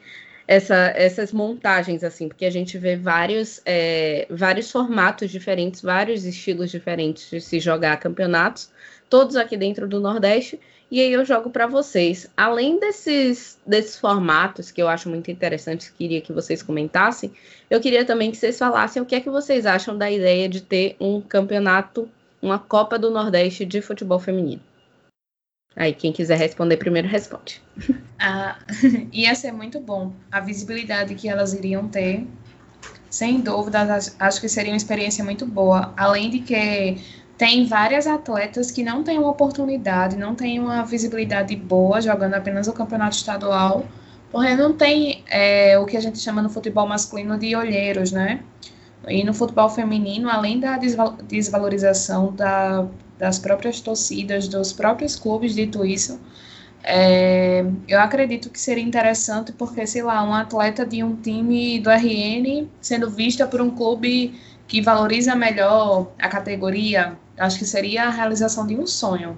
essa, 0.49 0.95
essas 0.97 1.31
montagens, 1.31 2.03
assim, 2.03 2.27
porque 2.27 2.47
a 2.47 2.51
gente 2.51 2.79
vê 2.79 2.97
vários, 2.97 3.61
é, 3.67 4.27
vários 4.31 4.71
formatos 4.73 5.31
diferentes, 5.31 5.83
vários 5.83 6.25
estilos 6.25 6.71
diferentes 6.71 7.29
de 7.29 7.39
se 7.39 7.61
jogar 7.61 7.99
campeonatos, 7.99 8.71
todos 9.11 9.37
aqui 9.37 9.59
dentro 9.59 9.87
do 9.87 10.01
Nordeste. 10.01 10.59
E 10.91 11.03
aí 11.03 11.13
eu 11.13 11.23
jogo 11.23 11.51
para 11.51 11.67
vocês. 11.67 12.31
Além 12.35 12.81
desses, 12.81 13.59
desses 13.67 13.99
formatos 13.99 14.71
que 14.71 14.81
eu 14.81 14.89
acho 14.89 15.11
muito 15.11 15.31
interessantes, 15.31 15.91
queria 15.91 16.23
que 16.23 16.33
vocês 16.33 16.63
comentassem, 16.63 17.31
eu 17.69 17.79
queria 17.79 18.07
também 18.07 18.31
que 18.31 18.39
vocês 18.39 18.59
falassem 18.59 19.03
o 19.03 19.05
que 19.05 19.15
é 19.15 19.21
que 19.21 19.29
vocês 19.29 19.67
acham 19.67 19.99
da 19.99 20.11
ideia 20.11 20.49
de 20.49 20.63
ter 20.63 20.97
um 20.99 21.21
campeonato, 21.21 22.09
uma 22.41 22.59
Copa 22.59 22.99
do 22.99 23.11
Nordeste 23.11 23.67
de 23.67 23.83
futebol 23.83 24.19
feminino. 24.19 24.63
Aí, 25.77 25.93
quem 25.93 26.13
quiser 26.13 26.39
responder 26.39 26.77
primeiro, 26.77 27.09
responde. 27.09 27.63
Ah, 28.21 28.59
ia 29.13 29.33
ser 29.37 29.53
muito 29.53 29.79
bom. 29.79 30.13
A 30.33 30.41
visibilidade 30.41 31.15
que 31.15 31.29
elas 31.29 31.55
iriam 31.55 31.87
ter, 31.87 32.27
sem 33.09 33.41
dúvida, 33.41 33.97
acho 34.19 34.41
que 34.41 34.49
seria 34.49 34.73
uma 34.73 34.77
experiência 34.77 35.23
muito 35.23 35.47
boa. 35.47 35.95
Além 35.97 36.29
de 36.29 36.41
que 36.41 36.99
tem 37.39 37.65
várias 37.65 38.09
atletas 38.09 38.73
que 38.73 38.83
não 38.83 39.05
têm 39.05 39.19
uma 39.19 39.31
oportunidade, 39.31 40.17
não 40.17 40.35
têm 40.35 40.59
uma 40.59 40.83
visibilidade 40.85 41.55
boa 41.55 42.01
jogando 42.01 42.35
apenas 42.35 42.67
o 42.67 42.73
campeonato 42.73 43.17
estadual, 43.17 43.87
porque 44.33 44.55
não 44.57 44.73
tem 44.73 45.23
é, 45.31 45.79
o 45.79 45.87
que 45.87 45.97
a 45.97 46.01
gente 46.01 46.19
chama 46.19 46.43
no 46.43 46.51
futebol 46.51 46.87
masculino 46.87 47.39
de 47.39 47.55
olheiros, 47.55 48.11
né? 48.11 48.41
E 49.07 49.23
no 49.23 49.33
futebol 49.33 49.71
feminino, 49.71 50.29
além 50.29 50.59
da 50.59 50.77
desvalorização 51.29 52.35
da, 52.35 52.87
das 53.19 53.39
próprias 53.39 53.81
torcidas, 53.81 54.49
dos 54.49 54.73
próprios 54.73 55.17
clubes, 55.17 55.55
dito 55.55 55.85
isso, 55.85 56.21
é, 56.83 57.65
eu 57.87 58.01
acredito 58.01 58.51
que 58.51 58.61
seria 58.61 58.85
interessante 58.85 59.53
porque, 59.53 59.87
sei 59.87 60.03
lá, 60.03 60.23
um 60.23 60.33
atleta 60.33 60.87
de 60.87 61.03
um 61.03 61.17
time 61.17 61.81
do 61.81 61.91
RN 61.91 62.69
sendo 62.81 63.11
vista 63.11 63.47
por 63.47 63.61
um 63.61 63.71
clube 63.71 64.41
que 64.67 64.81
valoriza 64.81 65.35
melhor 65.35 66.13
a 66.19 66.29
categoria, 66.29 67.19
acho 67.39 67.59
que 67.59 67.65
seria 67.65 68.05
a 68.05 68.11
realização 68.11 68.67
de 68.67 68.77
um 68.77 68.87
sonho. 68.87 69.37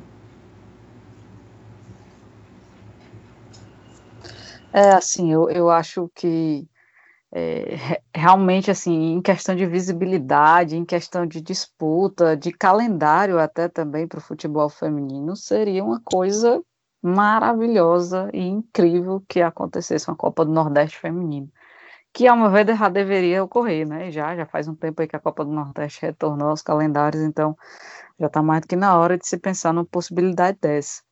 É, 4.73 4.91
assim, 4.91 5.33
eu, 5.33 5.51
eu 5.51 5.71
acho 5.71 6.11
que 6.15 6.69
é, 7.33 8.01
realmente, 8.15 8.71
assim, 8.71 9.13
em 9.13 9.23
questão 9.23 9.55
de 9.55 9.65
visibilidade, 9.67 10.77
em 10.77 10.85
questão 10.85 11.27
de 11.27 11.41
disputa, 11.41 12.37
de 12.37 12.53
calendário 12.53 13.39
até 13.39 13.69
também 13.69 14.07
para 14.07 14.19
o 14.19 14.23
futebol 14.23 14.69
feminino, 14.69 15.37
seria 15.37 15.85
uma 15.85 16.01
coisa 16.05 16.63
maravilhosa 17.03 18.29
e 18.33 18.41
incrível 18.47 19.23
que 19.29 19.41
acontecesse 19.41 20.09
uma 20.09 20.17
Copa 20.17 20.45
do 20.45 20.53
Nordeste 20.53 20.99
feminino. 20.99 21.49
Que, 22.13 22.27
ao 22.27 22.37
meu 22.37 22.51
ver, 22.51 22.67
já 22.77 22.89
deveria 22.89 23.45
ocorrer, 23.45 23.87
né? 23.87 24.11
Já, 24.11 24.35
já 24.37 24.45
faz 24.47 24.67
um 24.69 24.75
tempo 24.75 25.01
aí 25.01 25.09
que 25.09 25.17
a 25.17 25.21
Copa 25.21 25.45
do 25.45 25.53
Nordeste 25.53 26.03
retornou 26.03 26.49
aos 26.49 26.63
calendários, 26.63 27.23
então 27.23 27.57
já 28.19 28.27
está 28.27 28.43
mais 28.43 28.63
do 28.63 28.69
que 28.69 28.77
na 28.77 28.99
hora 28.99 29.17
de 29.17 29.27
se 29.27 29.39
pensar 29.39 29.73
numa 29.73 29.87
possibilidade 29.87 30.59
dessa 30.61 31.03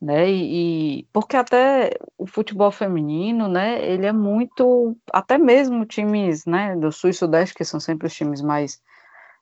né? 0.00 0.30
E, 0.30 1.00
e, 1.00 1.08
porque 1.12 1.36
até 1.36 1.90
o 2.16 2.26
futebol 2.26 2.70
feminino, 2.70 3.48
né? 3.48 3.84
Ele 3.84 4.06
é 4.06 4.12
muito, 4.12 4.96
até 5.12 5.38
mesmo 5.38 5.84
times, 5.84 6.44
né? 6.46 6.76
Do 6.76 6.92
Sul 6.92 7.10
e 7.10 7.14
Sudeste 7.14 7.54
que 7.54 7.64
são 7.64 7.80
sempre 7.80 8.06
os 8.06 8.14
times 8.14 8.40
mais 8.40 8.80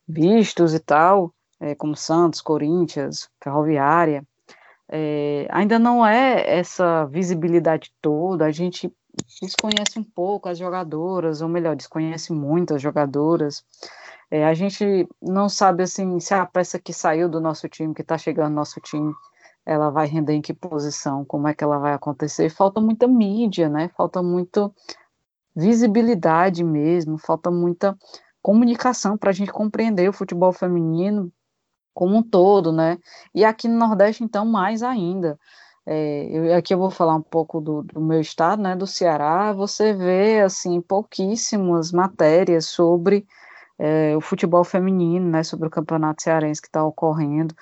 vistos 0.09 0.75
e 0.75 0.79
tal, 0.79 1.35
é, 1.61 1.75
como 1.75 1.97
Santos, 1.97 2.41
Corinthians, 2.41 3.29
Ferroviária, 3.43 4.25
é, 4.89 5.49
ainda 5.51 5.79
não 5.79 6.07
é 6.07 6.59
essa 6.59 7.05
visibilidade 7.07 7.93
toda. 8.01 8.45
A 8.45 8.53
gente 8.53 8.93
desconhece 9.43 9.99
um 9.99 10.05
pouco 10.05 10.49
as 10.49 10.59
jogadoras, 10.59 11.41
ou 11.41 11.49
melhor, 11.49 11.75
desconhece 11.75 12.33
muito 12.33 12.75
as 12.75 12.83
jogadoras. 12.83 13.65
É, 14.31 14.45
a 14.45 14.55
gente 14.55 15.09
não 15.21 15.49
sabe 15.49 15.83
assim 15.83 16.19
se 16.21 16.35
a 16.35 16.45
peça 16.47 16.79
que 16.79 16.93
saiu 16.93 17.29
do 17.29 17.41
nosso 17.41 17.69
time, 17.69 17.95
que 17.95 18.03
está 18.03 18.19
chegando 18.19 18.51
no 18.51 18.57
nosso 18.57 18.81
time, 18.81 19.15
ela 19.67 19.91
vai 19.91 20.07
render 20.07 20.35
em 20.35 20.41
que 20.41 20.55
posição, 20.55 21.25
como 21.25 21.49
é 21.49 21.55
que 21.55 21.65
ela 21.65 21.79
vai 21.79 21.93
acontecer. 21.93 22.49
Falta 22.49 22.81
muita 22.81 23.09
mídia, 23.09 23.69
né? 23.69 23.89
Falta 23.97 24.23
muita 24.23 24.71
visibilidade 25.55 26.63
mesmo, 26.63 27.19
falta 27.19 27.51
muita 27.51 27.97
comunicação 28.41 29.19
para 29.19 29.31
a 29.31 29.33
gente 29.33 29.53
compreender 29.53 30.09
o 30.09 30.13
futebol 30.13 30.53
feminino 30.53 31.33
como 31.93 32.17
um 32.17 32.23
todo, 32.23 32.71
né? 32.71 32.99
E 33.35 33.45
aqui 33.45 33.67
no 33.67 33.79
Nordeste, 33.79 34.23
então, 34.23 34.45
mais 34.45 34.83
ainda. 34.83 35.39
É, 35.87 36.29
eu, 36.31 36.55
aqui 36.55 36.75
eu 36.75 36.79
vou 36.79 36.91
falar 36.91 37.15
um 37.15 37.23
pouco 37.23 37.61
do, 37.61 37.83
do, 37.83 38.01
meu 38.01 38.21
estado, 38.21 38.61
né, 38.61 38.75
do 38.77 38.87
Ceará, 38.87 39.53
você 39.53 39.95
vê, 39.95 40.41
assim, 40.41 40.81
pouquíssimas 40.81 41.93
matérias 41.93 42.67
sobre 42.67 43.27
é, 43.79 44.17
o 44.17 44.21
futebol 44.21 44.65
feminino, 44.65 45.29
né, 45.31 45.43
sobre 45.45 45.69
o 45.69 45.71
campeonato 45.71 46.23
cearense 46.23 46.61
que 46.61 46.69
está 46.69 46.85
ocorrendo, 46.85 47.55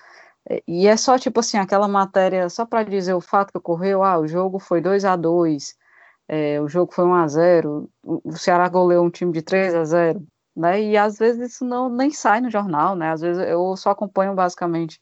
e 0.68 0.86
é 0.86 0.96
só, 0.96 1.18
tipo 1.18 1.40
assim, 1.40 1.58
aquela 1.58 1.88
matéria, 1.88 2.48
só 2.50 2.66
para 2.66 2.82
dizer 2.82 3.14
o 3.14 3.20
fato 3.20 3.52
que 3.52 3.58
ocorreu, 3.58 4.02
ah, 4.02 4.18
o 4.18 4.26
jogo 4.26 4.58
foi 4.58 4.80
2 4.80 5.04
a 5.04 5.16
2 5.16 5.74
é, 6.28 6.60
o 6.60 6.68
jogo 6.68 6.92
foi 6.92 7.04
1 7.04 7.14
a 7.14 7.28
0 7.28 7.90
o 8.02 8.32
Ceará 8.32 8.68
goleou 8.68 9.04
um 9.04 9.10
time 9.10 9.32
de 9.32 9.42
3 9.42 9.74
a 9.74 9.84
0 9.84 10.26
né, 10.56 10.80
e 10.82 10.96
às 10.96 11.18
vezes 11.18 11.52
isso 11.52 11.64
não 11.64 11.88
nem 11.88 12.10
sai 12.10 12.40
no 12.40 12.50
jornal, 12.50 12.96
né, 12.96 13.10
às 13.10 13.20
vezes 13.20 13.42
eu 13.46 13.76
só 13.76 13.90
acompanho 13.90 14.34
basicamente 14.34 15.00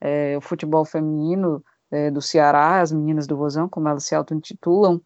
é, 0.00 0.36
o 0.36 0.40
futebol 0.40 0.84
feminino 0.84 1.62
é, 1.90 2.10
do 2.10 2.20
Ceará, 2.20 2.80
as 2.80 2.92
meninas 2.92 3.26
do 3.26 3.36
Vozão, 3.36 3.68
como 3.68 3.88
elas 3.88 4.04
se 4.04 4.14
auto-intitulam, 4.14 5.00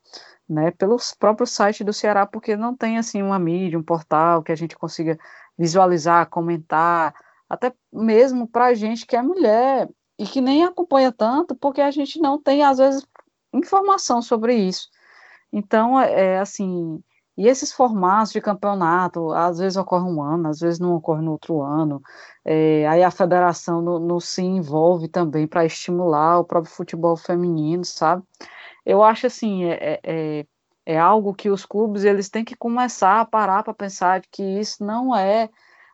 né, 0.49 0.71
pelos 0.73 1.15
próprios 1.15 1.51
sites 1.51 1.85
do 1.87 1.93
Ceará, 1.93 2.27
porque 2.27 2.57
não 2.57 2.77
tem, 2.77 2.99
assim, 2.99 3.23
uma 3.23 3.39
mídia, 3.39 3.79
um 3.79 3.83
portal 3.83 4.43
que 4.43 4.53
a 4.53 4.57
gente 4.57 4.77
consiga 4.77 5.19
visualizar, 5.57 6.29
comentar, 6.29 7.15
até 7.51 7.75
mesmo 7.93 8.47
para 8.47 8.67
a 8.67 8.75
gente 8.75 9.05
que 9.05 9.17
é 9.17 9.23
mulher 9.23 9.89
e 10.17 10.25
que 10.25 10.41
nem 10.41 10.65
acompanha 10.65 11.11
tanto, 11.11 11.57
porque 11.57 11.81
a 11.81 11.91
gente 11.91 12.21
não 12.21 12.41
tem, 12.41 12.63
às 12.63 12.79
vezes, 12.79 13.05
informação 13.53 14.23
sobre 14.23 14.55
isso. 14.55 14.89
Então, 15.53 16.01
é, 16.01 16.35
é 16.35 16.39
assim, 16.39 17.03
e 17.37 17.49
esses 17.49 17.73
formatos 17.73 18.33
de 18.33 18.41
campeonato, 18.41 19.33
às 19.33 19.59
vezes 19.59 19.77
ocorre 19.77 20.05
um 20.05 20.23
ano, 20.23 20.49
às 20.49 20.61
vezes 20.61 20.79
não 20.79 20.95
ocorre 20.95 21.23
no 21.23 21.33
outro 21.33 21.63
ano, 21.63 22.01
é, 22.45 22.87
aí 22.87 23.03
a 23.03 23.11
federação 23.11 23.83
não, 23.83 23.99
não 23.99 24.21
se 24.21 24.43
envolve 24.43 25.09
também 25.09 25.47
para 25.47 25.65
estimular 25.65 26.39
o 26.39 26.45
próprio 26.45 26.73
futebol 26.73 27.17
feminino, 27.17 27.85
sabe? 27.85 28.23
Eu 28.85 29.03
acho 29.03 29.27
assim, 29.27 29.65
é, 29.65 30.01
é, 30.05 30.47
é 30.87 30.99
algo 30.99 31.35
que 31.35 31.51
os 31.51 31.65
clubes 31.67 32.05
eles 32.05 32.29
têm 32.29 32.45
que 32.45 32.57
começar 32.57 33.21
a 33.21 33.25
parar 33.25 33.63
para 33.63 33.75
pensar 33.75 34.23
que 34.31 34.43
isso 34.43 34.85
não 34.85 35.17
é 35.17 35.49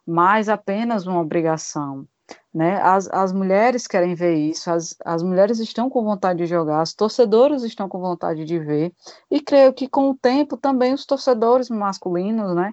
mais 0.07 0.49
apenas 0.49 1.07
uma 1.07 1.21
obrigação, 1.21 2.07
né? 2.55 2.81
As, 2.81 3.09
as 3.09 3.33
mulheres 3.33 3.87
querem 3.87 4.15
ver 4.15 4.35
isso, 4.35 4.71
as, 4.71 4.97
as 5.05 5.23
mulheres 5.23 5.59
estão 5.59 5.91
com 5.91 6.05
vontade 6.05 6.39
de 6.39 6.47
jogar, 6.47 6.83
os 6.83 6.95
torcedores 6.95 7.63
estão 7.63 7.89
com 7.89 8.01
vontade 8.01 8.45
de 8.45 8.59
ver, 8.59 8.93
e 9.31 9.41
creio 9.41 9.73
que 9.73 9.89
com 9.89 10.11
o 10.11 10.17
tempo 10.17 10.57
também 10.57 10.95
os 10.95 11.05
torcedores 11.05 11.69
masculinos, 11.69 12.55
né, 12.55 12.73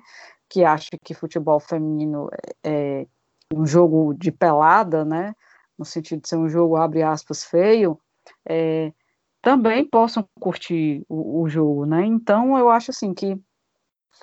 que 0.50 0.64
acham 0.64 0.98
que 1.04 1.14
futebol 1.14 1.60
feminino 1.60 2.30
é, 2.64 3.02
é 3.02 3.08
um 3.54 3.66
jogo 3.66 4.14
de 4.14 4.32
pelada, 4.32 5.04
né, 5.04 5.34
no 5.78 5.86
sentido 5.86 6.22
de 6.22 6.30
ser 6.30 6.38
um 6.38 6.48
jogo, 6.48 6.76
abre 6.76 7.02
aspas, 7.02 7.44
feio, 7.44 8.00
é, 8.48 8.94
também 9.42 9.86
possam 9.86 10.26
curtir 10.40 11.04
o, 11.10 11.42
o 11.42 11.50
jogo, 11.50 11.86
né, 11.86 12.06
então 12.06 12.58
eu 12.58 12.70
acho 12.70 12.92
assim 12.92 13.14
que 13.14 13.38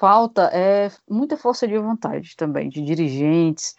falta 0.01 0.51
é 0.53 0.91
muita 1.09 1.37
força 1.37 1.69
de 1.69 1.77
vontade 1.77 2.35
também, 2.35 2.71
de 2.71 2.81
dirigentes, 2.81 3.75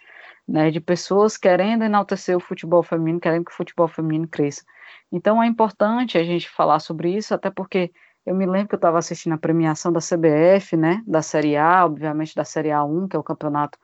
né, 0.46 0.70
de 0.70 0.80
pessoas 0.80 1.36
querendo 1.36 1.82
enaltecer 1.82 2.36
o 2.36 2.40
futebol 2.40 2.82
feminino, 2.82 3.18
querendo 3.18 3.44
que 3.44 3.50
o 3.50 3.54
futebol 3.54 3.88
feminino 3.88 4.28
cresça. 4.28 4.62
Então 5.10 5.42
é 5.42 5.46
importante 5.48 6.16
a 6.16 6.22
gente 6.22 6.48
falar 6.48 6.78
sobre 6.78 7.12
isso, 7.16 7.34
até 7.34 7.50
porque 7.50 7.92
eu 8.24 8.36
me 8.36 8.46
lembro 8.46 8.68
que 8.68 8.74
eu 8.76 8.78
estava 8.78 8.98
assistindo 8.98 9.32
a 9.32 9.38
premiação 9.38 9.92
da 9.92 9.98
CBF, 9.98 10.76
né, 10.76 11.02
da 11.04 11.22
Série 11.22 11.56
A, 11.56 11.84
obviamente 11.84 12.36
da 12.36 12.44
Série 12.44 12.68
A1, 12.68 13.08
que 13.08 13.16
é 13.16 13.18
o 13.18 13.24
campeonato 13.24 13.76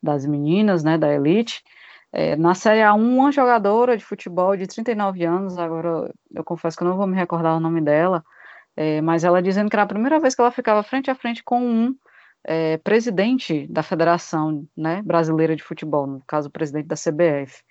das 0.00 0.24
meninas, 0.24 0.84
né, 0.84 0.96
da 0.96 1.12
elite. 1.12 1.64
É, 2.12 2.36
na 2.36 2.54
Série 2.54 2.82
A1, 2.82 2.96
uma 2.96 3.32
jogadora 3.32 3.96
de 3.96 4.04
futebol 4.04 4.56
de 4.56 4.68
39 4.68 5.24
anos, 5.24 5.58
agora 5.58 6.12
eu 6.32 6.44
confesso 6.44 6.76
que 6.76 6.84
eu 6.84 6.88
não 6.88 6.96
vou 6.96 7.06
me 7.08 7.16
recordar 7.16 7.56
o 7.56 7.60
nome 7.60 7.80
dela, 7.80 8.24
é, 8.82 9.02
mas 9.02 9.24
ela 9.24 9.42
dizendo 9.42 9.68
que 9.68 9.76
era 9.76 9.82
a 9.82 9.86
primeira 9.86 10.18
vez 10.18 10.34
que 10.34 10.40
ela 10.40 10.50
ficava 10.50 10.82
frente 10.82 11.10
a 11.10 11.14
frente 11.14 11.44
com 11.44 11.60
um 11.62 11.94
é, 12.42 12.78
presidente 12.78 13.66
da 13.66 13.82
Federação 13.82 14.66
né, 14.74 15.02
Brasileira 15.02 15.54
de 15.54 15.62
Futebol, 15.62 16.06
no 16.06 16.22
caso, 16.26 16.48
o 16.48 16.50
presidente 16.50 16.86
da 16.86 16.96
CBF, 16.96 17.62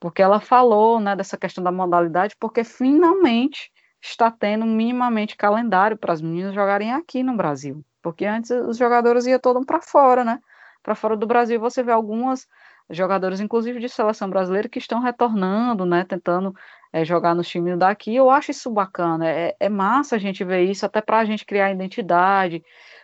porque 0.00 0.20
ela 0.20 0.40
falou 0.40 0.98
né, 0.98 1.14
dessa 1.14 1.36
questão 1.36 1.62
da 1.62 1.70
modalidade, 1.70 2.34
porque 2.40 2.64
finalmente 2.64 3.70
está 4.02 4.28
tendo 4.28 4.66
minimamente 4.66 5.36
calendário 5.36 5.96
para 5.96 6.12
as 6.12 6.20
meninas 6.20 6.52
jogarem 6.52 6.92
aqui 6.92 7.22
no 7.22 7.36
Brasil, 7.36 7.84
porque 8.02 8.24
antes 8.24 8.50
os 8.50 8.76
jogadores 8.76 9.24
iam 9.24 9.38
todos 9.38 9.64
para 9.64 9.80
fora, 9.80 10.24
né? 10.24 10.40
Para 10.82 10.96
fora 10.96 11.16
do 11.16 11.28
Brasil 11.28 11.60
você 11.60 11.80
vê 11.80 11.92
algumas 11.92 12.44
jogadores, 12.90 13.38
inclusive 13.38 13.78
de 13.78 13.88
seleção 13.88 14.28
brasileira, 14.28 14.68
que 14.68 14.80
estão 14.80 14.98
retornando, 14.98 15.86
né? 15.86 16.04
Tentando 16.04 16.52
é, 16.92 17.04
jogar 17.04 17.34
nos 17.34 17.48
times 17.48 17.78
daqui. 17.78 18.14
Eu 18.14 18.30
acho 18.30 18.50
isso 18.50 18.70
bacana, 18.70 19.28
é, 19.28 19.56
é 19.58 19.68
massa 19.68 20.16
a 20.16 20.18
gente 20.18 20.44
ver 20.44 20.62
isso, 20.64 20.84
até 20.86 21.00
para 21.00 21.18
a 21.18 21.24
gente 21.24 21.44
criar 21.44 21.72
identidade, 21.72 22.62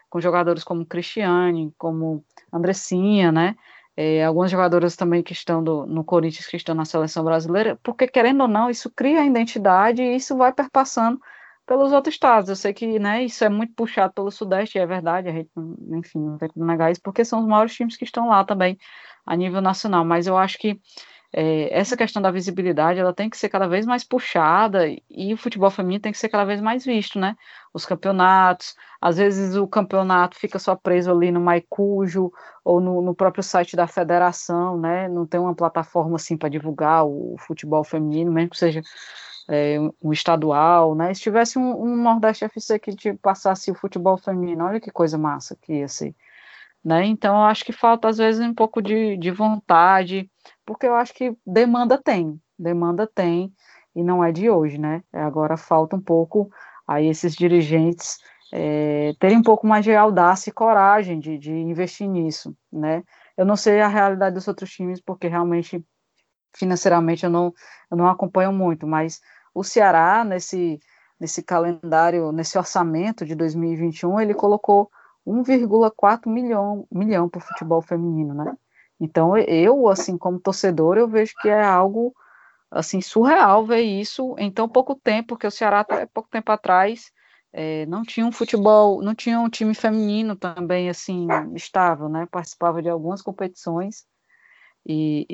com 0.08 0.20
jogadores 0.20 0.64
como 0.64 0.86
Cristiane, 0.86 1.72
como 1.78 2.24
Andressinha, 2.52 3.32
né? 3.32 3.56
É, 3.96 4.24
algumas 4.24 4.50
jogadoras 4.50 4.96
também 4.96 5.22
que 5.22 5.32
estão 5.32 5.62
do, 5.62 5.86
no 5.86 6.02
Corinthians, 6.02 6.46
que 6.46 6.56
estão 6.56 6.74
na 6.74 6.84
seleção 6.84 7.24
brasileira, 7.24 7.78
porque 7.82 8.06
querendo 8.06 8.42
ou 8.42 8.48
não, 8.48 8.70
isso 8.70 8.90
cria 8.90 9.24
identidade 9.24 10.02
e 10.02 10.16
isso 10.16 10.36
vai 10.36 10.52
perpassando 10.52 11.20
pelos 11.66 11.92
outros 11.92 12.14
estados. 12.14 12.48
Eu 12.48 12.56
sei 12.56 12.72
que 12.72 12.98
né, 12.98 13.24
isso 13.24 13.44
é 13.44 13.48
muito 13.48 13.74
puxado 13.74 14.12
pelo 14.14 14.30
Sudeste, 14.30 14.78
é 14.78 14.86
verdade, 14.86 15.28
a 15.28 15.32
gente, 15.32 15.50
enfim, 15.90 16.20
não 16.20 16.38
tem 16.38 16.48
como 16.48 16.64
negar 16.64 16.90
isso, 16.90 17.00
porque 17.02 17.24
são 17.24 17.40
os 17.40 17.46
maiores 17.46 17.74
times 17.74 17.96
que 17.96 18.04
estão 18.04 18.28
lá 18.28 18.44
também 18.44 18.78
a 19.26 19.36
nível 19.36 19.60
nacional, 19.60 20.04
mas 20.04 20.26
eu 20.26 20.36
acho 20.36 20.58
que 20.58 20.80
é, 21.32 21.72
essa 21.76 21.96
questão 21.96 22.20
da 22.20 22.30
visibilidade 22.30 23.00
ela 23.00 23.14
tem 23.14 23.30
que 23.30 23.38
ser 23.38 23.48
cada 23.48 23.66
vez 23.66 23.86
mais 23.86 24.04
puxada 24.04 24.86
e 25.08 25.32
o 25.32 25.36
futebol 25.36 25.70
feminino 25.70 26.02
tem 26.02 26.12
que 26.12 26.18
ser 26.18 26.28
cada 26.28 26.44
vez 26.44 26.60
mais 26.60 26.84
visto, 26.84 27.18
né? 27.18 27.36
Os 27.72 27.86
campeonatos, 27.86 28.74
às 29.00 29.16
vezes 29.16 29.56
o 29.56 29.66
campeonato 29.66 30.36
fica 30.38 30.58
só 30.58 30.76
preso 30.76 31.10
ali 31.10 31.30
no 31.30 31.40
Maicujo 31.40 32.30
ou 32.62 32.80
no, 32.80 33.00
no 33.00 33.14
próprio 33.14 33.42
site 33.42 33.74
da 33.74 33.86
federação, 33.86 34.78
né? 34.78 35.08
Não 35.08 35.26
tem 35.26 35.40
uma 35.40 35.54
plataforma 35.54 36.16
assim 36.16 36.36
para 36.36 36.50
divulgar 36.50 37.06
o 37.06 37.36
futebol 37.38 37.82
feminino, 37.82 38.30
mesmo 38.30 38.50
que 38.50 38.58
seja 38.58 38.82
é, 39.48 39.78
um 40.02 40.12
estadual, 40.12 40.94
né? 40.94 41.14
Se 41.14 41.22
tivesse 41.22 41.58
um, 41.58 41.82
um 41.82 41.96
Nordeste 41.96 42.44
FC 42.44 42.78
que 42.78 42.94
te 42.94 43.14
passasse 43.14 43.70
o 43.70 43.74
futebol 43.74 44.18
feminino, 44.18 44.64
olha 44.64 44.80
que 44.80 44.90
coisa 44.90 45.16
massa 45.16 45.56
que 45.60 45.78
ia 45.78 45.88
ser. 45.88 46.14
Né? 46.84 47.06
Então, 47.06 47.36
eu 47.36 47.42
acho 47.42 47.64
que 47.64 47.72
falta, 47.72 48.08
às 48.08 48.18
vezes, 48.18 48.44
um 48.44 48.54
pouco 48.54 48.82
de, 48.82 49.16
de 49.16 49.30
vontade, 49.30 50.28
porque 50.66 50.86
eu 50.86 50.94
acho 50.94 51.14
que 51.14 51.36
demanda 51.46 51.96
tem, 51.96 52.40
demanda 52.58 53.06
tem, 53.06 53.52
e 53.94 54.02
não 54.02 54.24
é 54.24 54.32
de 54.32 54.50
hoje, 54.50 54.78
né? 54.78 55.02
Agora 55.12 55.56
falta 55.56 55.94
um 55.94 56.00
pouco 56.00 56.50
aí 56.86 57.06
esses 57.06 57.34
dirigentes 57.34 58.18
é, 58.52 59.14
terem 59.18 59.38
um 59.38 59.42
pouco 59.42 59.66
mais 59.66 59.84
de 59.84 59.94
audácia 59.94 60.50
e 60.50 60.52
coragem 60.52 61.18
de, 61.18 61.38
de 61.38 61.52
investir 61.52 62.08
nisso, 62.08 62.54
né? 62.72 63.02
Eu 63.36 63.46
não 63.46 63.56
sei 63.56 63.80
a 63.80 63.88
realidade 63.88 64.34
dos 64.34 64.46
outros 64.48 64.70
times, 64.70 65.00
porque 65.00 65.26
realmente, 65.28 65.84
financeiramente, 66.54 67.24
eu 67.24 67.30
não, 67.30 67.52
eu 67.90 67.96
não 67.96 68.08
acompanho 68.08 68.52
muito, 68.52 68.86
mas 68.86 69.20
o 69.54 69.62
Ceará, 69.62 70.24
nesse, 70.24 70.78
nesse 71.18 71.42
calendário, 71.42 72.32
nesse 72.32 72.58
orçamento 72.58 73.24
de 73.24 73.34
2021, 73.34 74.20
ele 74.20 74.34
colocou 74.34 74.90
1,4 75.26 76.28
milhão, 76.28 76.86
milhão 76.90 77.28
para 77.28 77.38
o 77.38 77.42
futebol 77.42 77.82
feminino, 77.82 78.34
né? 78.34 78.56
Então, 79.00 79.36
eu, 79.36 79.88
assim, 79.88 80.16
como 80.16 80.38
torcedor, 80.40 80.96
eu 80.96 81.08
vejo 81.08 81.32
que 81.40 81.48
é 81.48 81.62
algo, 81.62 82.14
assim, 82.70 83.00
surreal 83.00 83.66
ver 83.66 83.80
isso 83.82 84.34
em 84.38 84.50
tão 84.50 84.68
pouco 84.68 84.94
tempo, 84.94 85.28
porque 85.28 85.46
o 85.46 85.50
Ceará, 85.50 85.80
até 85.80 86.06
pouco 86.06 86.28
tempo 86.30 86.52
atrás, 86.52 87.10
é, 87.52 87.84
não 87.86 88.02
tinha 88.02 88.24
um 88.24 88.32
futebol, 88.32 89.02
não 89.02 89.14
tinha 89.14 89.40
um 89.40 89.48
time 89.48 89.74
feminino 89.74 90.36
também, 90.36 90.88
assim, 90.88 91.26
estável, 91.54 92.08
né? 92.08 92.26
Participava 92.30 92.80
de 92.80 92.88
algumas 92.88 93.20
competições, 93.22 94.04
e, 94.86 95.26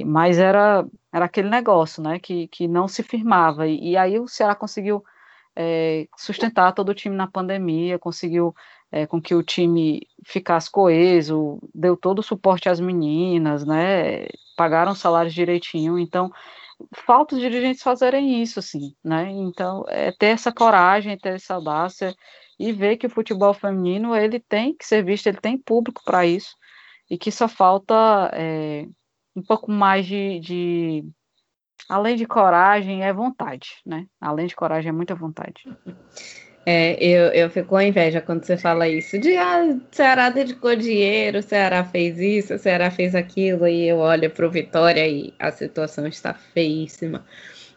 e 0.00 0.04
mas 0.04 0.38
era, 0.38 0.86
era 1.12 1.24
aquele 1.26 1.48
negócio, 1.50 2.02
né? 2.02 2.18
Que, 2.18 2.48
que 2.48 2.68
não 2.68 2.88
se 2.88 3.02
firmava, 3.02 3.66
e, 3.66 3.92
e 3.92 3.96
aí 3.96 4.18
o 4.18 4.28
Ceará 4.28 4.54
conseguiu 4.54 5.04
é, 5.56 6.06
sustentar 6.16 6.72
todo 6.72 6.90
o 6.90 6.94
time 6.94 7.16
na 7.16 7.26
pandemia, 7.26 7.98
conseguiu 7.98 8.54
é, 8.90 9.06
com 9.06 9.20
que 9.20 9.34
o 9.34 9.42
time 9.42 10.06
ficasse 10.24 10.70
coeso, 10.70 11.58
deu 11.74 11.96
todo 11.96 12.20
o 12.20 12.22
suporte 12.22 12.68
às 12.68 12.80
meninas, 12.80 13.64
né? 13.64 14.26
Pagaram 14.56 14.94
salários 14.94 15.34
direitinho, 15.34 15.98
então 15.98 16.30
falta 17.06 17.34
os 17.34 17.40
dirigentes 17.40 17.82
fazerem 17.82 18.42
isso, 18.42 18.58
assim, 18.58 18.94
né? 19.04 19.30
Então, 19.30 19.84
é 19.88 20.12
ter 20.12 20.28
essa 20.28 20.52
coragem, 20.52 21.18
ter 21.18 21.34
essa 21.34 21.54
audácia 21.54 22.14
e 22.58 22.72
ver 22.72 22.96
que 22.96 23.06
o 23.06 23.10
futebol 23.10 23.52
feminino 23.54 24.14
ele 24.16 24.40
tem 24.40 24.74
que 24.74 24.86
ser 24.86 25.04
visto, 25.04 25.26
ele 25.26 25.40
tem 25.40 25.58
público 25.58 26.02
para 26.04 26.26
isso 26.26 26.56
e 27.10 27.16
que 27.16 27.30
só 27.30 27.48
falta 27.48 28.30
é, 28.34 28.86
um 29.34 29.42
pouco 29.42 29.70
mais 29.70 30.06
de, 30.06 30.40
de, 30.40 31.04
além 31.88 32.16
de 32.16 32.26
coragem, 32.26 33.02
é 33.02 33.12
vontade, 33.12 33.80
né? 33.84 34.06
Além 34.20 34.46
de 34.46 34.56
coragem, 34.56 34.90
é 34.90 34.92
muita 34.92 35.14
vontade. 35.14 35.64
É, 36.70 37.02
eu, 37.02 37.28
eu 37.32 37.48
fico 37.48 37.68
com 37.68 37.80
inveja 37.80 38.20
quando 38.20 38.44
você 38.44 38.54
fala 38.54 38.86
isso, 38.86 39.18
de 39.18 39.34
ah, 39.38 39.74
Ceará 39.90 40.28
dedicou 40.28 40.76
dinheiro, 40.76 41.42
Ceará 41.42 41.82
fez 41.82 42.18
isso, 42.18 42.58
Ceará 42.58 42.90
fez 42.90 43.14
aquilo, 43.14 43.66
e 43.66 43.88
eu 43.88 43.96
olho 43.96 44.28
para 44.28 44.46
o 44.46 44.50
Vitória 44.50 45.08
e 45.08 45.32
a 45.38 45.50
situação 45.50 46.06
está 46.06 46.34
feíssima. 46.34 47.24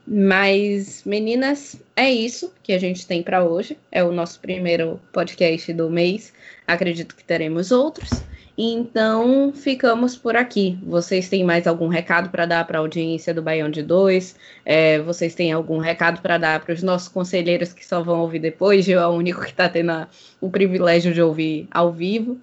Mas, 0.05 1.05
meninas, 1.05 1.81
é 1.95 2.11
isso 2.11 2.53
que 2.61 2.73
a 2.73 2.77
gente 2.77 3.07
tem 3.07 3.23
para 3.23 3.45
hoje. 3.45 3.77
É 3.89 4.03
o 4.03 4.11
nosso 4.11 4.41
primeiro 4.41 4.99
podcast 5.13 5.71
do 5.71 5.89
mês. 5.89 6.33
Acredito 6.67 7.15
que 7.15 7.23
teremos 7.23 7.71
outros. 7.71 8.25
Então, 8.57 9.53
ficamos 9.53 10.15
por 10.17 10.35
aqui. 10.35 10.77
Vocês 10.83 11.29
têm 11.29 11.43
mais 11.43 11.65
algum 11.65 11.87
recado 11.87 12.29
para 12.29 12.45
dar 12.45 12.67
para 12.67 12.77
a 12.77 12.81
audiência 12.81 13.33
do 13.33 13.41
Baião 13.41 13.69
de 13.69 13.81
Dois? 13.81 14.35
É, 14.65 14.99
vocês 14.99 15.33
têm 15.33 15.51
algum 15.51 15.77
recado 15.77 16.21
para 16.21 16.37
dar 16.37 16.59
para 16.63 16.73
os 16.73 16.83
nossos 16.83 17.07
conselheiros 17.07 17.73
que 17.73 17.85
só 17.85 18.03
vão 18.03 18.19
ouvir 18.19 18.39
depois? 18.39 18.87
Eu 18.87 18.99
é 18.99 19.07
o 19.07 19.11
único 19.11 19.41
que 19.41 19.51
está 19.51 19.69
tendo 19.69 19.91
a, 19.91 20.07
o 20.39 20.49
privilégio 20.49 21.13
de 21.13 21.21
ouvir 21.21 21.67
ao 21.71 21.91
vivo. 21.91 22.39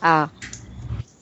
Ah, 0.00 0.30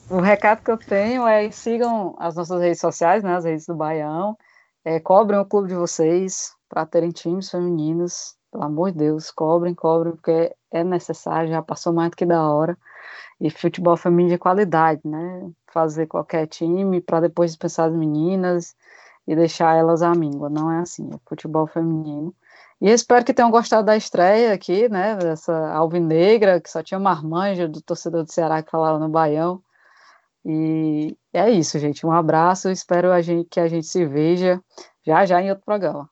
o 0.09 0.19
recado 0.19 0.63
que 0.63 0.71
eu 0.71 0.77
tenho 0.77 1.27
é 1.27 1.49
sigam 1.49 2.15
as 2.19 2.35
nossas 2.35 2.61
redes 2.61 2.79
sociais, 2.79 3.23
né, 3.23 3.35
as 3.35 3.45
redes 3.45 3.65
do 3.65 3.75
Baião, 3.75 4.37
é, 4.85 4.99
cobrem 4.99 5.39
o 5.39 5.45
clube 5.45 5.69
de 5.69 5.75
vocês 5.75 6.51
para 6.69 6.85
terem 6.85 7.09
times 7.09 7.49
femininos 7.49 8.35
pelo 8.57 8.65
amor 8.65 8.91
de 8.91 8.97
Deus, 8.97 9.29
cobrem, 9.29 9.75
cobrem, 9.75 10.13
porque 10.13 10.55
é 10.71 10.83
necessário, 10.83 11.49
já 11.49 11.61
passou 11.61 11.93
mais 11.93 12.09
do 12.09 12.17
que 12.17 12.25
da 12.25 12.49
hora. 12.49 12.75
E 13.39 13.51
futebol 13.51 13.95
feminino 13.95 14.31
de 14.31 14.37
qualidade, 14.39 15.01
né? 15.05 15.51
Fazer 15.67 16.07
qualquer 16.07 16.47
time 16.47 16.99
para 16.99 17.21
depois 17.21 17.51
dispensar 17.51 17.87
as 17.89 17.95
meninas 17.95 18.75
e 19.27 19.35
deixar 19.35 19.75
elas 19.75 20.01
à 20.01 20.11
míngua. 20.15 20.49
Não 20.49 20.71
é 20.71 20.79
assim, 20.79 21.07
é 21.13 21.19
futebol 21.29 21.67
feminino. 21.67 22.33
E 22.81 22.89
espero 22.89 23.23
que 23.23 23.33
tenham 23.33 23.51
gostado 23.51 23.85
da 23.85 23.95
estreia 23.95 24.53
aqui, 24.53 24.89
né? 24.89 25.15
Dessa 25.17 25.53
alvinegra, 25.71 26.59
que 26.59 26.69
só 26.69 26.81
tinha 26.81 26.99
marmanjo 26.99 27.67
do 27.69 27.81
torcedor 27.81 28.23
do 28.23 28.31
Ceará 28.31 28.63
que 28.63 28.71
falava 28.71 28.97
no 28.97 29.09
Baião. 29.09 29.61
E 30.43 31.15
é 31.33 31.49
isso, 31.51 31.77
gente. 31.77 32.05
Um 32.07 32.11
abraço. 32.11 32.69
Espero 32.71 33.11
a 33.11 33.21
gente, 33.21 33.47
que 33.49 33.59
a 33.59 33.67
gente 33.67 33.85
se 33.85 34.05
veja 34.05 34.61
já 35.05 35.25
já 35.25 35.41
em 35.41 35.49
outro 35.49 35.65
programa. 35.65 36.09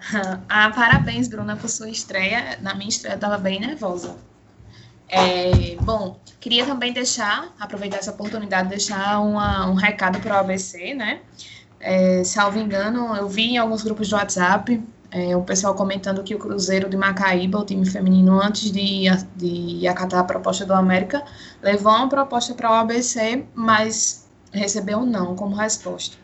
Ah, 0.48 0.70
parabéns, 0.70 1.28
Bruna, 1.28 1.56
por 1.56 1.68
sua 1.68 1.88
estreia. 1.88 2.58
Na 2.60 2.74
minha 2.74 2.88
estreia 2.88 3.14
eu 3.14 3.16
estava 3.16 3.38
bem 3.38 3.60
nervosa. 3.60 4.16
É, 5.08 5.76
bom, 5.82 6.20
queria 6.38 6.64
também 6.64 6.92
deixar, 6.92 7.52
aproveitar 7.58 7.98
essa 7.98 8.12
oportunidade, 8.12 8.68
deixar 8.68 9.20
uma, 9.20 9.68
um 9.68 9.74
recado 9.74 10.20
para 10.20 10.36
o 10.36 10.38
ABC, 10.38 10.94
né? 10.94 11.20
É, 11.80 12.22
salvo 12.24 12.58
engano, 12.58 13.14
eu 13.16 13.28
vi 13.28 13.52
em 13.52 13.58
alguns 13.58 13.82
grupos 13.82 14.08
de 14.08 14.14
WhatsApp 14.14 14.82
é, 15.10 15.36
o 15.36 15.42
pessoal 15.42 15.74
comentando 15.74 16.22
que 16.22 16.34
o 16.34 16.38
Cruzeiro 16.38 16.88
de 16.88 16.96
Macaíba, 16.96 17.58
o 17.58 17.64
time 17.64 17.84
feminino, 17.84 18.40
antes 18.40 18.70
de, 18.70 19.06
de 19.36 19.88
acatar 19.88 20.20
a 20.20 20.24
proposta 20.24 20.64
do 20.64 20.72
América, 20.72 21.24
levou 21.60 21.92
uma 21.92 22.08
proposta 22.08 22.54
para 22.54 22.70
o 22.70 22.74
ABC, 22.74 23.44
mas 23.54 24.28
recebeu 24.52 24.98
um 24.98 25.06
não 25.06 25.34
como 25.34 25.56
resposta. 25.56 26.16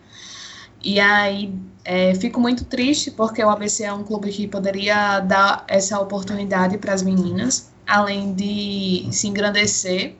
E 0.87 1.01
aí 1.01 1.53
é, 1.85 2.15
fico 2.15 2.39
muito 2.39 2.65
triste 2.65 3.11
porque 3.11 3.43
o 3.43 3.51
ABC 3.51 3.83
é 3.83 3.93
um 3.93 4.05
clube 4.05 4.31
que 4.31 4.47
poderia 4.47 5.19
dar 5.19 5.65
essa 5.67 5.99
oportunidade 5.99 6.79
para 6.79 6.95
as 6.95 7.03
meninas, 7.03 7.73
além 7.85 8.33
de 8.33 9.09
se 9.11 9.27
engrandecer, 9.27 10.15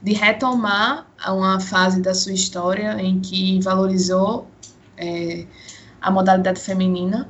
de 0.00 0.12
retomar 0.12 1.08
uma 1.26 1.58
fase 1.58 2.00
da 2.00 2.14
sua 2.14 2.32
história 2.32 3.02
em 3.02 3.18
que 3.18 3.60
valorizou 3.62 4.46
é, 4.96 5.44
a 6.00 6.08
modalidade 6.08 6.60
feminina. 6.60 7.28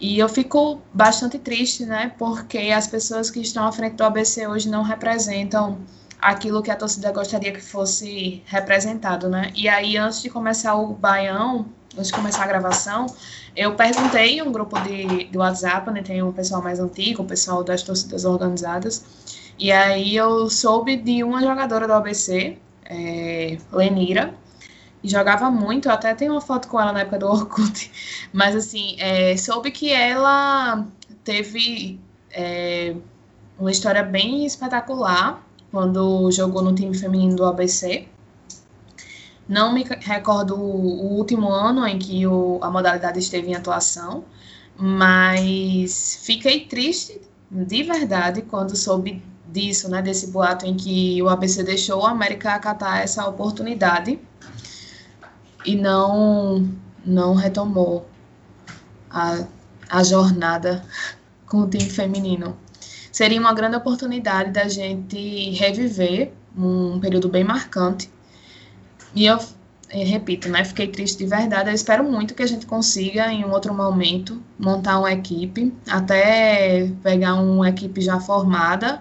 E 0.00 0.18
eu 0.18 0.30
fico 0.30 0.80
bastante 0.94 1.38
triste, 1.38 1.84
né? 1.84 2.14
Porque 2.18 2.56
as 2.74 2.86
pessoas 2.86 3.30
que 3.30 3.40
estão 3.40 3.66
à 3.66 3.70
frente 3.70 3.96
do 3.96 4.04
ABC 4.04 4.46
hoje 4.46 4.66
não 4.66 4.82
representam 4.82 5.78
aquilo 6.18 6.62
que 6.62 6.70
a 6.70 6.76
torcida 6.76 7.12
gostaria 7.12 7.52
que 7.52 7.60
fosse 7.60 8.42
representado, 8.46 9.28
né? 9.28 9.52
E 9.54 9.68
aí, 9.68 9.98
antes 9.98 10.22
de 10.22 10.30
começar 10.30 10.74
o 10.74 10.94
Baião, 10.94 11.66
antes 11.96 12.08
de 12.08 12.12
começar 12.12 12.44
a 12.44 12.46
gravação, 12.46 13.06
eu 13.54 13.74
perguntei 13.74 14.38
em 14.38 14.42
um 14.42 14.50
grupo 14.50 14.78
de, 14.80 15.24
de 15.24 15.38
WhatsApp, 15.38 15.90
né? 15.90 16.02
Tem 16.02 16.22
um 16.22 16.32
pessoal 16.32 16.62
mais 16.62 16.80
antigo, 16.80 17.22
o 17.22 17.26
pessoal 17.26 17.62
das 17.62 17.82
torcidas 17.82 18.24
organizadas, 18.24 19.04
e 19.58 19.70
aí 19.70 20.16
eu 20.16 20.48
soube 20.48 20.96
de 20.96 21.22
uma 21.22 21.40
jogadora 21.42 21.86
do 21.86 21.92
ABC, 21.92 22.58
é, 22.86 23.58
Lenira, 23.72 24.34
e 25.02 25.08
jogava 25.08 25.50
muito, 25.50 25.88
eu 25.88 25.92
até 25.92 26.14
tenho 26.14 26.32
uma 26.32 26.40
foto 26.40 26.68
com 26.68 26.80
ela 26.80 26.92
na 26.92 27.00
época 27.00 27.18
do 27.18 27.26
Orkut, 27.26 27.90
mas 28.32 28.54
assim, 28.54 28.96
é, 28.98 29.36
soube 29.36 29.70
que 29.70 29.90
ela 29.90 30.86
teve 31.24 32.00
é, 32.30 32.94
uma 33.58 33.70
história 33.70 34.02
bem 34.02 34.46
espetacular 34.46 35.42
quando 35.70 36.30
jogou 36.30 36.62
no 36.62 36.74
time 36.74 36.96
feminino 36.96 37.34
do 37.34 37.44
ABC. 37.44 38.06
Não 39.48 39.72
me 39.72 39.84
recordo 40.00 40.56
o 40.56 41.16
último 41.16 41.50
ano 41.50 41.86
em 41.86 41.98
que 41.98 42.26
o, 42.26 42.58
a 42.62 42.70
modalidade 42.70 43.18
esteve 43.18 43.48
em 43.48 43.54
atuação, 43.54 44.24
mas 44.76 46.20
fiquei 46.22 46.66
triste 46.66 47.20
de 47.50 47.82
verdade 47.82 48.42
quando 48.42 48.76
soube 48.76 49.22
disso, 49.52 49.88
né, 49.90 50.00
desse 50.00 50.28
boato 50.28 50.64
em 50.64 50.74
que 50.74 51.22
o 51.22 51.28
ABC 51.28 51.62
deixou 51.62 52.02
o 52.02 52.06
América 52.06 52.54
acatar 52.54 53.02
essa 53.02 53.28
oportunidade 53.28 54.18
e 55.64 55.76
não 55.76 56.68
não 57.04 57.34
retomou 57.34 58.08
a, 59.10 59.44
a 59.88 60.02
jornada 60.02 60.84
com 61.46 61.58
o 61.58 61.68
time 61.68 61.90
feminino. 61.90 62.56
Seria 63.10 63.38
uma 63.38 63.52
grande 63.52 63.76
oportunidade 63.76 64.52
da 64.52 64.66
gente 64.68 65.50
reviver 65.50 66.32
um 66.56 66.98
período 66.98 67.28
bem 67.28 67.44
marcante. 67.44 68.10
E 69.14 69.26
eu, 69.26 69.38
eu 69.90 70.06
repito, 70.06 70.48
né, 70.48 70.64
fiquei 70.64 70.88
triste 70.88 71.18
de 71.18 71.26
verdade. 71.26 71.70
Eu 71.70 71.74
espero 71.74 72.04
muito 72.04 72.34
que 72.34 72.42
a 72.42 72.46
gente 72.46 72.66
consiga, 72.66 73.32
em 73.32 73.44
um 73.44 73.50
outro 73.50 73.74
momento, 73.74 74.42
montar 74.58 74.98
uma 74.98 75.12
equipe, 75.12 75.72
até 75.88 76.90
pegar 77.02 77.34
uma 77.34 77.68
equipe 77.68 78.00
já 78.00 78.18
formada 78.20 79.00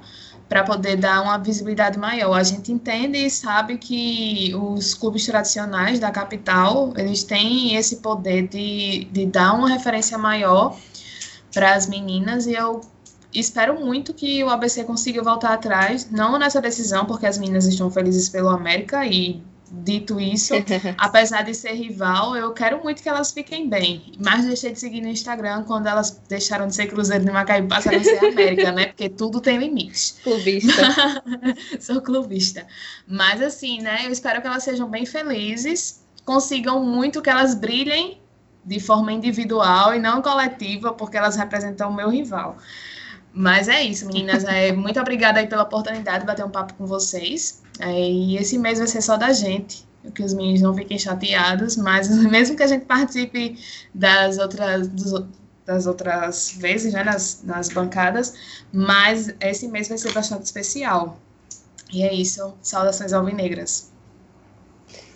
para 0.52 0.66
poder 0.66 0.98
dar 0.98 1.22
uma 1.22 1.38
visibilidade 1.38 1.98
maior. 1.98 2.34
A 2.34 2.44
gente 2.44 2.74
entende 2.74 3.18
e 3.18 3.30
sabe 3.30 3.78
que 3.78 4.54
os 4.54 4.94
clubes 4.94 5.26
tradicionais 5.26 5.98
da 5.98 6.12
capital, 6.12 6.94
eles 6.98 7.24
têm 7.24 7.76
esse 7.76 7.98
poder 7.98 8.50
de, 8.50 9.08
de 9.14 9.26
dar 9.26 9.54
uma 9.54 9.70
referência 9.70 10.18
maior 10.18 10.78
para 11.54 11.74
as 11.74 11.88
meninas 11.88 12.48
e 12.48 12.54
eu 12.54 12.82
espero 13.34 13.80
muito 13.80 14.14
que 14.14 14.44
o 14.44 14.50
ABC 14.50 14.84
consiga 14.84 15.24
voltar 15.24 15.54
atrás, 15.54 16.10
não 16.12 16.38
nessa 16.38 16.60
decisão, 16.60 17.06
porque 17.06 17.26
as 17.26 17.38
meninas 17.38 17.66
estão 17.66 17.90
felizes 17.90 18.28
pelo 18.28 18.50
América 18.50 19.06
e 19.06 19.42
Dito 19.74 20.20
isso, 20.20 20.54
apesar 20.98 21.44
de 21.44 21.56
ser 21.56 21.72
rival, 21.72 22.36
eu 22.36 22.52
quero 22.52 22.84
muito 22.84 23.02
que 23.02 23.08
elas 23.08 23.32
fiquem 23.32 23.70
bem. 23.70 24.12
Mas 24.20 24.46
deixei 24.46 24.74
de 24.74 24.80
seguir 24.80 25.00
no 25.00 25.08
Instagram 25.08 25.64
quando 25.64 25.88
elas 25.88 26.22
deixaram 26.28 26.68
de 26.68 26.76
ser 26.76 26.88
Cruzeiro 26.88 27.24
de 27.24 27.32
Macaíba 27.32 27.66
e 27.66 27.70
passaram 27.70 28.00
a 28.00 28.04
ser 28.04 28.20
América, 28.26 28.74
né? 28.74 28.88
Porque 28.88 29.08
tudo 29.08 29.40
tem 29.40 29.58
limite. 29.58 30.16
Clubista. 30.24 30.74
Sou 31.80 32.02
clubista. 32.02 32.68
Mas 33.08 33.42
assim, 33.42 33.80
né? 33.80 34.06
Eu 34.06 34.12
espero 34.12 34.42
que 34.42 34.48
elas 34.48 34.64
sejam 34.64 34.90
bem 34.90 35.06
felizes, 35.06 36.04
consigam 36.26 36.84
muito 36.84 37.22
que 37.22 37.30
elas 37.30 37.56
brilhem 37.56 38.20
de 38.66 38.80
forma 38.80 39.14
individual 39.14 39.96
e 39.96 40.00
não 40.00 40.22
coletiva, 40.22 40.92
porque 40.94 41.16
elas 41.16 41.38
representam 41.38 41.90
o 41.90 41.96
meu 41.96 42.10
rival. 42.10 42.58
Mas 43.34 43.68
é 43.68 43.82
isso, 43.82 44.06
meninas. 44.06 44.44
É, 44.44 44.72
muito 44.72 45.00
obrigada 45.00 45.40
aí 45.40 45.48
pela 45.48 45.64
oportunidade 45.64 46.20
de 46.20 46.26
bater 46.26 46.46
um 46.46 46.50
papo 46.50 46.74
com 46.74 46.86
vocês. 46.86 47.62
É, 47.80 47.92
e 47.92 48.38
esse 48.38 48.58
mês 48.58 48.78
vai 48.78 48.88
ser 48.88 49.02
só 49.02 49.16
da 49.18 49.32
gente, 49.32 49.88
que 50.14 50.22
os 50.22 50.34
meninos 50.34 50.62
não 50.62 50.76
fiquem 50.76 50.98
chateados, 50.98 51.78
mas 51.78 52.10
mesmo 52.26 52.56
que 52.56 52.64
a 52.64 52.68
gente 52.68 52.86
participe 52.86 53.58
das 53.94 54.38
outras, 54.38 54.88
dos, 54.90 55.26
das 55.66 55.88
outras 55.88 56.56
vezes, 56.58 56.94
né, 56.94 57.04
nas, 57.04 57.42
nas 57.44 57.70
bancadas, 57.70 58.34
mas 58.74 59.34
esse 59.40 59.68
mês 59.68 59.88
vai 59.88 59.98
ser 59.98 60.12
bastante 60.12 60.44
especial. 60.44 61.18
E 61.92 62.04
é 62.04 62.14
isso. 62.14 62.54
Saudações 62.62 63.14
alvinegras. 63.14 63.92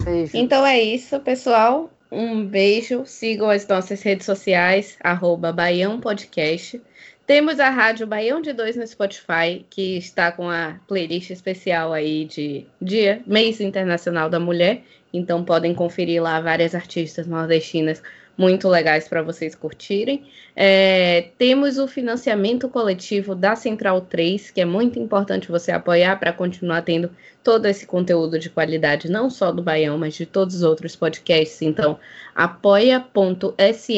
Beijo. 0.03 0.31
Então 0.35 0.65
é 0.65 0.79
isso, 0.81 1.19
pessoal. 1.19 1.89
Um 2.11 2.45
beijo. 2.45 3.05
Sigam 3.05 3.49
as 3.49 3.67
nossas 3.67 4.01
redes 4.01 4.25
sociais, 4.25 4.95
arroba 5.01 5.51
Baião 5.51 5.99
Podcast. 5.99 6.81
Temos 7.25 7.59
a 7.59 7.71
Rádio 7.71 8.05
Baião 8.05 8.39
de 8.39 8.53
Dois 8.53 8.75
no 8.75 8.85
Spotify, 8.85 9.65
que 9.67 9.97
está 9.97 10.31
com 10.31 10.47
a 10.47 10.79
playlist 10.87 11.31
especial 11.31 11.91
aí 11.91 12.25
de 12.25 12.67
Dia, 12.79 13.23
Mês 13.25 13.59
Internacional 13.59 14.29
da 14.29 14.39
Mulher. 14.39 14.83
Então 15.11 15.43
podem 15.43 15.73
conferir 15.73 16.21
lá 16.21 16.39
várias 16.39 16.75
artistas 16.75 17.25
nordestinas 17.25 18.03
muito 18.37 18.69
legais 18.69 19.07
para 19.07 19.23
vocês 19.23 19.55
curtirem. 19.55 20.25
É, 20.55 21.29
temos 21.35 21.79
o 21.79 21.87
financiamento 21.87 22.69
coletivo 22.69 23.33
da 23.33 23.55
Central 23.55 24.01
3, 24.01 24.51
que 24.51 24.61
é 24.61 24.65
muito 24.65 24.99
importante 24.99 25.49
você 25.49 25.71
apoiar 25.71 26.19
para 26.19 26.31
continuar 26.31 26.83
tendo 26.83 27.09
todo 27.43 27.65
esse 27.65 27.87
conteúdo 27.87 28.37
de 28.37 28.51
qualidade, 28.51 29.09
não 29.09 29.31
só 29.31 29.51
do 29.51 29.63
Baião, 29.63 29.97
mas 29.97 30.13
de 30.13 30.27
todos 30.27 30.57
os 30.57 30.61
outros 30.61 30.95
podcasts. 30.95 31.63
Então, 31.63 31.97
apoia.se 32.35 33.97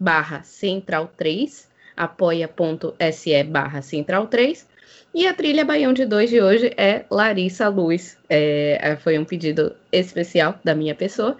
barra 0.00 0.42
Central 0.42 1.12
3 1.16 1.70
apoia.se 2.02 3.42
barra 3.44 3.82
central 3.82 4.26
3. 4.26 4.66
E 5.14 5.26
a 5.26 5.34
trilha 5.34 5.64
Baião 5.64 5.92
de 5.92 6.06
2 6.06 6.30
de 6.30 6.40
hoje 6.40 6.72
é 6.76 7.04
Larissa 7.10 7.68
Luz. 7.68 8.16
É, 8.28 8.78
é, 8.80 8.96
foi 8.96 9.18
um 9.18 9.24
pedido 9.24 9.74
especial 9.90 10.58
da 10.64 10.74
minha 10.74 10.94
pessoa, 10.94 11.36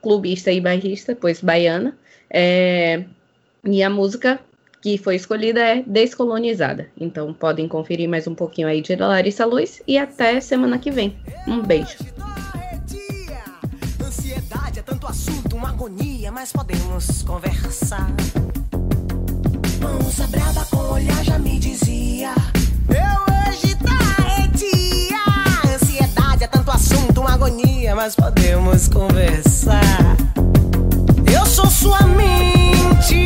clubista 0.00 0.52
e 0.52 0.60
bairrista, 0.60 1.16
pois 1.20 1.40
baiana. 1.40 1.96
É, 2.30 3.02
e 3.64 3.82
a 3.82 3.90
música 3.90 4.38
que 4.80 4.96
foi 4.96 5.16
escolhida 5.16 5.60
é 5.60 5.82
Descolonizada. 5.82 6.88
Então 6.98 7.34
podem 7.34 7.68
conferir 7.68 8.08
mais 8.08 8.26
um 8.26 8.34
pouquinho 8.34 8.68
aí 8.68 8.80
de 8.80 8.94
Larissa 8.96 9.44
Luz 9.44 9.82
e 9.86 9.98
até 9.98 10.40
semana 10.40 10.78
que 10.78 10.90
vem. 10.90 11.16
Um 11.46 11.60
beijo. 11.60 11.98
Ansiedade 14.02 14.78
é 14.78 14.82
tanto 14.82 15.06
assunto, 15.06 15.56
uma 15.56 15.70
agonia, 15.70 16.30
mas 16.30 16.52
podemos 16.52 17.22
conversar. 17.22 18.08
Moça 19.80 20.26
brava 20.26 20.66
com 20.70 20.92
olhar 20.92 21.24
já 21.24 21.38
me 21.38 21.58
dizia. 21.58 22.34
Eu 22.88 23.50
hoje 23.50 23.74
tá 23.76 24.46
dia. 24.54 25.74
Ansiedade 25.74 26.44
é 26.44 26.46
tanto 26.46 26.70
assunto, 26.70 27.20
uma 27.20 27.32
agonia, 27.32 27.94
mas 27.96 28.14
podemos 28.14 28.88
conversar. 28.88 30.16
Eu 31.32 31.46
sou 31.46 31.66
sua 31.66 32.02
mente. 32.02 33.16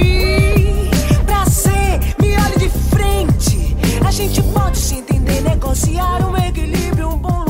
Prazer, 1.26 2.00
me 2.20 2.36
olhe 2.36 2.58
de 2.58 2.68
frente. 2.68 3.76
A 4.06 4.10
gente 4.10 4.42
pode 4.42 4.78
se 4.78 4.96
entender, 4.96 5.40
negociar 5.40 6.22
um 6.28 6.36
equilíbrio, 6.36 7.08
um 7.08 7.18
bom 7.18 7.43